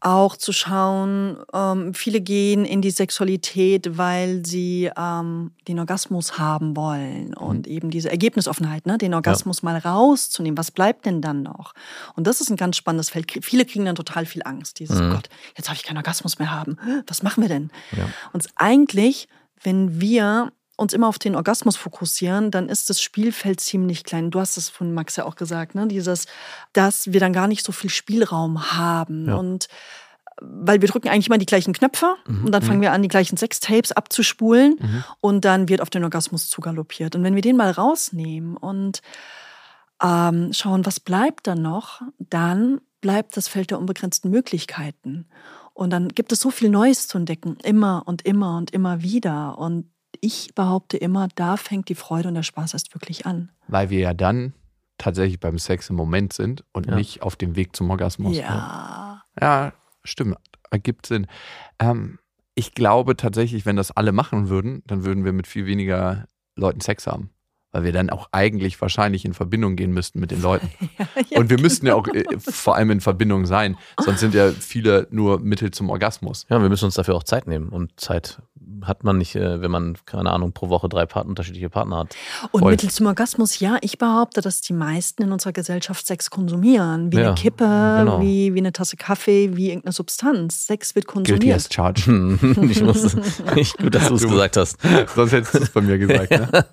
Auch 0.00 0.36
zu 0.36 0.52
schauen, 0.52 1.38
ähm, 1.52 1.94
viele 1.94 2.20
gehen 2.20 2.64
in 2.64 2.82
die 2.82 2.90
Sexualität, 2.90 3.98
weil 3.98 4.46
sie 4.46 4.90
ähm, 4.96 5.52
den 5.66 5.80
Orgasmus 5.80 6.38
haben 6.38 6.76
wollen 6.76 7.34
und 7.34 7.66
eben 7.66 7.90
diese 7.90 8.10
Ergebnisoffenheit, 8.10 8.86
ne? 8.86 8.98
den 8.98 9.14
Orgasmus 9.14 9.62
mal 9.62 9.78
rauszunehmen. 9.78 10.56
Was 10.56 10.70
bleibt 10.70 11.06
denn 11.06 11.20
dann 11.20 11.42
noch? 11.42 11.74
Und 12.14 12.26
das 12.26 12.40
ist 12.40 12.50
ein 12.50 12.56
ganz 12.56 12.76
spannendes 12.76 13.10
Feld. 13.10 13.32
Viele 13.42 13.64
kriegen 13.64 13.86
dann 13.86 13.96
total 13.96 14.26
viel 14.26 14.42
Angst. 14.44 14.78
Dieses, 14.78 15.00
oh 15.00 15.10
Gott, 15.10 15.28
jetzt 15.56 15.68
habe 15.68 15.76
ich 15.76 15.82
keinen 15.82 15.96
Orgasmus 15.96 16.38
mehr 16.38 16.52
haben. 16.52 16.76
Was 17.08 17.22
machen 17.22 17.42
wir 17.42 17.48
denn? 17.48 17.70
Und 18.32 18.46
eigentlich, 18.54 19.28
wenn 19.62 20.00
wir 20.00 20.52
uns 20.82 20.92
immer 20.92 21.08
auf 21.08 21.18
den 21.18 21.34
Orgasmus 21.36 21.76
fokussieren, 21.76 22.50
dann 22.50 22.68
ist 22.68 22.90
das 22.90 23.00
Spielfeld 23.00 23.60
ziemlich 23.60 24.04
klein. 24.04 24.30
Du 24.30 24.40
hast 24.40 24.56
es 24.56 24.68
von 24.68 24.92
Max 24.92 25.16
ja 25.16 25.24
auch 25.24 25.36
gesagt, 25.36 25.74
ne? 25.74 25.86
Dieses, 25.86 26.26
dass 26.72 27.12
wir 27.12 27.20
dann 27.20 27.32
gar 27.32 27.48
nicht 27.48 27.64
so 27.64 27.72
viel 27.72 27.90
Spielraum 27.90 28.72
haben 28.76 29.28
Ja. 29.28 29.36
und 29.36 29.68
weil 30.40 30.80
wir 30.80 30.88
drücken 30.88 31.08
eigentlich 31.08 31.28
immer 31.28 31.38
die 31.38 31.46
gleichen 31.46 31.72
Knöpfe 31.72 32.16
Mhm. 32.26 32.46
und 32.46 32.52
dann 32.52 32.62
fangen 32.62 32.80
wir 32.80 32.92
an, 32.92 33.02
die 33.02 33.08
gleichen 33.08 33.36
Sextapes 33.36 33.92
abzuspulen 33.92 34.76
und 35.20 35.44
dann 35.44 35.68
wird 35.68 35.80
auf 35.80 35.90
den 35.90 36.02
Orgasmus 36.02 36.48
zugaloppiert. 36.48 37.14
Und 37.14 37.22
wenn 37.22 37.34
wir 37.36 37.42
den 37.42 37.56
mal 37.56 37.70
rausnehmen 37.70 38.56
und 38.56 39.02
ähm, 40.02 40.52
schauen, 40.52 40.84
was 40.84 40.98
bleibt 40.98 41.46
dann 41.46 41.62
noch, 41.62 42.00
dann 42.18 42.80
bleibt 43.00 43.36
das 43.36 43.46
Feld 43.46 43.70
der 43.70 43.78
unbegrenzten 43.78 44.30
Möglichkeiten. 44.32 45.28
Und 45.74 45.90
dann 45.90 46.08
gibt 46.08 46.32
es 46.32 46.40
so 46.40 46.50
viel 46.50 46.70
Neues 46.70 47.06
zu 47.08 47.18
entdecken, 47.18 47.56
immer 47.62 48.02
und 48.06 48.22
immer 48.22 48.56
und 48.56 48.72
immer 48.72 49.02
wieder. 49.02 49.58
Und 49.58 49.91
ich 50.20 50.54
behaupte 50.54 50.96
immer, 50.96 51.28
da 51.34 51.56
fängt 51.56 51.88
die 51.88 51.94
Freude 51.94 52.28
und 52.28 52.34
der 52.34 52.42
Spaß 52.42 52.74
erst 52.74 52.94
wirklich 52.94 53.26
an. 53.26 53.50
Weil 53.68 53.90
wir 53.90 54.00
ja 54.00 54.14
dann 54.14 54.52
tatsächlich 54.98 55.40
beim 55.40 55.58
Sex 55.58 55.90
im 55.90 55.96
Moment 55.96 56.32
sind 56.32 56.64
und 56.72 56.86
Ja. 56.86 56.94
nicht 56.94 57.22
auf 57.22 57.36
dem 57.36 57.56
Weg 57.56 57.74
zum 57.74 57.90
Orgasmus. 57.90 58.36
Ja. 58.36 59.22
Ja, 59.40 59.72
stimmt. 60.04 60.36
Ergibt 60.70 61.06
Sinn. 61.06 61.26
Ähm, 61.78 62.18
ich 62.54 62.74
glaube 62.74 63.16
tatsächlich, 63.16 63.66
wenn 63.66 63.76
das 63.76 63.90
alle 63.90 64.12
machen 64.12 64.48
würden, 64.48 64.82
dann 64.86 65.04
würden 65.04 65.24
wir 65.24 65.32
mit 65.32 65.46
viel 65.46 65.66
weniger 65.66 66.28
Leuten 66.54 66.80
Sex 66.80 67.06
haben. 67.06 67.30
Weil 67.72 67.84
wir 67.84 67.92
dann 67.92 68.10
auch 68.10 68.28
eigentlich 68.32 68.80
wahrscheinlich 68.80 69.24
in 69.24 69.34
Verbindung 69.34 69.76
gehen 69.76 69.92
müssten 69.92 70.20
mit 70.20 70.30
den 70.30 70.42
Leuten. 70.42 70.68
Und 71.34 71.50
wir 71.50 71.60
müssten 71.60 71.86
ja 71.86 71.94
auch 71.94 72.06
äh, 72.08 72.24
vor 72.38 72.76
allem 72.76 72.90
in 72.90 73.00
Verbindung 73.00 73.46
sein. 73.46 73.76
Sonst 73.98 74.20
sind 74.20 74.34
ja 74.34 74.50
viele 74.50 75.06
nur 75.10 75.40
Mittel 75.40 75.70
zum 75.70 75.90
Orgasmus. 75.90 76.46
Ja, 76.50 76.60
wir 76.60 76.68
müssen 76.68 76.84
uns 76.84 76.94
dafür 76.94 77.14
auch 77.14 77.24
Zeit 77.24 77.46
nehmen. 77.46 77.68
Und 77.70 77.98
Zeit 77.98 78.38
hat 78.86 79.04
man 79.04 79.18
nicht, 79.18 79.34
äh, 79.36 79.60
wenn 79.60 79.70
man, 79.70 79.96
keine 80.06 80.30
Ahnung, 80.30 80.52
pro 80.52 80.68
Woche 80.68 80.88
drei 80.88 81.06
Partner, 81.06 81.30
unterschiedliche 81.30 81.70
Partner 81.70 81.98
hat. 81.98 82.16
Und 82.50 82.60
Voll. 82.60 82.72
Mittel 82.72 82.90
zum 82.90 83.06
Orgasmus, 83.06 83.60
ja, 83.60 83.78
ich 83.80 83.98
behaupte, 83.98 84.40
dass 84.40 84.60
die 84.60 84.72
meisten 84.72 85.22
in 85.22 85.32
unserer 85.32 85.52
Gesellschaft 85.52 86.06
Sex 86.06 86.30
konsumieren. 86.30 87.12
Wie 87.12 87.16
Ja, 87.16 87.26
eine 87.28 87.34
Kippe, 87.34 87.64
genau. 87.64 88.20
wie, 88.20 88.54
wie 88.54 88.58
eine 88.58 88.72
Tasse 88.72 88.96
Kaffee, 88.96 89.56
wie 89.56 89.68
irgendeine 89.68 89.92
Substanz. 89.92 90.66
Sex 90.66 90.94
wird 90.94 91.06
Guilty 91.06 91.32
konsumiert. 91.32 91.56
as 91.56 91.68
charged. 91.72 92.06
ich 92.70 92.82
muss, 92.82 93.16
nicht 93.54 93.78
gut, 93.78 93.94
dass 93.94 94.08
du 94.08 94.14
es 94.14 94.22
gesagt 94.22 94.56
hast. 94.56 94.78
Sonst 95.14 95.32
hättest 95.32 95.54
du 95.54 95.58
es 95.58 95.70
bei 95.70 95.80
mir 95.80 95.98
gesagt. 95.98 96.30
Ne? 96.30 96.64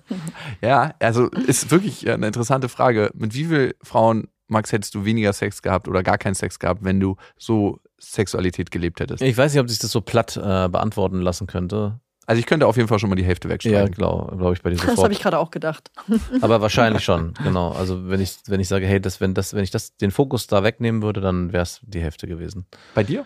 Ja, 0.62 0.89
also 0.98 1.28
ist 1.28 1.70
wirklich 1.70 2.08
eine 2.10 2.26
interessante 2.26 2.68
Frage. 2.68 3.10
Mit 3.14 3.34
wie 3.34 3.44
vielen 3.44 3.72
Frauen, 3.82 4.28
Max, 4.48 4.72
hättest 4.72 4.94
du 4.94 5.04
weniger 5.04 5.32
Sex 5.32 5.62
gehabt 5.62 5.86
oder 5.88 6.02
gar 6.02 6.18
keinen 6.18 6.34
Sex 6.34 6.58
gehabt, 6.58 6.82
wenn 6.84 6.98
du 7.00 7.16
so 7.38 7.80
Sexualität 7.98 8.70
gelebt 8.70 9.00
hättest? 9.00 9.22
Ich 9.22 9.36
weiß 9.36 9.52
nicht, 9.52 9.60
ob 9.60 9.68
sich 9.68 9.78
das 9.78 9.90
so 9.92 10.00
platt 10.00 10.36
äh, 10.36 10.68
beantworten 10.68 11.20
lassen 11.20 11.46
könnte. 11.46 12.00
Also 12.26 12.38
ich 12.38 12.46
könnte 12.46 12.66
auf 12.68 12.76
jeden 12.76 12.86
Fall 12.88 13.00
schon 13.00 13.10
mal 13.10 13.16
die 13.16 13.24
Hälfte 13.24 13.48
Ja, 13.48 13.54
wegstreichen. 13.54 13.92
glaube 13.92 14.36
glaub 14.36 14.52
ich 14.52 14.62
bei 14.62 14.70
dir 14.70 14.76
Das 14.76 14.84
habe 14.84 14.94
sofort. 14.96 15.12
ich 15.12 15.20
gerade 15.20 15.38
auch 15.38 15.50
gedacht. 15.50 15.90
Aber 16.42 16.60
wahrscheinlich 16.60 17.02
schon, 17.02 17.34
genau. 17.42 17.72
Also 17.72 18.08
wenn 18.08 18.20
ich, 18.20 18.36
wenn 18.46 18.60
ich 18.60 18.68
sage, 18.68 18.86
hey, 18.86 19.00
das, 19.00 19.20
wenn, 19.20 19.34
das, 19.34 19.52
wenn 19.52 19.64
ich 19.64 19.72
das, 19.72 19.96
den 19.96 20.12
Fokus 20.12 20.46
da 20.46 20.62
wegnehmen 20.62 21.02
würde, 21.02 21.20
dann 21.20 21.52
wäre 21.52 21.64
es 21.64 21.80
die 21.82 22.00
Hälfte 22.00 22.28
gewesen. 22.28 22.66
Bei 22.94 23.02
dir? 23.02 23.24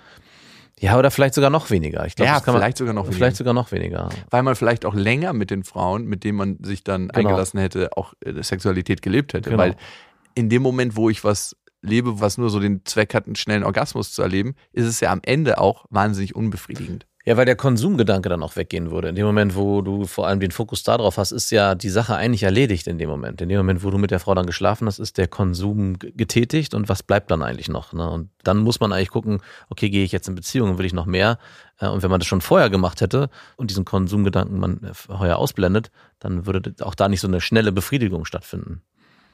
Ja, 0.85 0.99
oder 0.99 1.11
vielleicht 1.11 1.35
sogar 1.35 1.51
noch 1.51 1.71
weniger. 1.71 2.05
Ich 2.07 2.15
glaub, 2.17 2.27
Ja, 2.29 2.41
kann 2.41 2.53
man- 2.55 2.61
vielleicht 2.63 2.77
sogar 2.79 2.93
noch 2.95 3.05
weniger. 3.05 3.17
Vielleicht 3.17 3.37
sogar 3.37 3.55
noch 3.55 3.73
weniger. 3.73 4.09
Weil 4.31 4.43
man 4.43 4.55
vielleicht 4.55 4.85
auch 4.85 4.95
länger 4.95 5.33
mit 5.33 5.51
den 5.51 5.65
Frauen, 5.65 6.05
mit 6.07 6.25
denen 6.25 6.37
man 6.39 6.59
sich 6.63 6.85
dann 6.85 7.09
Genau. 7.09 7.29
eingelassen 7.31 7.59
hätte, 7.61 7.91
auch 7.97 8.15
äh, 8.25 8.43
Sexualität 8.43 9.03
gelebt 9.03 9.33
hätte. 9.35 9.51
Genau. 9.51 9.63
Weil 9.63 9.77
in 10.35 10.49
dem 10.49 10.63
Moment, 10.63 10.97
wo 10.97 11.09
ich 11.11 11.25
was 11.25 11.57
lebe, 11.81 12.21
was 12.21 12.39
nur 12.39 12.51
so 12.51 12.61
den 12.61 12.85
Zweck 12.85 13.15
hat, 13.15 13.27
einen 13.27 13.37
schnellen 13.37 13.63
Orgasmus 13.65 14.13
zu 14.13 14.23
erleben, 14.23 14.55
ist 14.73 14.87
es 14.87 15.01
ja 15.01 15.11
am 15.13 15.21
Ende 15.23 15.59
auch 15.59 15.85
wahnsinnig 15.91 16.35
unbefriedigend. 16.35 17.07
Ja, 17.27 17.39
weil 17.39 17.47
der 17.47 17.57
Konsumgedanke 17.57 18.29
dann 18.29 18.43
auch 18.43 18.55
weggehen 18.55 18.91
würde. 18.91 19.09
In 19.09 19.15
dem 19.15 19.25
Moment, 19.25 19.57
wo 19.57 19.81
du 19.81 20.05
vor 20.05 20.27
allem 20.27 20.41
den 20.41 20.51
Fokus 20.51 20.83
darauf 20.83 21.17
hast, 21.17 21.33
ist 21.33 21.51
ja 21.51 21.75
die 21.75 21.89
Sache 21.89 22.17
eigentlich 22.17 22.43
erledigt 22.43 22.87
in 22.87 22.99
dem 22.99 23.09
Moment. 23.09 23.41
In 23.41 23.49
dem 23.49 23.57
Moment, 23.57 23.83
wo 23.83 23.91
du 23.91 23.97
mit 23.97 24.11
der 24.11 24.21
Frau 24.21 24.35
dann 24.35 24.45
geschlafen 24.45 24.87
hast, 24.87 24.99
ist 24.99 25.17
der 25.17 25.27
Konsum 25.27 25.99
getätigt 25.99 26.75
und 26.75 26.91
was 26.91 27.03
bleibt 27.03 27.31
dann 27.31 27.43
eigentlich 27.43 27.71
noch? 27.71 27.95
Ne? 27.95 28.11
Und 28.11 28.29
dann 28.43 28.59
muss 28.59 28.79
man 28.79 28.93
eigentlich 28.93 29.09
gucken, 29.09 29.41
okay, 29.71 29.89
gehe 29.89 30.05
ich 30.05 30.13
jetzt 30.13 30.29
in 30.29 30.35
Beziehung, 30.35 30.77
will 30.77 30.85
ich 30.85 30.93
noch 30.93 31.07
mehr? 31.07 31.39
Äh, 31.79 31.89
und 31.89 32.03
wenn 32.03 32.11
man 32.11 32.21
das 32.21 32.27
schon 32.27 32.43
vorher 32.43 32.69
gemacht 32.69 33.01
hätte 33.01 33.31
und 33.57 33.71
diesen 33.71 33.87
Konsumgedanken 33.87 34.59
man 34.59 34.93
heuer 35.09 35.37
ausblendet, 35.37 35.91
dann 36.19 36.45
würde 36.45 36.75
auch 36.83 36.95
da 36.95 37.09
nicht 37.09 37.21
so 37.21 37.29
eine 37.29 37.41
schnelle 37.41 37.73
Befriedigung 37.73 38.27
stattfinden. 38.27 38.83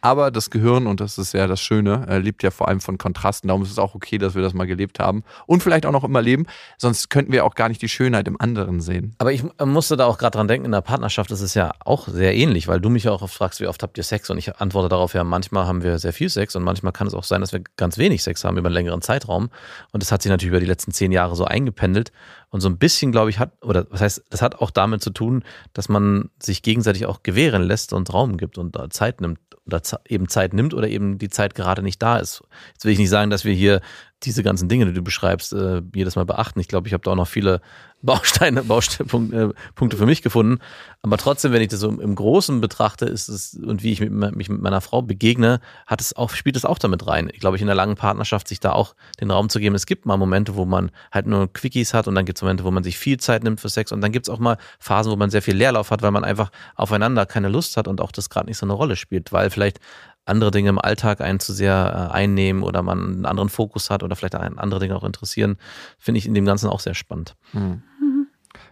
Aber 0.01 0.31
das 0.31 0.51
Gehirn, 0.51 0.87
und 0.87 1.01
das 1.01 1.19
ist 1.19 1.35
ja 1.35 1.47
das 1.47 1.61
Schöne, 1.61 2.07
äh, 2.09 2.19
lebt 2.19 2.43
ja 2.43 2.51
vor 2.51 2.69
allem 2.69 2.81
von 2.81 2.99
Kontrasten. 2.99 3.49
Darum 3.49 3.63
ist 3.63 3.71
es 3.71 3.79
auch 3.79 3.95
okay, 3.95 4.19
dass 4.19 4.35
wir 4.35 4.43
das 4.43 4.55
mal 4.55 4.67
gelebt 4.67 4.99
haben. 4.99 5.25
Und 5.47 5.63
vielleicht 5.63 5.85
auch 5.87 5.93
noch 5.93 6.05
immer 6.05 6.23
leben. 6.23 6.47
Sonst 6.79 7.11
könnten 7.11 7.33
wir 7.33 7.45
auch 7.45 7.55
gar 7.55 7.69
nicht 7.69 7.83
die 7.83 7.89
Schönheit 7.89 8.27
im 8.27 8.41
anderen 8.41 8.81
sehen. 8.81 9.15
Aber 9.19 9.33
ich 9.33 9.43
musste 9.65 9.97
da 9.97 10.07
auch 10.07 10.19
gerade 10.19 10.37
dran 10.37 10.49
denken, 10.49 10.67
in 10.67 10.73
der 10.73 10.81
Partnerschaft 10.81 11.31
ist 11.31 11.41
es 11.41 11.55
ja 11.55 11.73
auch 11.85 12.09
sehr 12.09 12.35
ähnlich, 12.35 12.69
weil 12.69 12.81
du 12.81 12.89
mich 12.89 13.05
ja 13.05 13.13
auch 13.13 13.23
oft 13.23 13.35
fragst, 13.35 13.61
wie 13.61 13.67
oft 13.67 13.83
habt 13.83 13.99
ihr 13.99 14.05
Sex? 14.05 14.31
Und 14.31 14.39
ich 14.39 14.57
antworte 14.57 14.89
darauf, 14.89 15.15
ja, 15.15 15.25
manchmal 15.25 15.67
haben 15.67 15.83
wir 15.83 15.99
sehr 15.99 16.13
viel 16.13 16.29
Sex 16.29 16.57
und 16.57 16.63
manchmal 16.63 16.93
kann 16.93 17.07
es 17.07 17.15
auch 17.15 17.25
sein, 17.25 17.41
dass 17.41 17.53
wir 17.53 17.61
ganz 17.77 17.99
wenig 17.99 18.23
Sex 18.23 18.45
haben 18.45 18.57
über 18.57 18.69
einen 18.69 18.75
längeren 18.75 19.03
Zeitraum. 19.03 19.51
Und 19.93 20.03
das 20.03 20.13
hat 20.13 20.23
sich 20.23 20.31
natürlich 20.31 20.51
über 20.51 20.61
die 20.61 20.67
letzten 20.67 20.93
zehn 20.93 21.13
Jahre 21.13 21.37
so 21.37 21.45
eingependelt. 21.45 22.13
Und 22.51 22.61
so 22.61 22.69
ein 22.69 22.79
bisschen, 22.79 23.13
glaube 23.13 23.31
ich, 23.31 23.39
hat, 23.39 23.53
oder 23.63 23.87
was 23.91 24.01
heißt, 24.01 24.25
das 24.31 24.43
hat 24.43 24.57
auch 24.57 24.71
damit 24.71 25.03
zu 25.03 25.11
tun, 25.11 25.45
dass 25.73 25.89
man 25.89 26.31
sich 26.43 26.63
gegenseitig 26.63 27.07
auch 27.07 27.23
gewähren 27.23 27.63
lässt 27.63 27.93
und 27.93 28.13
Raum 28.13 28.39
gibt 28.39 28.59
und 28.59 28.77
Zeit 28.93 29.21
nimmt 29.21 29.39
oder 29.73 29.83
eben 30.09 30.29
Zeit 30.29 30.53
nimmt 30.53 30.75
oder 30.75 30.89
eben 30.89 31.19
die 31.19 31.31
Zeit 31.31 31.55
gerade 31.55 31.83
nicht 31.83 32.03
da 32.03 32.19
ist. 32.19 32.43
Jetzt 32.73 32.85
will 32.85 32.93
ich 32.93 32.99
nicht 32.99 33.11
sagen, 33.11 33.31
dass 33.31 33.45
wir 33.45 33.55
hier 33.55 33.81
diese 34.23 34.43
ganzen 34.43 34.69
Dinge, 34.69 34.87
die 34.87 34.93
du 34.93 35.03
beschreibst, 35.03 35.53
äh, 35.53 35.83
jedes 35.95 36.17
Mal 36.17 36.25
beachten. 36.25 36.61
Ich 36.61 36.69
glaube, 36.69 36.87
ich 36.87 36.93
habe 36.93 37.03
da 37.03 37.13
auch 37.13 37.17
noch 37.17 37.29
viele 37.29 37.61
Bausteine, 38.03 38.63
Bausteine, 38.65 39.09
äh, 39.33 39.49
Punkte 39.75 39.97
für 39.97 40.07
mich 40.07 40.23
gefunden. 40.23 40.59
Aber 41.03 41.17
trotzdem, 41.17 41.53
wenn 41.53 41.63
ich 41.63 41.69
das 41.69 41.81
so 41.81 41.89
im 41.89 42.15
Großen 42.15 42.61
betrachte, 42.61 43.07
ist 43.07 43.29
es 43.29 43.55
und 43.55 43.83
wie 43.83 43.93
ich 43.93 44.01
mit, 44.01 44.13
mich 44.37 44.49
mit 44.49 44.61
meiner 44.61 44.81
Frau 44.81 45.03
begegne, 45.03 45.61
hat 45.87 46.01
es 46.01 46.15
auch, 46.15 46.31
spielt 46.31 46.57
es 46.57 46.65
auch 46.65 46.79
damit 46.79 47.07
rein. 47.07 47.31
Ich 47.33 47.41
glaube, 47.41 47.57
ich 47.57 47.63
in 47.63 47.69
einer 47.69 47.75
langen 47.75 47.97
Partnerschaft 47.97 48.49
sich 48.49 48.61
da 48.61 48.73
auch 48.73 48.95
den 49.21 49.31
Raum 49.31 49.49
zu 49.49 49.59
geben. 49.59 49.75
Es 49.75 49.87
gibt 49.87 50.07
mal 50.07 50.17
Momente, 50.17 50.55
wo 50.55 50.65
man 50.65 50.91
halt 51.13 51.27
nur 51.27 51.53
Quickies 51.53 51.95
hat 51.95 52.07
und 52.07 52.15
dann 52.15 52.25
gibt 52.25 52.39
es 52.39 52.43
Momente, 52.43 52.65
wo 52.65 52.71
man 52.71 52.85
sich 52.85 52.99
viel 52.99 53.19
Zeit 53.19 53.43
nimmt 53.45 53.61
für 53.61 53.69
Sex 53.69 53.93
und 53.93 54.01
dann 54.01 54.13
gibt 54.13 54.29
es 54.29 54.31
auch 54.31 54.39
mal 54.39 54.59
Phasen, 54.79 55.11
wo 55.11 55.17
man 55.17 55.31
sehr 55.31 55.43
viel 55.43 55.57
Leerlauf 55.57 55.91
hat, 55.91 56.03
weil 56.03 56.11
man 56.11 56.25
einfach 56.25 56.51
aufeinander 56.75 57.27
keine 57.27 57.49
Lust 57.49 57.77
hat 57.77 57.89
und 57.89 58.01
auch 58.01 58.13
das 58.13 58.29
gerade 58.29 58.47
nicht 58.47 58.59
so 58.59 58.67
eine 58.67 58.75
Rolle 58.75 58.97
spielt, 58.97 59.33
weil 59.33 59.51
vielleicht 59.51 59.81
andere 60.25 60.51
Dinge 60.51 60.69
im 60.69 60.79
Alltag 60.79 61.21
einen 61.21 61.41
zu 61.41 61.53
sehr 61.53 62.11
äh, 62.11 62.15
einnehmen 62.15 62.63
oder 62.63 62.83
man 62.83 63.01
einen 63.01 63.27
anderen 63.27 63.49
Fokus 63.49 63.91
hat 63.91 64.03
oder 64.03 64.17
vielleicht 64.17 64.35
andere 64.35 64.81
Dinge 64.81 64.97
auch 64.97 65.05
interessieren, 65.05 65.57
finde 65.99 66.19
ich 66.19 66.27
in 66.27 66.35
dem 66.35 66.45
Ganzen 66.45 66.69
auch 66.69 66.81
sehr 66.81 66.95
spannend. 66.95 67.37
Hm. 67.53 67.83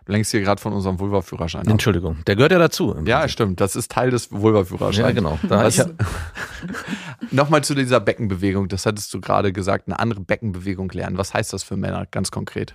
Du 0.08 0.12
lenkst 0.12 0.30
hier 0.30 0.40
gerade 0.40 0.60
von 0.60 0.72
unserem 0.72 0.98
Vulva-Führerschein. 0.98 1.66
Entschuldigung, 1.66 2.24
der 2.26 2.34
gehört 2.34 2.52
ja 2.52 2.58
dazu. 2.58 2.96
Ja, 3.04 3.28
stimmt. 3.28 3.60
Das 3.60 3.76
ist 3.76 3.90
Teil 3.90 4.10
des 4.10 4.32
Vulva-Führerscheins. 4.32 5.06
Ja, 5.06 5.12
genau. 5.12 5.38
Nochmal 7.30 7.62
zu 7.62 7.74
dieser 7.74 8.00
Beckenbewegung. 8.00 8.68
Das 8.68 8.86
hattest 8.86 9.12
du 9.12 9.20
gerade 9.20 9.52
gesagt, 9.52 9.86
eine 9.86 9.98
andere 9.98 10.20
Beckenbewegung 10.20 10.90
lernen. 10.92 11.18
Was 11.18 11.34
heißt 11.34 11.52
das 11.52 11.62
für 11.62 11.76
Männer 11.76 12.06
ganz 12.10 12.30
konkret? 12.30 12.74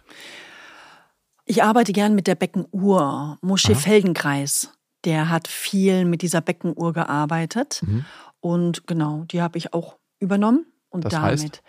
Ich 1.45 1.63
arbeite 1.63 1.91
gern 1.91 2.13
mit 2.13 2.27
der 2.27 2.35
Beckenuhr. 2.35 3.39
Mosche 3.41 3.73
Feldenkreis, 3.73 4.69
der 5.03 5.29
hat 5.29 5.47
viel 5.47 6.05
mit 6.05 6.21
dieser 6.21 6.41
Beckenuhr 6.41 6.93
gearbeitet. 6.93 7.81
Mhm. 7.83 8.05
Und 8.43 8.87
genau, 8.87 9.23
die 9.31 9.41
habe 9.41 9.57
ich 9.57 9.73
auch 9.73 9.95
übernommen. 10.19 10.65
Und 10.89 11.05
das 11.05 11.13
damit 11.13 11.31
heißt? 11.31 11.63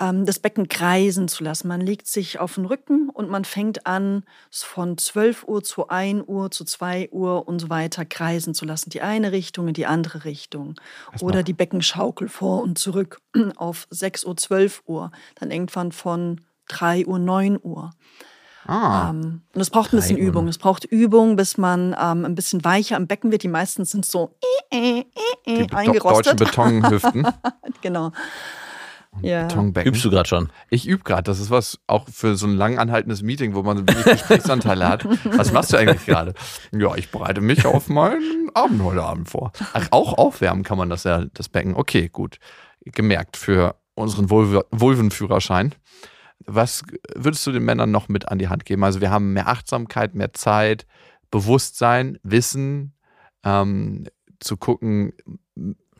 Ähm, 0.00 0.26
das 0.26 0.40
Becken 0.40 0.66
kreisen 0.66 1.28
zu 1.28 1.44
lassen. 1.44 1.68
Man 1.68 1.80
legt 1.80 2.08
sich 2.08 2.40
auf 2.40 2.56
den 2.56 2.64
Rücken 2.64 3.08
und 3.08 3.30
man 3.30 3.44
fängt 3.44 3.86
an, 3.86 4.24
von 4.50 4.98
12 4.98 5.44
Uhr 5.46 5.62
zu 5.62 5.86
1 5.86 6.24
Uhr 6.26 6.50
zu 6.50 6.64
2 6.64 7.10
Uhr 7.12 7.46
und 7.46 7.60
so 7.60 7.70
weiter 7.70 8.04
kreisen 8.04 8.52
zu 8.52 8.64
lassen. 8.64 8.90
Die 8.90 9.00
eine 9.00 9.30
Richtung 9.30 9.68
in 9.68 9.74
die 9.74 9.86
andere 9.86 10.24
Richtung. 10.24 10.74
Was 11.12 11.22
Oder 11.22 11.44
die 11.44 11.52
Beckenschaukel 11.52 12.28
vor 12.28 12.62
und 12.62 12.80
zurück 12.80 13.20
auf 13.56 13.86
6 13.90 14.24
Uhr, 14.24 14.36
12 14.36 14.82
Uhr. 14.86 15.12
Dann 15.36 15.52
irgendwann 15.52 15.92
von 15.92 16.40
3 16.66 17.06
Uhr, 17.06 17.20
9 17.20 17.60
Uhr. 17.62 17.92
Ah, 18.68 19.08
ähm, 19.08 19.40
und 19.54 19.60
es 19.60 19.70
braucht 19.70 19.94
ein 19.94 19.96
bisschen 19.96 20.18
Übung. 20.18 20.46
Es 20.46 20.58
braucht 20.58 20.84
Übung, 20.84 21.36
bis 21.36 21.56
man 21.56 21.96
ähm, 21.98 22.26
ein 22.26 22.34
bisschen 22.34 22.62
weicher 22.64 22.96
am 22.96 23.06
Becken 23.06 23.32
wird. 23.32 23.42
Die 23.42 23.48
meisten 23.48 23.86
sind 23.86 24.04
so 24.04 24.36
äh, 24.70 25.00
äh, 25.00 25.04
äh, 25.46 25.66
die 25.66 25.72
eingerostet. 25.72 26.38
deutschen 26.38 26.80
Betonhüften. 26.82 27.26
genau. 27.80 28.12
Ja. 29.22 29.46
Betonbecken. 29.46 29.90
Übst 29.90 30.04
du 30.04 30.10
gerade 30.10 30.28
schon? 30.28 30.50
Ich 30.68 30.86
übe 30.86 31.02
gerade. 31.02 31.22
Das 31.22 31.40
ist 31.40 31.50
was 31.50 31.78
auch 31.86 32.06
für 32.12 32.36
so 32.36 32.46
ein 32.46 32.56
lang 32.58 32.78
anhaltendes 32.78 33.22
Meeting, 33.22 33.54
wo 33.54 33.62
man 33.62 33.88
wenig 33.88 34.04
Gesprächsanteile 34.04 34.86
hat. 34.86 35.06
Was 35.24 35.50
machst 35.50 35.72
du 35.72 35.78
eigentlich 35.78 36.04
gerade? 36.04 36.34
Ja, 36.70 36.94
ich 36.94 37.10
bereite 37.10 37.40
mich 37.40 37.64
auf 37.64 37.88
meinen 37.88 38.50
Abend 38.52 38.82
heute 38.82 39.02
Abend 39.02 39.30
vor. 39.30 39.52
Ach, 39.72 39.88
auch 39.92 40.18
aufwärmen 40.18 40.62
kann 40.62 40.76
man 40.76 40.90
das 40.90 41.04
ja, 41.04 41.24
das 41.32 41.48
Becken. 41.48 41.74
Okay, 41.74 42.10
gut. 42.10 42.38
Gemerkt 42.84 43.38
für 43.38 43.76
unseren 43.94 44.28
Vulvenführerschein. 44.28 45.74
Was 46.46 46.82
würdest 47.14 47.46
du 47.46 47.52
den 47.52 47.64
Männern 47.64 47.90
noch 47.90 48.08
mit 48.08 48.28
an 48.28 48.38
die 48.38 48.48
Hand 48.48 48.64
geben? 48.64 48.84
Also 48.84 49.00
wir 49.00 49.10
haben 49.10 49.32
mehr 49.32 49.48
Achtsamkeit, 49.48 50.14
mehr 50.14 50.32
Zeit, 50.32 50.86
Bewusstsein, 51.30 52.18
Wissen, 52.22 52.94
ähm, 53.44 54.06
zu 54.40 54.56
gucken. 54.56 55.12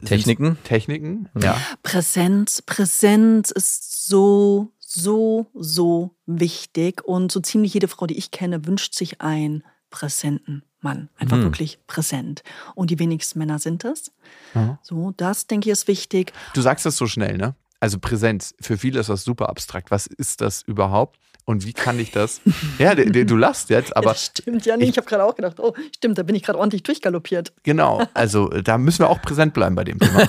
Techniken? 0.05 0.57
Techniken, 0.65 1.29
ja. 1.41 1.57
Präsenz, 1.83 2.63
Präsenz 2.63 3.51
ist 3.51 4.07
so, 4.07 4.73
so, 4.79 5.47
so 5.55 6.15
wichtig. 6.27 7.05
Und 7.05 7.33
so 7.33 7.41
ziemlich 7.41 7.75
jede 7.75 7.89
Frau, 7.89 8.07
die 8.07 8.17
ich 8.17 8.31
kenne, 8.31 8.65
wünscht 8.67 8.95
sich 8.95 9.21
einen 9.21 9.65
präsenten 9.91 10.63
Mann. 10.81 11.09
Einfach 11.19 11.39
hm. 11.39 11.45
wirklich 11.45 11.81
präsent. 11.87 12.43
Und 12.75 12.91
die 12.91 12.99
wenigsten 12.99 13.39
Männer 13.41 13.59
sind 13.59 13.85
es. 13.85 14.13
Mhm. 14.55 14.79
So, 14.83 15.13
das 15.17 15.47
denke 15.47 15.69
ich 15.69 15.73
ist 15.73 15.89
wichtig. 15.89 16.33
Du 16.55 16.61
sagst 16.61 16.87
das 16.87 16.97
so 16.97 17.07
schnell, 17.07 17.37
ne? 17.37 17.55
Also 17.81 17.99
Präsenz, 17.99 18.55
für 18.61 18.77
viele 18.77 19.01
ist 19.01 19.09
das 19.09 19.25
super 19.25 19.49
abstrakt. 19.49 19.91
Was 19.91 20.07
ist 20.07 20.41
das 20.41 20.63
überhaupt? 20.63 21.19
Und 21.45 21.65
wie 21.65 21.73
kann 21.73 21.99
ich 21.99 22.11
das? 22.11 22.43
ja, 22.79 22.95
du 22.95 23.37
lachst 23.37 23.71
jetzt, 23.71 23.97
aber. 23.97 24.11
Das 24.11 24.27
stimmt 24.27 24.67
ja 24.67 24.77
nicht. 24.77 24.85
Ich, 24.85 24.91
ich 24.91 24.97
habe 24.99 25.07
gerade 25.07 25.25
auch 25.25 25.35
gedacht, 25.35 25.59
oh, 25.61 25.75
stimmt, 25.97 26.19
da 26.19 26.23
bin 26.23 26.35
ich 26.35 26.43
gerade 26.43 26.59
ordentlich 26.59 26.83
durchgaloppiert. 26.83 27.55
Genau, 27.63 28.03
also 28.13 28.49
da 28.49 28.77
müssen 28.77 28.99
wir 28.99 29.09
auch 29.09 29.23
präsent 29.23 29.55
bleiben 29.55 29.75
bei 29.75 29.85
dem 29.85 29.99
Thema. 29.99 30.29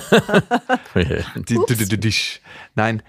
Nein, 2.74 3.02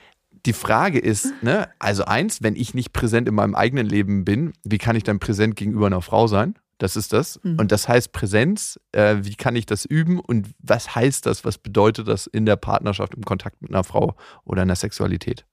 die 0.46 0.54
Frage 0.54 1.00
ist, 1.00 1.32
ne, 1.42 1.70
also 1.80 2.04
eins, 2.04 2.42
wenn 2.42 2.56
ich 2.56 2.74
nicht 2.74 2.92
präsent 2.92 3.30
in 3.30 3.36
meinem 3.36 3.56
eigenen 3.56 3.88
Leben 3.88 4.26
bin, 4.26 4.54
wie 4.64 4.78
kann 4.78 4.96
ich 4.96 5.04
dann 5.04 5.20
präsent 5.20 5.56
gegenüber 5.56 5.86
einer 5.86 6.02
Frau 6.02 6.28
sein? 6.28 6.56
Das 6.82 6.96
ist 6.96 7.14
das. 7.14 7.40
Mhm. 7.44 7.60
Und 7.60 7.72
das 7.72 7.88
heißt 7.88 8.12
Präsenz. 8.12 8.80
Äh, 8.92 9.18
wie 9.22 9.36
kann 9.36 9.56
ich 9.56 9.68
das 9.68 9.86
üben? 9.86 10.20
Und 10.20 10.48
was 10.58 10.96
heißt 10.96 11.28
das? 11.28 11.46
Was 11.46 11.60
bedeutet 11.60 12.08
das 12.08 12.26
in 12.26 12.48
der 12.48 12.56
Partnerschaft, 12.56 13.14
im 13.14 13.24
Kontakt 13.24 13.62
mit 13.62 13.70
einer 13.70 13.84
Frau 13.84 14.16
oder 14.46 14.64
in 14.64 14.68
der 14.68 14.76
Sexualität? 14.76 15.46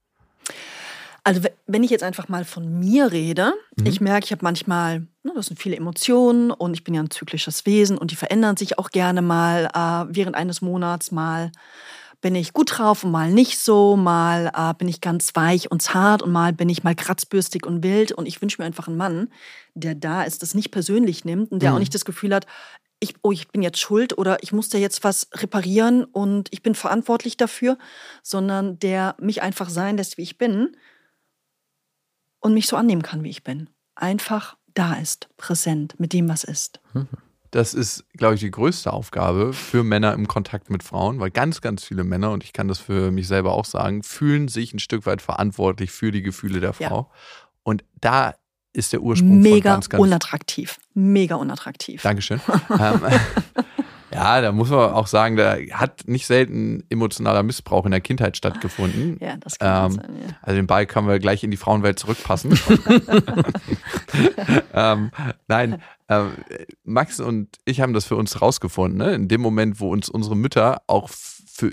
Also 1.25 1.43
wenn 1.67 1.83
ich 1.83 1.91
jetzt 1.91 2.03
einfach 2.03 2.31
mal 2.31 2.47
von 2.47 2.79
mir 2.79 3.13
rede, 3.13 3.53
mhm. 3.77 3.85
ich 3.85 4.01
merke, 4.01 4.25
ich 4.25 4.33
habe 4.33 4.43
manchmal, 4.43 5.01
ne, 5.23 5.33
das 5.35 5.47
sind 5.47 5.61
viele 5.61 5.77
Emotionen 5.77 6.51
und 6.51 6.73
ich 6.73 6.83
bin 6.83 6.95
ja 6.95 7.03
ein 7.03 7.11
zyklisches 7.11 7.67
Wesen 7.67 7.99
und 7.99 8.11
die 8.11 8.17
verändern 8.17 8.57
sich 8.57 8.79
auch 8.79 8.89
gerne 8.89 9.21
mal 9.21 9.67
äh, 9.67 10.15
während 10.15 10.35
eines 10.35 10.63
Monats 10.63 11.13
mal 11.13 11.53
bin 12.21 12.35
ich 12.35 12.53
gut 12.53 12.79
drauf 12.79 13.05
und 13.05 13.13
mal 13.13 13.31
nicht 13.31 13.59
so, 13.59 13.97
mal 13.97 14.51
äh, 14.55 14.75
bin 14.75 14.89
ich 14.89 15.01
ganz 15.01 15.31
weich 15.35 15.71
und 15.71 15.81
zart 15.81 16.23
und 16.23 16.33
mal 16.33 16.53
bin 16.53 16.69
ich 16.69 16.83
mal 16.83 16.95
kratzbürstig 16.95 17.65
und 17.65 17.83
wild. 17.83 18.13
Und 18.13 18.27
ich 18.27 18.43
wünsche 18.43 18.61
mir 18.61 18.67
einfach 18.67 18.89
einen 18.89 18.97
Mann, 18.97 19.33
der 19.75 19.95
da 19.95 20.25
ist, 20.25 20.43
das 20.43 20.55
nicht 20.55 20.71
persönlich 20.71 21.25
nimmt 21.25 21.53
und 21.53 21.63
der 21.63 21.71
mhm. 21.71 21.77
auch 21.77 21.81
nicht 21.81 21.95
das 21.95 22.05
Gefühl 22.05 22.35
hat, 22.35 22.47
ich, 23.01 23.15
oh, 23.23 23.31
ich 23.31 23.49
bin 23.49 23.63
jetzt 23.63 23.79
schuld 23.79 24.19
oder 24.19 24.43
ich 24.43 24.53
muss 24.53 24.69
da 24.69 24.79
jetzt 24.79 25.05
was 25.05 25.29
reparieren 25.35 26.05
und 26.05 26.49
ich 26.51 26.63
bin 26.63 26.75
verantwortlich 26.75 27.37
dafür, 27.37 27.79
sondern 28.25 28.81
der 28.81 29.15
mich 29.21 29.41
einfach 29.41 29.69
sein 29.71 29.97
lässt, 29.97 30.19
wie 30.19 30.23
ich 30.23 30.37
bin 30.37 30.77
und 32.41 32.55
mich 32.55 32.67
so 32.67 32.77
annehmen 32.77 33.03
kann, 33.03 33.23
wie 33.23 33.31
ich 33.31 33.45
bin. 33.45 33.71
Einfach 33.95 34.57
da 34.75 34.95
ist, 34.95 35.29
präsent 35.37 35.99
mit 36.01 36.13
dem, 36.13 36.29
was 36.29 36.43
ist. 36.43 36.81
Mhm. 36.93 37.09
Das 37.51 37.73
ist, 37.73 38.05
glaube 38.13 38.35
ich, 38.35 38.41
die 38.41 38.51
größte 38.51 38.93
Aufgabe 38.93 39.53
für 39.53 39.83
Männer 39.83 40.13
im 40.13 40.29
Kontakt 40.29 40.71
mit 40.71 40.83
Frauen, 40.83 41.19
weil 41.19 41.31
ganz, 41.31 41.61
ganz 41.61 41.85
viele 41.85 42.05
Männer, 42.05 42.33
und 42.33 42.45
ich 42.45 42.53
kann 42.53 42.69
das 42.69 42.79
für 42.79 43.11
mich 43.11 43.27
selber 43.27 43.53
auch 43.53 43.65
sagen, 43.65 44.03
fühlen 44.03 44.49
sich 44.49 44.75
ein 44.75 44.79
Stück 44.79 45.07
weit 45.07 45.23
verantwortlich 45.23 45.91
für 45.91 46.13
die 46.13 46.23
Gefühle 46.23 46.61
der 46.61 46.75
Frau. 46.75 47.11
Ja. 47.11 47.19
Und 47.63 47.85
da 48.01 48.35
ist 48.73 48.93
der 48.93 49.01
Ursprung 49.01 49.41
Mega 49.41 49.55
von 49.55 49.63
ganz, 49.63 49.89
ganz 49.89 50.03
unattraktiv. 50.03 50.79
Mega 50.95 51.37
unattraktiv. 51.37 52.03
Dankeschön. 52.03 52.41
ja, 54.13 54.41
da 54.41 54.53
muss 54.53 54.71
man 54.71 54.91
auch 54.91 55.07
sagen, 55.07 55.37
da 55.37 55.57
hat 55.73 56.03
nicht 56.07 56.27
selten 56.27 56.85
emotionaler 56.89 57.43
Missbrauch 57.43 57.85
in 57.85 57.91
der 57.91 58.01
Kindheit 58.01 58.37
stattgefunden. 58.37 59.19
Ja, 59.29 59.37
das 59.37 59.59
kann 59.59 59.87
ähm, 59.87 59.93
sein, 59.93 60.17
ja. 60.23 60.37
Also 60.43 60.57
den 60.57 60.67
Ball 60.67 60.87
können 60.87 61.09
wir 61.09 61.19
gleich 61.19 61.43
in 61.43 61.51
die 61.51 61.57
Frauenwelt 61.57 61.99
zurückpassen. 61.99 62.53
ähm, 64.75 65.11
nein, 65.49 65.83
ähm, 66.09 66.33
Max 66.85 67.21
und 67.21 67.57
ich 67.65 67.81
haben 67.81 67.93
das 67.93 68.05
für 68.05 68.17
uns 68.17 68.41
rausgefunden. 68.41 68.99
Ne? 68.99 69.15
In 69.15 69.29
dem 69.29 69.41
Moment, 69.41 69.81
wo 69.81 69.91
uns 69.91 70.09
unsere 70.09 70.37
Mütter 70.37 70.83
auch 70.87 71.09
für 71.11 71.73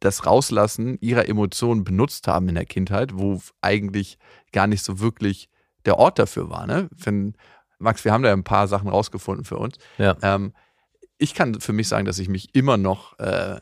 das 0.00 0.26
Rauslassen 0.26 0.98
ihrer 1.00 1.28
Emotionen 1.28 1.84
benutzt 1.84 2.28
haben 2.28 2.48
in 2.48 2.54
der 2.54 2.66
Kindheit, 2.66 3.12
wo 3.14 3.40
eigentlich 3.60 4.18
gar 4.52 4.66
nicht 4.66 4.84
so 4.84 5.00
wirklich 5.00 5.48
der 5.84 5.98
Ort 5.98 6.18
dafür 6.18 6.50
war. 6.50 6.66
Ne? 6.66 6.88
Wenn, 6.90 7.34
Max, 7.78 8.04
wir 8.04 8.12
haben 8.12 8.22
da 8.22 8.32
ein 8.32 8.44
paar 8.44 8.68
Sachen 8.68 8.88
rausgefunden 8.88 9.44
für 9.44 9.56
uns. 9.56 9.76
Ja. 9.98 10.16
Ähm, 10.22 10.52
ich 11.18 11.34
kann 11.34 11.60
für 11.60 11.72
mich 11.72 11.88
sagen, 11.88 12.06
dass 12.06 12.18
ich 12.18 12.28
mich 12.28 12.54
immer 12.54 12.76
noch 12.76 13.18
äh, 13.18 13.58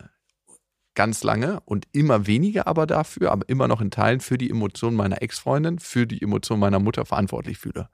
ganz 0.95 1.23
lange 1.25 1.61
und 1.65 1.87
immer 1.93 2.27
weniger 2.27 2.67
aber 2.67 2.87
dafür, 2.87 3.33
aber 3.33 3.49
immer 3.49 3.69
noch 3.69 3.81
in 3.81 3.91
Teilen 3.91 4.21
für 4.21 4.39
die 4.39 4.51
Emotionen 4.51 4.97
meiner 4.97 5.23
Ex-Freundin, 5.23 5.79
für 5.79 6.07
die 6.07 6.23
Emotionen 6.23 6.61
meiner 6.61 6.79
Mutter 6.79 7.05
verantwortlich 7.05 7.59
fühle. 7.59 7.89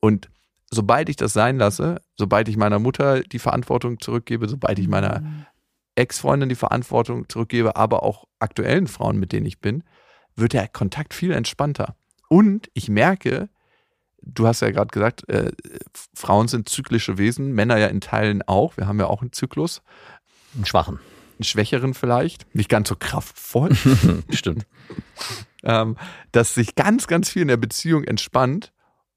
Und 0.00 0.30
sobald 0.70 1.08
ich 1.08 1.16
das 1.16 1.32
sein 1.32 1.58
lasse, 1.58 2.02
sobald 2.16 2.48
ich 2.48 2.56
meiner 2.56 2.78
Mutter 2.78 3.22
die 3.22 3.38
Verantwortung 3.38 4.00
zurückgebe, 4.00 4.48
sobald 4.48 4.78
ich 4.78 4.88
meiner 4.88 5.46
Ex-Freundin 5.94 6.48
die 6.48 6.54
Verantwortung 6.54 7.28
zurückgebe, 7.28 7.76
aber 7.76 8.02
auch 8.02 8.26
aktuellen 8.38 8.86
Frauen, 8.86 9.18
mit 9.18 9.32
denen 9.32 9.46
ich 9.46 9.60
bin, 9.60 9.82
wird 10.36 10.52
der 10.52 10.68
Kontakt 10.68 11.14
viel 11.14 11.32
entspannter. 11.32 11.96
Und 12.28 12.70
ich 12.74 12.88
merke, 12.88 13.48
du 14.22 14.46
hast 14.46 14.60
ja 14.60 14.70
gerade 14.70 14.88
gesagt, 14.88 15.28
äh, 15.28 15.52
Frauen 16.14 16.48
sind 16.48 16.68
zyklische 16.68 17.18
Wesen, 17.18 17.52
Männer 17.52 17.76
ja 17.78 17.86
in 17.88 18.00
Teilen 18.00 18.42
auch. 18.42 18.76
Wir 18.76 18.86
haben 18.86 18.98
ja 19.00 19.06
auch 19.06 19.22
einen 19.22 19.32
Zyklus, 19.32 19.82
Einen 20.54 20.66
schwachen. 20.66 20.98
einen 21.38 21.44
schwächeren 21.44 21.94
vielleicht, 21.94 22.52
nicht 22.54 22.68
ganz 22.68 22.88
so 22.88 22.96
kraftvoll. 22.98 23.74
Stimmt. 24.30 24.66
ähm, 25.62 25.96
dass 26.32 26.54
sich 26.54 26.74
ganz, 26.74 27.06
ganz 27.06 27.28
viel 27.30 27.42
in 27.42 27.48
der 27.48 27.56
Beziehung 27.56 28.04
entspannt 28.04 28.72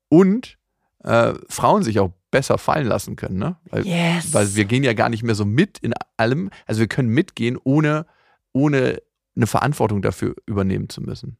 und 0.10 0.58
äh, 1.04 1.34
Frauen 1.50 1.84
sich 1.84 2.00
auch 2.00 2.12
besser 2.32 2.58
fallen 2.58 2.88
lassen 2.88 3.16
können. 3.16 3.38
Ne? 3.40 3.58
Weil, 3.66 3.86
Yes. 3.86 4.34
weil 4.34 4.56
wir 4.56 4.66
gehen 4.66 4.84
ja 4.84 4.94
gar 4.94 5.10
nicht 5.10 5.24
mehr 5.24 5.36
so 5.36 5.46
mit 5.46 5.80
in 5.80 5.94
allem. 6.18 6.50
Also 6.66 6.80
wir 6.80 6.88
können 6.88 7.10
mitgehen, 7.10 7.58
ohne, 7.64 8.06
ohne 8.54 9.02
eine 9.36 9.48
Verantwortung 9.48 10.02
dafür 10.02 10.36
übernehmen 10.46 10.90
zu 10.90 11.02
müssen. 11.02 11.38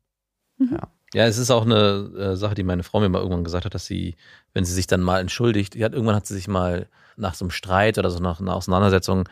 Ja, 0.60 0.90
es 1.14 1.38
ist 1.38 1.52
auch 1.52 1.66
eine 1.66 2.12
äh, 2.18 2.36
Sache, 2.36 2.56
die 2.56 2.64
meine 2.64 2.84
Frau 2.84 3.00
mir 3.00 3.10
mal 3.10 3.20
irgendwann 3.20 3.44
gesagt 3.44 3.66
hat, 3.66 3.74
dass 3.74 3.86
sie, 3.86 4.16
wenn 4.54 4.66
sie 4.66 4.74
sich 4.74 4.88
dann 4.88 5.02
mal 5.02 5.20
entschuldigt, 5.20 5.76
hat, 5.76 5.94
irgendwann 5.94 6.16
hat 6.16 6.26
sie 6.26 6.36
sich 6.36 6.48
mal 6.48 6.88
nach 7.18 7.34
so 7.34 7.46
einem 7.46 7.52
Streit 7.52 7.98
oder 7.98 8.10
so 8.10 8.20
nach 8.20 8.40
einer 8.40 8.56
Auseinandersetzung 8.56 9.28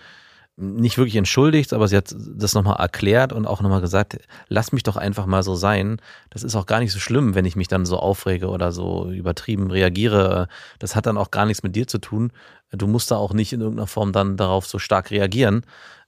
nicht 0.59 0.97
wirklich 0.97 1.15
entschuldigt, 1.15 1.71
aber 1.71 1.87
sie 1.87 1.95
hat 1.95 2.13
das 2.13 2.53
nochmal 2.53 2.75
erklärt 2.79 3.31
und 3.31 3.45
auch 3.45 3.61
nochmal 3.61 3.79
gesagt, 3.79 4.19
lass 4.49 4.73
mich 4.73 4.83
doch 4.83 4.97
einfach 4.97 5.25
mal 5.25 5.41
so 5.41 5.55
sein. 5.55 6.01
Das 6.29 6.43
ist 6.43 6.55
auch 6.55 6.65
gar 6.65 6.79
nicht 6.79 6.91
so 6.91 6.99
schlimm, 6.99 7.33
wenn 7.33 7.45
ich 7.45 7.55
mich 7.55 7.69
dann 7.69 7.85
so 7.85 7.97
aufrege 7.97 8.49
oder 8.49 8.73
so 8.73 9.09
übertrieben 9.09 9.71
reagiere. 9.71 10.49
Das 10.77 10.97
hat 10.97 11.05
dann 11.05 11.17
auch 11.17 11.31
gar 11.31 11.45
nichts 11.45 11.63
mit 11.63 11.77
dir 11.77 11.87
zu 11.87 11.97
tun. 11.97 12.33
Du 12.73 12.87
musst 12.87 13.09
da 13.09 13.15
auch 13.15 13.33
nicht 13.33 13.53
in 13.53 13.61
irgendeiner 13.61 13.87
Form 13.87 14.11
dann 14.11 14.35
darauf 14.35 14.67
so 14.67 14.79
stark 14.79 15.11
reagieren. 15.11 15.63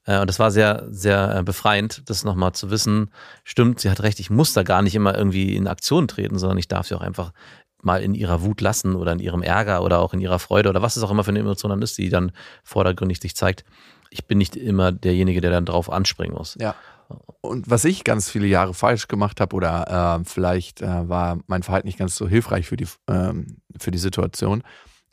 Äh, 0.06 0.20
Und 0.20 0.30
das 0.30 0.40
war 0.40 0.52
sehr, 0.52 0.88
sehr 0.90 1.38
äh, 1.38 1.44
befreiend, 1.44 2.04
das 2.10 2.24
nochmal 2.24 2.54
zu 2.54 2.70
wissen. 2.70 3.12
Stimmt, 3.44 3.80
sie 3.80 3.90
hat 3.90 4.02
recht, 4.02 4.20
ich 4.20 4.30
muss 4.30 4.54
da 4.54 4.64
gar 4.64 4.82
nicht 4.82 4.96
immer 4.96 5.18
irgendwie 5.18 5.56
in 5.56 5.68
Aktion 5.68 6.08
treten, 6.08 6.38
sondern 6.40 6.58
ich 6.58 6.68
darf 6.68 6.88
sie 6.88 6.96
auch 6.96 7.02
einfach 7.02 7.32
mal 7.84 8.02
in 8.04 8.14
ihrer 8.14 8.42
Wut 8.44 8.62
lassen 8.62 8.96
oder 8.96 9.12
in 9.12 9.20
ihrem 9.20 9.42
Ärger 9.42 9.84
oder 9.84 10.00
auch 10.00 10.14
in 10.14 10.20
ihrer 10.20 10.40
Freude 10.40 10.70
oder 10.70 10.82
was 10.82 10.98
es 10.98 11.04
auch 11.04 11.12
immer 11.12 11.24
für 11.24 11.32
eine 11.32 11.40
Emotion 11.40 11.72
dann 11.72 11.82
ist, 11.82 11.98
die 11.98 12.10
dann 12.10 12.32
vordergründig 12.64 13.20
sich 13.20 13.36
zeigt. 13.36 13.66
Ich 14.10 14.26
bin 14.26 14.38
nicht 14.38 14.56
immer 14.56 14.92
derjenige, 14.92 15.42
der 15.42 15.52
dann 15.52 15.66
drauf 15.66 15.92
anspringen 15.92 16.36
muss. 16.36 16.58
Ja. 16.60 16.76
Und 17.42 17.70
was 17.70 17.86
ich 17.86 18.04
ganz 18.04 18.30
viele 18.30 18.48
Jahre 18.48 18.74
falsch 18.74 19.08
gemacht 19.08 19.42
habe 19.42 19.56
oder 19.56 20.20
äh, 20.22 20.26
vielleicht 20.26 20.82
äh, 20.82 21.10
war 21.10 21.40
mein 21.48 21.64
Verhalten 21.64 21.88
nicht 21.88 21.98
ganz 21.98 22.16
so 22.16 22.28
hilfreich 22.28 22.68
für 22.68 22.78
die, 22.78 22.88
ähm, 23.08 23.58
für 23.78 23.92
die 23.92 23.98
Situation. 23.98 24.64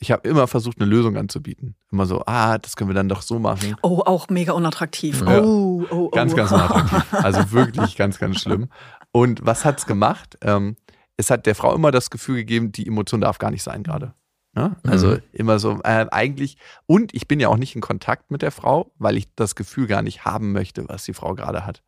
Ich 0.01 0.13
habe 0.13 0.29
immer 0.29 0.47
versucht, 0.47 0.81
eine 0.81 0.89
Lösung 0.89 1.17
anzubieten. 1.17 1.75
Immer 1.91 2.07
so, 2.07 2.23
ah, 2.27 2.59
das 2.59 2.77
können 2.77 2.91
wir 2.91 2.95
dann 2.95 3.09
doch 3.09 3.23
so 3.23 3.39
machen. 3.39 3.75
Oh, 3.83 4.03
auch 4.05 4.29
mega 4.29 4.53
unattraktiv. 4.53 5.23
Ja. 5.27 5.43
Oh, 5.43 5.83
oh, 5.91 5.95
oh. 5.95 6.09
Ganz, 6.11 6.37
ganz 6.37 6.53
unattraktiv. 6.53 7.15
Also 7.15 7.51
wirklich 7.51 7.97
ganz, 7.97 8.19
ganz 8.19 8.41
schlimm. 8.41 8.69
Und 9.11 9.45
was 9.45 9.65
hat's 9.65 9.87
gemacht? 9.87 10.39
Ähm, 10.43 10.77
es 11.17 11.31
hat 11.31 11.47
der 11.47 11.57
Frau 11.57 11.75
immer 11.75 11.91
das 11.91 12.11
Gefühl 12.11 12.37
gegeben, 12.37 12.71
die 12.71 12.87
Emotion 12.87 13.21
darf 13.21 13.39
gar 13.39 13.51
nicht 13.51 13.65
sein 13.65 13.83
gerade. 13.83 14.15
Ne? 14.55 14.77
Also 14.87 15.09
Mhm. 15.09 15.23
immer 15.33 15.59
so, 15.59 15.81
äh, 15.83 16.07
eigentlich, 16.13 16.59
und 16.87 17.13
ich 17.13 17.27
bin 17.27 17.41
ja 17.41 17.49
auch 17.49 17.57
nicht 17.57 17.75
in 17.75 17.81
Kontakt 17.81 18.31
mit 18.31 18.43
der 18.43 18.53
Frau, 18.53 18.93
weil 18.99 19.17
ich 19.17 19.35
das 19.35 19.57
Gefühl 19.57 19.89
gar 19.89 20.03
nicht 20.03 20.25
haben 20.25 20.53
möchte, 20.53 20.89
was 20.89 21.05
die 21.05 21.15
Frau 21.15 21.35
gerade 21.35 21.67
hat. 21.67 21.83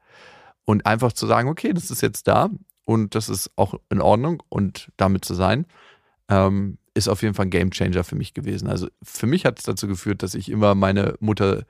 Und 0.65 0.85
einfach 0.85 1.13
zu 1.13 1.27
sagen, 1.29 1.49
okay, 1.49 1.73
das 1.73 1.91
ist 1.93 2.01
jetzt 2.01 2.27
da 2.27 2.49
und 2.85 3.15
das 3.15 3.29
ist 3.29 3.51
auch 3.55 3.75
in 3.89 4.01
Ordnung 4.01 4.43
und 4.49 4.91
damit 4.97 5.25
zu 5.25 5.35
sein, 5.35 5.67
ähm, 6.29 6.79
ist 6.95 7.09
auf 7.09 7.23
jeden 7.23 7.35
Fall 7.35 7.47
ein 7.47 7.51
Gamechanger 7.51 8.05
für 8.05 8.17
mich 8.17 8.35
gewesen. 8.35 8.69
Also 8.69 8.89
für 9.03 9.27
mich 9.27 9.45
hat 9.45 9.59
es 9.59 9.65
dazu 9.65 9.87
geführt, 9.87 10.23
dass 10.23 10.35
ich 10.35 10.51
immer 10.51 10.75
meine 10.75 11.15
Mutter 11.21 11.65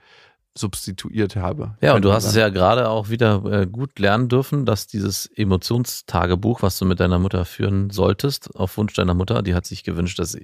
substituiert 0.54 1.36
habe. 1.36 1.76
Ja, 1.80 1.94
und 1.94 2.04
du 2.04 2.12
hast 2.12 2.24
es 2.24 2.34
ja 2.34 2.48
gerade 2.48 2.88
auch 2.88 3.08
wieder 3.08 3.44
äh, 3.44 3.66
gut 3.66 3.98
lernen 3.98 4.28
dürfen, 4.28 4.66
dass 4.66 4.86
dieses 4.86 5.26
Emotionstagebuch, 5.26 6.62
was 6.62 6.78
du 6.78 6.84
mit 6.86 6.98
deiner 6.98 7.18
Mutter 7.18 7.44
führen 7.44 7.90
solltest, 7.90 8.54
auf 8.56 8.76
Wunsch 8.76 8.94
deiner 8.94 9.14
Mutter, 9.14 9.42
die 9.42 9.54
hat 9.54 9.64
sich 9.64 9.84
gewünscht, 9.84 10.18
dass 10.18 10.36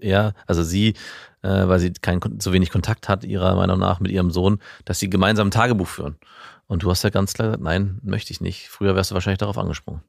er, 0.00 0.34
also 0.46 0.62
sie, 0.62 0.88
äh, 1.42 1.66
weil 1.66 1.80
sie 1.80 1.92
kein, 1.92 2.20
so 2.40 2.52
wenig 2.52 2.70
Kontakt 2.70 3.08
hat, 3.08 3.24
ihrer 3.24 3.56
Meinung 3.56 3.78
nach 3.78 4.00
mit 4.00 4.12
ihrem 4.12 4.30
Sohn, 4.30 4.58
dass 4.84 4.98
sie 4.98 5.08
gemeinsam 5.08 5.48
ein 5.48 5.52
Tagebuch 5.52 5.88
führen. 5.88 6.16
Und 6.66 6.82
du 6.82 6.90
hast 6.90 7.02
ja 7.02 7.10
ganz 7.10 7.32
klar 7.32 7.48
gesagt, 7.48 7.64
nein, 7.64 8.00
möchte 8.02 8.32
ich 8.32 8.40
nicht. 8.40 8.68
Früher 8.68 8.94
wärst 8.94 9.10
du 9.10 9.14
wahrscheinlich 9.14 9.38
darauf 9.38 9.58
angesprungen. 9.58 10.02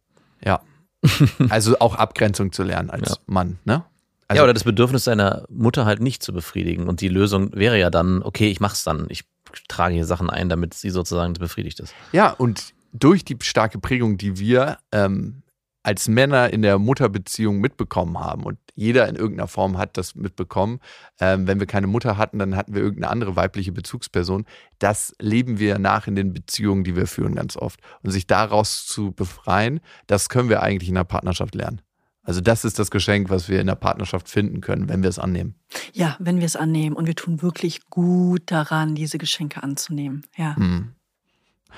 Ja. 0.43 0.61
Also 1.49 1.77
auch 1.79 1.95
Abgrenzung 1.95 2.51
zu 2.51 2.63
lernen 2.63 2.89
als 2.89 3.09
Ja. 3.09 3.15
Mann, 3.27 3.59
ne? 3.65 3.83
Also, 4.27 4.39
ja, 4.39 4.43
oder 4.45 4.53
das 4.53 4.63
Bedürfnis 4.63 5.03
deiner 5.03 5.45
Mutter 5.49 5.85
halt 5.85 5.99
nicht 6.01 6.23
zu 6.23 6.33
befriedigen. 6.33 6.87
Und 6.87 7.01
die 7.01 7.09
Lösung 7.09 7.53
wäre 7.53 7.77
ja 7.77 7.89
dann, 7.89 8.23
okay, 8.23 8.49
ich 8.49 8.59
mach's 8.59 8.83
dann. 8.83 9.05
Ich 9.09 9.25
trage 9.67 9.93
hier 9.93 10.05
Sachen 10.05 10.29
ein, 10.29 10.49
damit 10.49 10.73
sie 10.73 10.89
sozusagen 10.89 11.33
befriedigt 11.33 11.79
ist. 11.79 11.93
ja, 12.13 12.31
und 12.31 12.73
durch 12.93 13.25
die 13.25 13.37
starke 13.41 13.79
Prägung, 13.79 14.17
die 14.17 14.39
wir 14.39 14.77
ähm, 14.91 15.42
als 15.83 16.07
Männer 16.07 16.51
in 16.51 16.61
der 16.61 16.79
Mutterbeziehung 16.79 17.59
mitbekommen 17.59 18.17
haben 18.17 18.43
und 18.43 18.57
jeder 18.75 19.07
in 19.07 19.15
irgendeiner 19.15 19.47
Form 19.47 19.77
hat 19.77 19.97
das 19.97 20.15
mitbekommen. 20.15 20.79
Ähm, 21.19 21.45
wenn 21.45 21.59
wir 21.59 21.67
keine 21.67 21.87
Mutter 21.87 22.17
hatten, 22.17 22.39
dann 22.39 22.55
hatten 22.55 22.73
wir 22.73 22.81
irgendeine 22.81 23.11
andere 23.11 23.35
weibliche 23.35 23.71
Bezugsperson. 23.71 24.45
Das 24.79 25.13
leben 25.19 25.59
wir 25.59 25.77
nach 25.77 26.07
in 26.07 26.15
den 26.15 26.33
Beziehungen, 26.33 26.83
die 26.83 26.95
wir 26.95 27.05
führen, 27.05 27.35
ganz 27.35 27.55
oft. 27.55 27.79
Und 28.01 28.11
sich 28.11 28.25
daraus 28.25 28.87
zu 28.87 29.11
befreien, 29.11 29.81
das 30.07 30.29
können 30.29 30.49
wir 30.49 30.63
eigentlich 30.63 30.89
in 30.89 30.95
der 30.95 31.03
Partnerschaft 31.03 31.53
lernen. 31.53 31.81
Also 32.23 32.39
das 32.39 32.63
ist 32.63 32.79
das 32.79 32.89
Geschenk, 32.89 33.29
was 33.29 33.49
wir 33.49 33.59
in 33.59 33.67
der 33.67 33.75
Partnerschaft 33.75 34.29
finden 34.29 34.61
können, 34.61 34.87
wenn 34.87 35.03
wir 35.03 35.09
es 35.09 35.19
annehmen. 35.19 35.55
Ja, 35.91 36.15
wenn 36.19 36.39
wir 36.39 36.45
es 36.45 36.55
annehmen 36.55 36.95
und 36.95 37.05
wir 37.05 37.15
tun 37.15 37.41
wirklich 37.41 37.89
gut 37.89 38.43
daran, 38.45 38.95
diese 38.95 39.17
Geschenke 39.17 39.61
anzunehmen. 39.61 40.25
Ja. 40.37 40.55
Hm. 40.55 40.95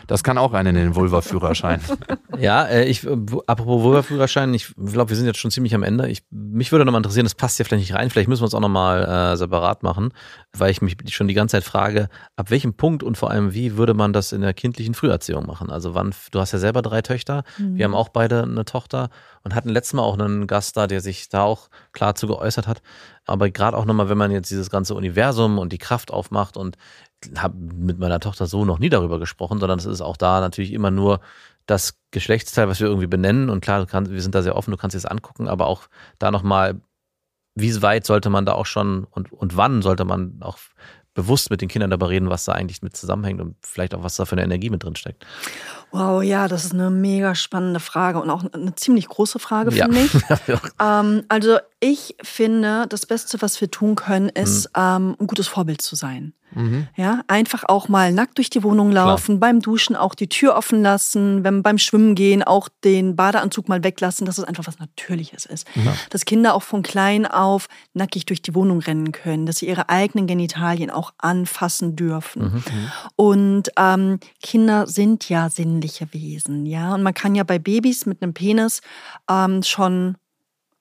Das 0.07 0.23
kann 0.23 0.37
auch 0.37 0.53
einen 0.53 0.75
in 0.75 0.83
den 0.83 0.95
Vulva-Führerschein. 0.95 1.81
Ja, 2.37 2.65
äh, 2.65 2.83
ich, 2.83 3.05
äh, 3.05 3.15
apropos 3.47 3.81
Vulva-Führerschein, 3.81 4.53
ich 4.53 4.73
glaube, 4.75 5.09
wir 5.09 5.15
sind 5.15 5.25
jetzt 5.25 5.39
schon 5.39 5.51
ziemlich 5.51 5.73
am 5.73 5.83
Ende. 5.83 6.09
Ich, 6.09 6.23
mich 6.31 6.69
würde 6.73 6.83
nochmal 6.83 6.99
interessieren, 6.99 7.23
das 7.23 7.35
passt 7.35 7.57
ja 7.59 7.65
vielleicht 7.65 7.87
nicht 7.87 7.93
rein, 7.93 8.09
vielleicht 8.09 8.27
müssen 8.27 8.41
wir 8.41 8.45
uns 8.45 8.53
auch 8.53 8.59
nochmal 8.59 9.05
äh, 9.05 9.37
separat 9.37 9.83
machen, 9.83 10.11
weil 10.60 10.72
ich 10.72 10.82
mich 10.82 10.97
schon 11.08 11.28
die 11.28 11.34
ganze 11.34 11.53
Zeit 11.53 11.64
frage, 11.64 12.10
ab 12.36 12.49
welchem 12.51 12.74
Punkt 12.74 13.03
und 13.03 13.18
vor 13.18 13.32
allem 13.32 13.53
wie 13.53 13.78
würde 13.78 13.93
man 13.93 14.14
das 14.14 14.32
in 14.32 14.41
der 14.41 14.53
kindlichen 14.53 14.93
Früherziehung 14.93 15.45
machen? 15.45 15.70
Also 15.70 15.93
wann, 15.93 16.14
du 16.32 16.39
hast 16.39 16.51
ja 16.51 16.60
selber 16.60 16.82
drei 16.82 17.01
Töchter, 17.01 17.43
wir 17.58 17.86
haben 17.86 17.95
auch 17.95 18.10
beide 18.10 18.43
eine 18.43 18.66
Tochter 18.66 19.10
und 19.43 19.56
hatten 19.56 19.70
letztes 19.70 19.93
Mal 19.93 20.03
auch 20.03 20.18
einen 20.18 20.47
Gast 20.47 20.78
da, 20.78 20.88
der 20.88 21.01
sich 21.01 21.30
da 21.30 21.43
auch 21.43 21.70
klar 21.91 22.16
zu 22.16 22.28
geäußert 22.28 22.68
hat. 22.68 22.82
Aber 23.26 23.49
gerade 23.49 23.78
auch 23.78 23.86
nochmal, 23.86 24.10
wenn 24.10 24.18
man 24.18 24.32
jetzt 24.32 24.51
dieses 24.51 24.70
ganze 24.70 24.95
Universum 24.95 25.58
und 25.58 25.72
die 25.72 25.78
Kraft 25.78 26.12
aufmacht 26.12 26.58
und 26.58 26.78
habe 27.38 27.56
mit 27.58 27.99
meiner 27.99 28.20
Tochter 28.20 28.45
so 28.45 28.66
noch 28.66 28.80
nie 28.80 28.89
darüber 28.89 29.20
gesprochen, 29.20 29.60
sondern 29.60 29.80
es 29.80 29.86
ist 29.86 30.01
auch 30.01 30.18
da 30.18 30.39
natürlich 30.39 30.74
immer 30.74 30.91
nur 30.91 31.20
das 31.66 31.97
Geschlechtsteil, 32.12 32.68
was 32.68 32.80
wir 32.80 32.88
irgendwie 32.88 33.08
benennen. 33.08 33.49
Und 33.49 33.62
klar, 33.62 33.86
kannst, 33.86 34.12
wir 34.12 34.22
sind 34.22 34.36
da 34.36 34.41
sehr 34.41 34.56
offen, 34.56 34.72
du 34.72 34.78
kannst 34.78 34.93
dir 34.93 34.99
das 34.99 35.10
angucken, 35.10 35.47
aber 35.47 35.68
auch 35.68 35.84
da 36.20 36.32
nochmal, 36.32 36.82
wie 37.56 37.82
weit 37.82 38.06
sollte 38.06 38.30
man 38.30 38.45
da 38.45 38.53
auch 38.53 38.66
schon 38.66 39.06
und, 39.06 39.32
und 39.32 39.58
wann 39.58 39.82
sollte 39.82 40.06
man 40.06 40.38
auch 40.41 40.58
bewusst 41.14 41.49
mit 41.49 41.62
den 41.62 41.70
Kindern 41.70 41.89
darüber 41.89 42.10
reden, 42.10 42.30
was 42.30 42.43
da 42.43 42.51
eigentlich 42.51 42.82
mit 42.82 42.95
zusammenhängt 42.95 43.39
und 43.39 43.56
vielleicht 43.62 43.95
auch, 43.95 44.03
was 44.03 44.18
da 44.18 44.26
für 44.26 44.34
eine 44.34 44.43
Energie 44.43 44.70
mit 44.70 44.84
drin 44.84 44.97
steckt. 44.97 45.26
Wow, 45.91 46.22
ja, 46.22 46.49
das 46.49 46.66
ist 46.66 46.74
eine 46.74 46.89
mega 46.89 47.34
spannende 47.36 47.80
Frage 47.80 48.20
und 48.22 48.30
auch 48.30 48.43
eine 48.53 48.76
ziemlich 48.76 49.08
große 49.08 49.39
Frage, 49.39 49.72
Ja. 49.74 49.86
finde 49.86 50.01
ich. 50.01 50.14
Ähm, 50.82 51.24
also 51.30 51.58
ich 51.80 52.18
finde, 52.22 52.86
das 52.89 53.06
Beste, 53.06 53.41
was 53.41 53.60
wir 53.62 53.72
tun 53.72 53.95
können, 53.95 54.28
ist 54.28 54.70
ähm, 54.76 55.16
ein 55.18 55.28
gutes 55.28 55.47
Vorbild 55.47 55.82
zu 55.82 55.95
sein. 55.95 56.34
Mhm. 56.56 56.88
Ja, 56.95 57.22
einfach 57.28 57.64
auch 57.68 57.88
mal 57.88 58.12
nackt 58.12 58.38
durch 58.38 58.49
die 58.49 58.64
Wohnung 58.64 58.91
laufen, 58.91 59.39
beim 59.39 59.60
Duschen 59.60 59.95
auch 59.95 60.16
die 60.16 60.28
Tür 60.28 60.56
offen 60.56 60.82
lassen, 60.82 61.43
wenn 61.43 61.62
beim 61.62 61.78
Schwimmen 61.78 62.16
gehen 62.16 62.43
auch 62.43 62.70
den 62.84 63.16
Badeanzug 63.16 63.70
mal 63.70 63.84
weglassen, 63.84 64.26
dass 64.26 64.38
es 64.38 64.43
einfach 64.43 64.66
was 64.68 64.80
Natürliches 64.80 65.45
ist. 65.45 65.68
Dass 66.10 66.26
Kinder 66.26 66.53
auch 66.56 66.64
von 66.64 66.82
klein 66.82 67.26
auf 67.26 67.68
nackig 67.93 68.26
durch 68.26 68.41
die 68.41 68.56
Wohnung 68.56 68.80
rennen 68.80 69.12
können, 69.12 69.45
dass 69.45 69.58
sie 69.58 69.68
ihre 69.68 69.89
eigenen 69.89 70.28
Genitalien 70.28 70.89
auch 70.89 71.14
anfassen 71.18 71.95
dürfen. 71.95 72.64
Und 73.16 73.70
ähm, 73.78 74.20
Kinder 74.41 74.88
sind 74.88 75.30
ja 75.30 75.49
sinnliche 75.49 76.08
Wesen, 76.14 76.66
ja. 76.66 76.93
Und 76.93 77.03
man 77.03 77.14
kann 77.14 77.36
ja 77.36 77.43
bei 77.43 77.60
Babys 77.60 78.06
mit 78.06 78.22
einem 78.22 78.34
Penis 78.34 78.82
ähm, 79.30 79.62
schon 79.64 80.16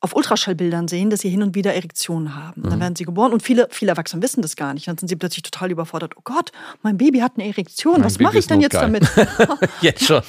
auf 0.05 0.15
Ultraschallbildern 0.15 0.87
sehen, 0.87 1.09
dass 1.09 1.21
sie 1.21 1.31
hin 1.31 1.43
und 1.43 1.55
wieder 1.55 1.73
Erektionen 1.73 2.37
haben. 2.37 2.61
Mhm. 2.61 2.71
Dann 2.71 2.81
werden 2.81 2.97
sie 2.97 3.05
geboren 3.05 3.33
und 3.33 3.43
viele, 3.43 3.69
viele 3.71 3.91
Erwachsene 3.91 4.23
wissen 4.23 4.43
das 4.43 4.55
gar 4.55 4.75
nicht. 4.75 4.87
Dann 4.87 4.99
sind 4.99 5.09
sie 5.09 5.17
plötzlich 5.17 5.43
total 5.43 5.71
überfordert. 5.71 6.13
Oh 6.17 6.21
Gott, 6.23 6.53
mein 6.83 6.99
Baby 6.99 7.21
hat 7.21 7.33
eine 7.37 7.49
Erektion. 7.49 7.95
Mein 7.95 8.05
Was 8.05 8.19
mache 8.19 8.39
ich 8.39 8.47
denn 8.47 8.61
jetzt 8.61 8.75
notgeil. 8.75 9.01
damit? 9.01 9.71
Jetzt 9.81 10.05
schon. 10.05 10.23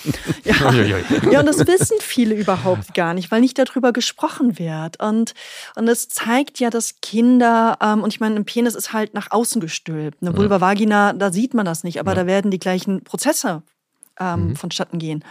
Ja. 0.45 0.55
ja, 1.31 1.39
und 1.41 1.45
das 1.45 1.67
wissen 1.67 1.97
viele 1.99 2.35
überhaupt 2.35 2.93
gar 2.93 3.13
nicht, 3.13 3.31
weil 3.31 3.41
nicht 3.41 3.59
darüber 3.59 3.91
gesprochen 3.91 4.57
wird. 4.57 5.01
Und, 5.01 5.33
und 5.75 5.85
das 5.85 6.07
zeigt 6.07 6.59
ja, 6.59 6.69
dass 6.69 7.01
Kinder, 7.01 7.77
ähm, 7.81 8.01
und 8.01 8.13
ich 8.13 8.21
meine, 8.21 8.37
ein 8.37 8.45
Penis 8.45 8.75
ist 8.75 8.93
halt 8.93 9.13
nach 9.13 9.31
außen 9.31 9.59
gestülpt. 9.59 10.21
Eine 10.21 10.37
Vulva 10.37 10.61
Vagina, 10.61 11.11
da 11.11 11.33
sieht 11.33 11.53
man 11.53 11.65
das 11.65 11.83
nicht, 11.83 11.99
aber 11.99 12.15
da 12.15 12.25
werden 12.25 12.49
die 12.49 12.59
gleichen 12.59 13.03
Prozesse 13.03 13.61
ähm, 14.19 14.55
vonstatten 14.55 14.99
gehen, 14.99 15.23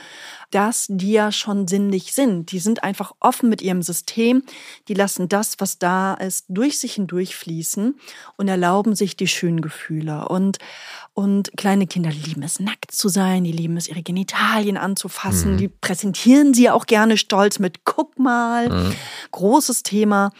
dass 0.50 0.86
die 0.88 1.12
ja 1.12 1.32
schon 1.32 1.66
sinnlich 1.68 2.12
sind. 2.12 2.52
Die 2.52 2.58
sind 2.58 2.84
einfach 2.84 3.12
offen 3.20 3.48
mit 3.48 3.62
ihrem 3.62 3.82
System, 3.82 4.42
die 4.88 4.94
lassen 4.94 5.28
das, 5.28 5.54
was 5.58 5.78
da 5.78 6.14
ist, 6.14 6.46
durch 6.48 6.78
sich 6.78 6.94
hindurch 6.94 7.36
fließen 7.36 7.98
und 8.36 8.48
erlauben 8.48 8.94
sich 8.94 9.16
die 9.16 9.28
schönen 9.28 9.60
Gefühle. 9.60 10.28
Und, 10.28 10.58
und 11.12 11.50
kleine 11.56 11.86
Kinder 11.86 12.10
lieben 12.10 12.42
es, 12.42 12.60
nackt 12.60 12.92
zu 12.92 13.08
sein, 13.08 13.44
die 13.44 13.52
lieben 13.52 13.76
es, 13.76 13.88
ihre 13.88 14.02
Genitalien 14.02 14.76
anzufassen, 14.76 15.56
die 15.56 15.68
präsentieren 15.68 16.54
sie 16.54 16.70
auch 16.70 16.86
gerne 16.86 17.16
stolz 17.16 17.58
mit, 17.58 17.84
guck 17.84 18.18
mal, 18.18 18.94
großes 19.30 19.82
Thema. 19.82 20.30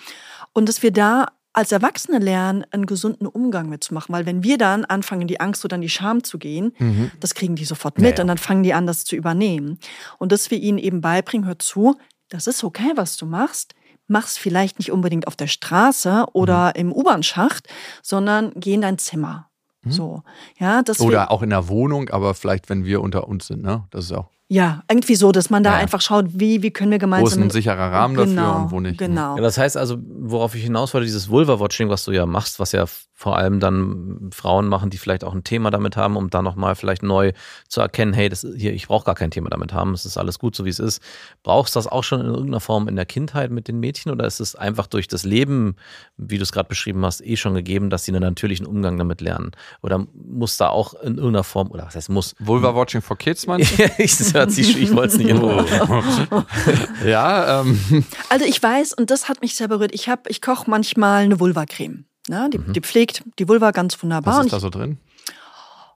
Und 0.52 0.68
dass 0.68 0.82
wir 0.82 0.92
da 0.92 1.28
als 1.54 1.72
Erwachsene 1.72 2.18
lernen, 2.18 2.64
einen 2.72 2.84
gesunden 2.86 3.26
Umgang 3.26 3.68
mitzumachen. 3.70 4.12
Weil 4.14 4.26
wenn 4.26 4.42
wir 4.42 4.58
dann 4.58 4.84
anfangen, 4.84 5.22
in 5.22 5.28
die 5.28 5.40
Angst 5.40 5.64
oder 5.64 5.76
in 5.76 5.82
die 5.82 5.88
Scham 5.88 6.22
zu 6.22 6.38
gehen, 6.38 6.74
das 7.20 7.34
kriegen 7.34 7.54
die 7.56 7.64
sofort 7.64 7.96
mit 7.98 8.04
Ja, 8.10 8.16
ja. 8.16 8.20
und 8.22 8.28
dann 8.28 8.38
fangen 8.38 8.62
die 8.62 8.74
an, 8.74 8.86
das 8.86 9.04
zu 9.04 9.16
übernehmen. 9.16 9.78
Und 10.18 10.32
dass 10.32 10.50
wir 10.50 10.58
ihnen 10.58 10.78
eben 10.78 11.00
beibringen, 11.00 11.46
hör 11.46 11.58
zu, 11.58 11.96
das 12.28 12.46
ist 12.46 12.62
okay, 12.64 12.92
was 12.96 13.16
du 13.16 13.24
machst. 13.26 13.74
Mach's 14.06 14.36
vielleicht 14.36 14.78
nicht 14.78 14.92
unbedingt 14.92 15.26
auf 15.28 15.36
der 15.36 15.46
Straße 15.46 16.26
oder 16.34 16.66
Mhm. 16.74 16.80
im 16.80 16.92
U-Bahn-Schacht, 16.92 17.68
sondern 18.02 18.52
geh 18.56 18.74
in 18.74 18.82
dein 18.82 18.98
Zimmer. 18.98 19.48
So, 19.86 20.22
ja, 20.58 20.80
Mhm. 20.80 21.06
Oder 21.06 21.30
auch 21.30 21.42
in 21.42 21.50
der 21.50 21.68
Wohnung, 21.68 22.08
aber 22.08 22.34
vielleicht, 22.34 22.70
wenn 22.70 22.84
wir 22.86 23.02
unter 23.02 23.28
uns 23.28 23.46
sind, 23.48 23.62
ne? 23.62 23.84
Das 23.90 24.06
ist 24.06 24.12
auch. 24.12 24.30
Ja, 24.48 24.82
irgendwie 24.90 25.14
so, 25.14 25.32
dass 25.32 25.48
man 25.50 25.62
da 25.62 25.72
Ja. 25.72 25.76
einfach 25.78 26.00
schaut, 26.00 26.26
wie, 26.28 26.62
wie 26.62 26.70
können 26.70 26.90
wir 26.90 26.98
gemeinsam. 26.98 27.24
Wo 27.24 27.28
ist 27.28 27.38
ein 27.42 27.50
sicherer 27.50 27.92
Rahmen 27.92 28.14
genau, 28.14 28.42
dafür 28.42 28.56
und 28.56 28.70
wo 28.70 28.80
nicht? 28.80 29.00
ne? 29.00 29.08
Genau. 29.08 29.36
Ja, 29.36 29.42
das 29.42 29.56
heißt 29.58 29.76
also, 29.76 29.96
worauf 30.00 30.54
ich 30.54 30.62
hinaus 30.62 30.92
wollte, 30.94 31.06
dieses 31.06 31.28
Vulva-Watching, 31.28 31.88
was 31.88 32.04
du 32.04 32.12
ja 32.12 32.26
machst, 32.26 32.60
was 32.60 32.72
ja 32.72 32.84
vor 33.16 33.36
allem 33.38 33.60
dann 33.60 34.30
Frauen 34.34 34.66
machen, 34.66 34.90
die 34.90 34.98
vielleicht 34.98 35.22
auch 35.22 35.32
ein 35.34 35.44
Thema 35.44 35.70
damit 35.70 35.96
haben, 35.96 36.16
um 36.16 36.30
dann 36.30 36.42
nochmal 36.44 36.74
vielleicht 36.74 37.04
neu 37.04 37.32
zu 37.68 37.80
erkennen, 37.80 38.12
hey, 38.12 38.28
das 38.28 38.44
hier, 38.56 38.72
ich 38.74 38.88
brauche 38.88 39.04
gar 39.04 39.14
kein 39.14 39.30
Thema 39.30 39.50
damit 39.50 39.72
haben, 39.72 39.94
es 39.94 40.04
ist 40.04 40.16
alles 40.18 40.40
gut, 40.40 40.56
so 40.56 40.64
wie 40.64 40.68
es 40.70 40.80
ist. 40.80 41.00
Brauchst 41.44 41.76
du 41.76 41.78
das 41.78 41.86
auch 41.86 42.02
schon 42.02 42.20
in 42.20 42.26
irgendeiner 42.26 42.58
Form 42.58 42.88
in 42.88 42.96
der 42.96 43.06
Kindheit 43.06 43.52
mit 43.52 43.68
den 43.68 43.78
Mädchen 43.78 44.10
oder 44.10 44.26
ist 44.26 44.40
es 44.40 44.56
einfach 44.56 44.88
durch 44.88 45.06
das 45.06 45.22
Leben, 45.24 45.76
wie 46.16 46.38
du 46.38 46.42
es 46.42 46.50
gerade 46.50 46.68
beschrieben 46.68 47.04
hast, 47.06 47.24
eh 47.24 47.36
schon 47.36 47.54
gegeben, 47.54 47.88
dass 47.88 48.04
sie 48.04 48.10
einen 48.12 48.20
natürlichen 48.22 48.66
Umgang 48.66 48.98
damit 48.98 49.20
lernen? 49.20 49.52
Oder 49.80 50.04
muss 50.12 50.56
da 50.56 50.68
auch 50.70 50.94
in 50.94 51.16
irgendeiner 51.16 51.44
Form, 51.44 51.70
oder 51.70 51.86
was 51.86 51.94
heißt 51.94 52.10
muss? 52.10 52.34
Vulva-Watching 52.40 53.00
for 53.00 53.16
Kids, 53.16 53.46
meinst 53.46 53.78
ich 53.98 54.18
das 54.18 54.34
hört 54.34 54.50
sich, 54.50 54.76
ich 54.76 54.92
wollte 54.92 55.12
es 55.12 55.18
nicht 55.18 55.28
in 55.30 55.38
du? 55.38 55.48
ja, 57.06 57.60
ähm, 57.60 58.04
Also 58.28 58.44
ich 58.44 58.60
weiß, 58.62 58.92
und 58.94 59.10
das 59.10 59.28
hat 59.28 59.40
mich 59.40 59.54
sehr 59.54 59.68
berührt, 59.68 59.92
ich, 59.94 60.08
hab- 60.08 60.28
ich 60.28 60.42
koche 60.42 60.68
manchmal 60.68 61.22
eine 61.24 61.38
Vulva-Creme. 61.38 62.06
Ne? 62.28 62.48
Die, 62.52 62.58
die 62.58 62.80
pflegt 62.80 63.22
die 63.38 63.48
Vulva 63.48 63.70
ganz 63.70 64.00
wunderbar. 64.02 64.34
Mhm. 64.34 64.38
was 64.38 64.46
ist 64.46 64.52
da 64.52 64.60
so 64.60 64.70
drin? 64.70 64.98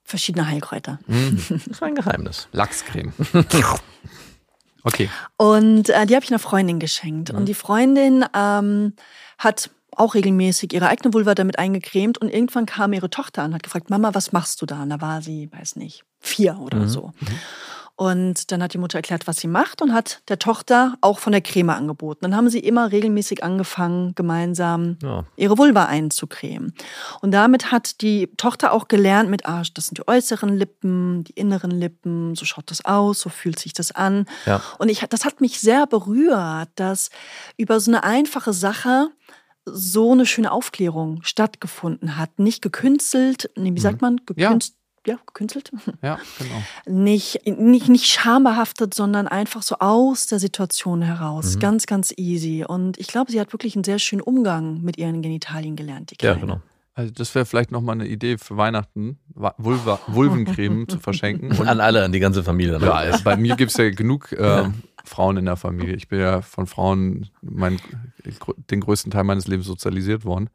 verschiedene 0.05 0.49
Heilkräuter. 0.49 0.99
Das 1.67 1.83
war 1.83 1.89
ein 1.89 1.95
Geheimnis. 1.95 2.49
Lachscreme. 2.53 3.13
Okay. 4.85 5.11
Und 5.37 5.91
äh, 5.91 6.07
die 6.07 6.15
habe 6.15 6.25
ich 6.25 6.31
einer 6.31 6.39
Freundin 6.39 6.79
geschenkt. 6.79 7.33
Mhm. 7.33 7.39
Und 7.41 7.45
die 7.47 7.55
Freundin 7.55 8.25
ähm, 8.35 8.95
hat 9.37 9.71
auch 9.95 10.15
regelmäßig 10.15 10.73
ihre 10.73 10.87
eigene 10.89 11.13
Vulva 11.13 11.35
damit 11.35 11.59
eingecremt. 11.59 12.17
Und 12.19 12.29
irgendwann 12.33 12.65
kam 12.65 12.93
ihre 12.93 13.11
Tochter 13.11 13.43
an 13.43 13.51
und 13.51 13.55
hat 13.57 13.65
gefragt, 13.65 13.91
Mama, 13.91 14.15
was 14.15 14.33
machst 14.33 14.63
du 14.63 14.67
da? 14.67 14.83
Und 14.83 14.91
da 14.91 15.01
war 15.01 15.21
sie, 15.21 15.51
weiß 15.53 15.77
nicht, 15.77 16.05
vier 16.21 16.59
oder 16.59 16.79
Mhm. 16.79 16.89
so. 16.89 17.13
Und 17.99 18.53
dann 18.53 18.63
hat 18.63 18.75
die 18.75 18.79
Mutter 18.79 18.97
erklärt, 19.01 19.27
was 19.27 19.39
sie 19.39 19.49
macht 19.49 19.83
und 19.83 19.93
hat 19.93 20.23
der 20.29 20.39
Tochter 20.39 20.97
auch 21.01 21.19
von 21.19 21.33
der 21.33 21.41
Creme 21.41 21.71
angeboten. 21.71 22.21
Dann 22.23 22.37
haben 22.37 22.49
sie 22.49 22.61
immer 22.61 22.93
regelmäßig 22.93 23.43
angefangen, 23.43 24.15
gemeinsam 24.15 24.99
Ja. 25.03 25.25
ihre 25.35 25.59
Vulva 25.59 25.87
einzucremen. 25.87 26.75
Und 27.23 27.33
damit 27.33 27.73
hat 27.73 28.01
die 28.01 28.29
Tochter 28.37 28.73
auch 28.73 28.87
gelernt 28.87 29.31
mit, 29.31 29.47
ah, 29.47 29.65
das 29.75 29.87
sind 29.87 29.99
die 29.99 30.07
äußeren 30.07 30.57
Lippen, 30.57 31.25
die 31.25 31.33
inneren 31.33 31.73
Lippen, 31.73 32.37
so 32.37 32.45
schaut 32.45 32.71
das 32.71 32.85
aus, 32.85 33.19
so 33.19 33.31
fühlt 33.31 33.59
sich 33.59 33.73
das 33.73 33.91
an. 33.91 34.27
Ja. 34.47 34.63
Und 34.79 34.91
ich, 34.91 35.01
das 35.01 35.25
hat 35.25 35.41
mich 35.41 35.59
sehr 35.59 35.89
berührt, 35.89 36.69
dass 36.77 37.11
über 37.57 37.81
so 37.81 37.91
eine 37.91 38.05
einfache 38.05 38.53
Sache 38.53 39.09
so 39.65 40.13
eine 40.13 40.25
schöne 40.25 40.53
Aufklärung 40.53 41.21
stattgefunden 41.25 42.17
hat. 42.17 42.39
Nicht 42.39 42.63
gekünstelt, 42.63 43.51
nee, 43.57 43.75
wie 43.75 43.81
sagt 43.81 44.01
man? 44.03 44.21
Ja. 44.37 44.57
Ja. 45.07 45.17
gekünstelt? 45.27 45.71
Ja, 46.03 46.19
genau. 46.39 46.63
Nicht, 47.05 47.47
nicht, 47.47 47.89
nicht 47.89 48.07
schambehaftet, 48.07 48.95
sondern 48.95 49.27
einfach 49.29 49.63
so 49.63 49.77
aus 49.79 50.27
der 50.27 50.39
Situation 50.39 51.03
heraus. 51.03 51.59
Ganz, 51.59 51.87
ganz 51.87 52.13
easy. 52.17 52.65
Und 52.67 52.99
ich 52.99 53.09
glaube, 53.09 53.31
sie 53.33 53.41
hat 53.41 53.53
wirklich 53.53 53.75
einen 53.75 53.85
sehr 53.85 53.99
schönen 53.99 54.21
Umgang 54.23 54.81
mit 54.83 54.99
ihren 54.99 55.23
Genitalien 55.23 55.77
gelernt, 55.77 56.11
die 56.11 56.15
Ja, 56.25 56.33
Kleine. 56.35 56.41
genau. 56.41 56.61
Also 56.95 57.13
das 57.13 57.33
wäre 57.37 57.47
vielleicht 57.47 57.71
nochmal 57.71 57.95
eine 57.95 58.09
Idee 58.09 58.39
für 58.39 58.57
Weihnachten, 58.57 59.19
Vulva, 59.57 60.01
Vulvencreme 60.09 60.89
zu 60.89 60.99
verschenken. 60.99 61.53
Und 61.57 61.69
An 61.69 61.81
alle, 61.81 62.05
an 62.05 62.11
die 62.13 62.19
ganze 62.19 62.43
Familie. 62.43 62.79
ne? 62.81 62.87
ja, 62.87 62.93
also 62.93 63.23
bei 63.23 63.37
mir 63.37 63.55
gibt 63.55 63.71
es 63.71 63.77
ja 63.77 63.89
genug 63.91 64.33
äh, 64.33 64.65
Frauen 65.09 65.37
in 65.37 65.47
der 65.47 65.57
Familie. 65.57 65.95
Ich 65.95 66.09
bin 66.09 66.21
ja 66.21 66.43
von 66.43 66.67
Frauen 66.67 67.29
mein, 67.43 67.81
den 68.71 68.81
größten 68.81 69.11
Teil 69.11 69.25
meines 69.25 69.49
Lebens 69.49 69.67
sozialisiert 69.67 70.25
worden. 70.25 70.51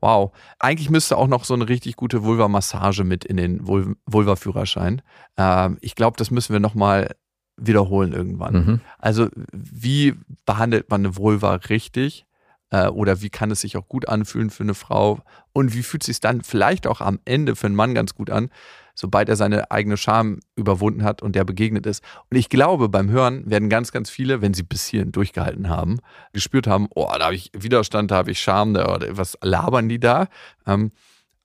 Wow. 0.00 0.32
Eigentlich 0.58 0.90
müsste 0.90 1.16
auch 1.16 1.28
noch 1.28 1.44
so 1.44 1.54
eine 1.54 1.68
richtig 1.68 1.96
gute 1.96 2.22
Vulva-Massage 2.22 3.04
mit 3.04 3.24
in 3.24 3.36
den 3.36 3.66
Vul- 3.66 3.96
Vulva-Führerschein. 4.06 5.02
Ähm, 5.36 5.78
ich 5.80 5.94
glaube, 5.94 6.16
das 6.16 6.30
müssen 6.30 6.52
wir 6.52 6.60
nochmal 6.60 7.14
wiederholen 7.56 8.12
irgendwann. 8.12 8.54
Mhm. 8.54 8.80
Also 8.98 9.28
wie 9.52 10.14
behandelt 10.46 10.90
man 10.90 11.02
eine 11.02 11.16
Vulva 11.16 11.54
richtig? 11.54 12.26
Äh, 12.70 12.88
oder 12.88 13.20
wie 13.22 13.30
kann 13.30 13.50
es 13.50 13.60
sich 13.60 13.76
auch 13.76 13.88
gut 13.88 14.08
anfühlen 14.08 14.50
für 14.50 14.62
eine 14.62 14.74
Frau? 14.74 15.20
Und 15.52 15.74
wie 15.74 15.82
fühlt 15.82 16.02
es 16.02 16.06
sich 16.06 16.20
dann 16.20 16.42
vielleicht 16.42 16.86
auch 16.86 17.00
am 17.00 17.20
Ende 17.24 17.54
für 17.54 17.66
einen 17.66 17.76
Mann 17.76 17.94
ganz 17.94 18.14
gut 18.14 18.30
an, 18.30 18.50
sobald 18.94 19.28
er 19.28 19.36
seine 19.36 19.70
eigene 19.70 19.96
Scham 19.96 20.40
überwunden 20.56 21.04
hat 21.04 21.22
und 21.22 21.34
der 21.34 21.44
begegnet 21.44 21.86
ist? 21.86 22.02
Und 22.30 22.36
ich 22.36 22.48
glaube, 22.48 22.88
beim 22.88 23.10
Hören 23.10 23.48
werden 23.50 23.68
ganz, 23.68 23.92
ganz 23.92 24.10
viele, 24.10 24.42
wenn 24.42 24.54
sie 24.54 24.62
bis 24.62 24.86
hierhin 24.86 25.12
durchgehalten 25.12 25.68
haben, 25.68 25.98
gespürt 26.32 26.66
haben, 26.66 26.88
oh, 26.94 27.10
da 27.18 27.26
habe 27.26 27.34
ich 27.34 27.50
Widerstand, 27.54 28.10
da 28.10 28.16
habe 28.16 28.30
ich 28.30 28.40
Scham, 28.40 28.74
da, 28.74 28.98
was 29.10 29.38
labern 29.42 29.88
die 29.88 30.00
da? 30.00 30.28
Ähm, 30.66 30.90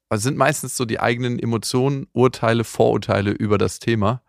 es 0.10 0.24
sind 0.24 0.38
meistens 0.38 0.78
so 0.78 0.86
die 0.86 1.00
eigenen 1.00 1.38
Emotionen, 1.38 2.08
Urteile, 2.14 2.64
Vorurteile 2.64 3.32
über 3.32 3.58
das 3.58 3.80
Thema. 3.80 4.22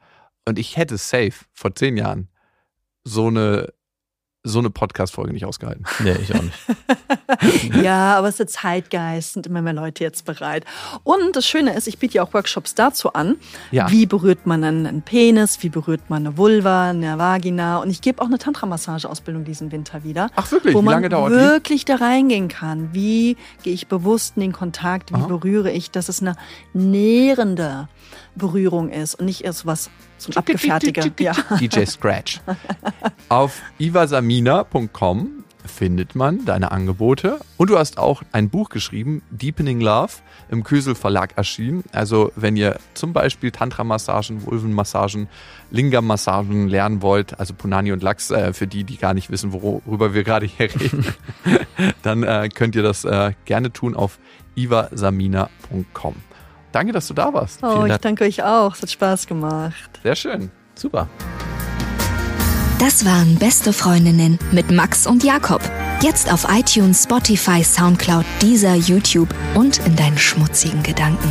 Und 0.45 0.59
ich 0.59 0.77
hätte 0.77 0.97
safe 0.97 1.45
vor 1.53 1.75
zehn 1.75 1.97
Jahren 1.97 2.29
so 3.05 3.29
eine, 3.29 3.73
so 4.45 4.61
eine 4.61 4.71
Podcast-Folge 4.71 5.33
nicht 5.33 5.45
ausgehalten. 5.45 5.85
Nee, 6.01 6.17
ich 6.23 6.35
auch 6.35 6.43
nicht. 6.43 6.59
Ja, 7.83 8.17
aber 8.17 8.29
es 8.29 8.35
ist 8.35 8.39
der 8.41 8.47
Zeitgeist, 8.47 9.35
sind 9.35 9.47
immer 9.47 9.61
mehr 9.63 9.73
Leute 9.75 10.03
jetzt 10.03 10.25
bereit. 10.25 10.65
Und 11.05 11.37
das 11.37 11.47
Schöne 11.47 11.75
ist, 11.75 11.87
ich 11.87 11.99
biete 11.99 12.15
ja 12.15 12.23
auch 12.23 12.33
Workshops 12.33 12.75
dazu 12.75 13.13
an. 13.13 13.37
Ja. 13.71 13.91
Wie 13.91 14.07
berührt 14.07 14.47
man 14.47 14.65
einen, 14.65 15.03
Penis, 15.03 15.63
wie 15.63 15.69
berührt 15.69 16.09
man 16.09 16.27
eine 16.27 16.37
Vulva, 16.37 16.91
eine 16.91 17.19
Vagina. 17.19 17.79
Und 17.79 17.91
ich 17.91 18.01
gebe 18.01 18.23
auch 18.23 18.27
eine 18.27 18.39
Tantra-Massage-Ausbildung 18.39 19.45
diesen 19.45 19.71
Winter 19.73 20.05
wieder. 20.05 20.31
Ach 20.37 20.51
wirklich? 20.51 20.75
Wo 20.75 20.81
Wie 20.81 20.85
man 20.87 20.95
lange 20.95 21.09
dauert 21.11 21.33
die? 21.33 21.37
wirklich 21.37 21.85
da 21.85 21.97
reingehen 21.97 22.49
kann. 22.49 22.93
Wie 22.93 23.37
gehe 23.63 23.75
ich 23.75 23.87
bewusst 23.89 24.37
in 24.37 24.41
den 24.41 24.53
Kontakt, 24.53 25.11
wie 25.13 25.17
Aha. 25.17 25.27
berühre 25.27 25.71
ich, 25.71 25.91
dass 25.91 26.09
es 26.09 26.21
eine 26.23 26.35
nährende 26.73 27.89
Berührung 28.35 28.89
ist 28.91 29.15
und 29.17 29.27
nicht 29.27 29.43
erst 29.43 29.67
was 29.67 29.91
zum 30.19 30.37
Abgefertige. 30.37 31.13
Ja. 31.19 31.33
DJ 31.61 31.85
Scratch. 31.85 32.41
Auf 33.29 33.63
ivasamina.com 33.79 35.45
findet 35.69 36.15
man 36.15 36.45
deine 36.45 36.73
Angebote 36.73 37.39
und 37.57 37.71
du 37.71 37.79
hast 37.79 37.99
auch 37.99 38.23
ein 38.33 38.51
Buch 38.51 38.71
geschrieben, 38.71 39.23
Deepening 39.31 39.81
Love, 39.81 40.13
im 40.49 40.65
Kösel 40.65 40.95
Verlag 40.95 41.37
erschienen. 41.37 41.85
Also 41.93 42.33
wenn 42.35 42.57
ihr 42.57 42.79
zum 42.95 43.13
Beispiel 43.13 43.51
Tantra-Massagen, 43.51 44.45
Vulvenmassagen, 44.47 45.29
Lingam-Massagen 45.71 46.69
lernen 46.69 47.03
wollt, 47.03 47.39
also 47.39 47.55
Punani 47.55 47.93
und 47.93 48.03
Lachs, 48.03 48.31
äh, 48.31 48.53
für 48.53 48.67
die, 48.67 48.85
die 48.85 48.97
gar 48.97 49.15
nicht 49.15 49.31
wissen, 49.31 49.53
worüber 49.53 50.15
wir 50.15 50.25
gerade 50.25 50.47
hier 50.47 50.75
reden, 50.75 51.05
dann 52.03 52.23
äh, 52.23 52.49
könnt 52.53 52.75
ihr 52.75 52.83
das 52.83 53.05
äh, 53.05 53.33
gerne 53.45 53.73
tun 53.73 53.95
auf 53.95 54.19
ivasamina.com. 54.57 56.17
Danke, 56.73 56.93
dass 56.93 57.09
du 57.09 57.15
da 57.15 57.33
warst. 57.33 57.61
Oh, 57.63 57.71
Vielen 57.71 57.83
ich 57.87 57.89
Dank. 57.93 58.03
danke 58.03 58.25
euch 58.25 58.43
auch. 58.43 58.75
Es 58.75 58.83
hat 58.83 58.91
Spaß 58.91 59.27
gemacht. 59.27 60.01
Sehr 60.03 60.17
schön. 60.17 60.51
Super. 60.75 61.09
Das 62.79 63.05
waren 63.05 63.37
Beste 63.37 63.73
Freundinnen 63.73 64.39
mit 64.53 64.71
Max 64.71 65.07
und 65.07 65.25
Jakob. 65.25 65.61
Jetzt 66.01 66.33
auf 66.33 66.47
iTunes, 66.49 67.03
Spotify, 67.05 67.65
Soundcloud, 67.65 68.25
dieser 68.41 68.75
YouTube 68.75 69.35
und 69.55 69.85
in 69.85 69.97
deinen 69.97 70.17
schmutzigen 70.19 70.83
Gedanken. 70.85 71.29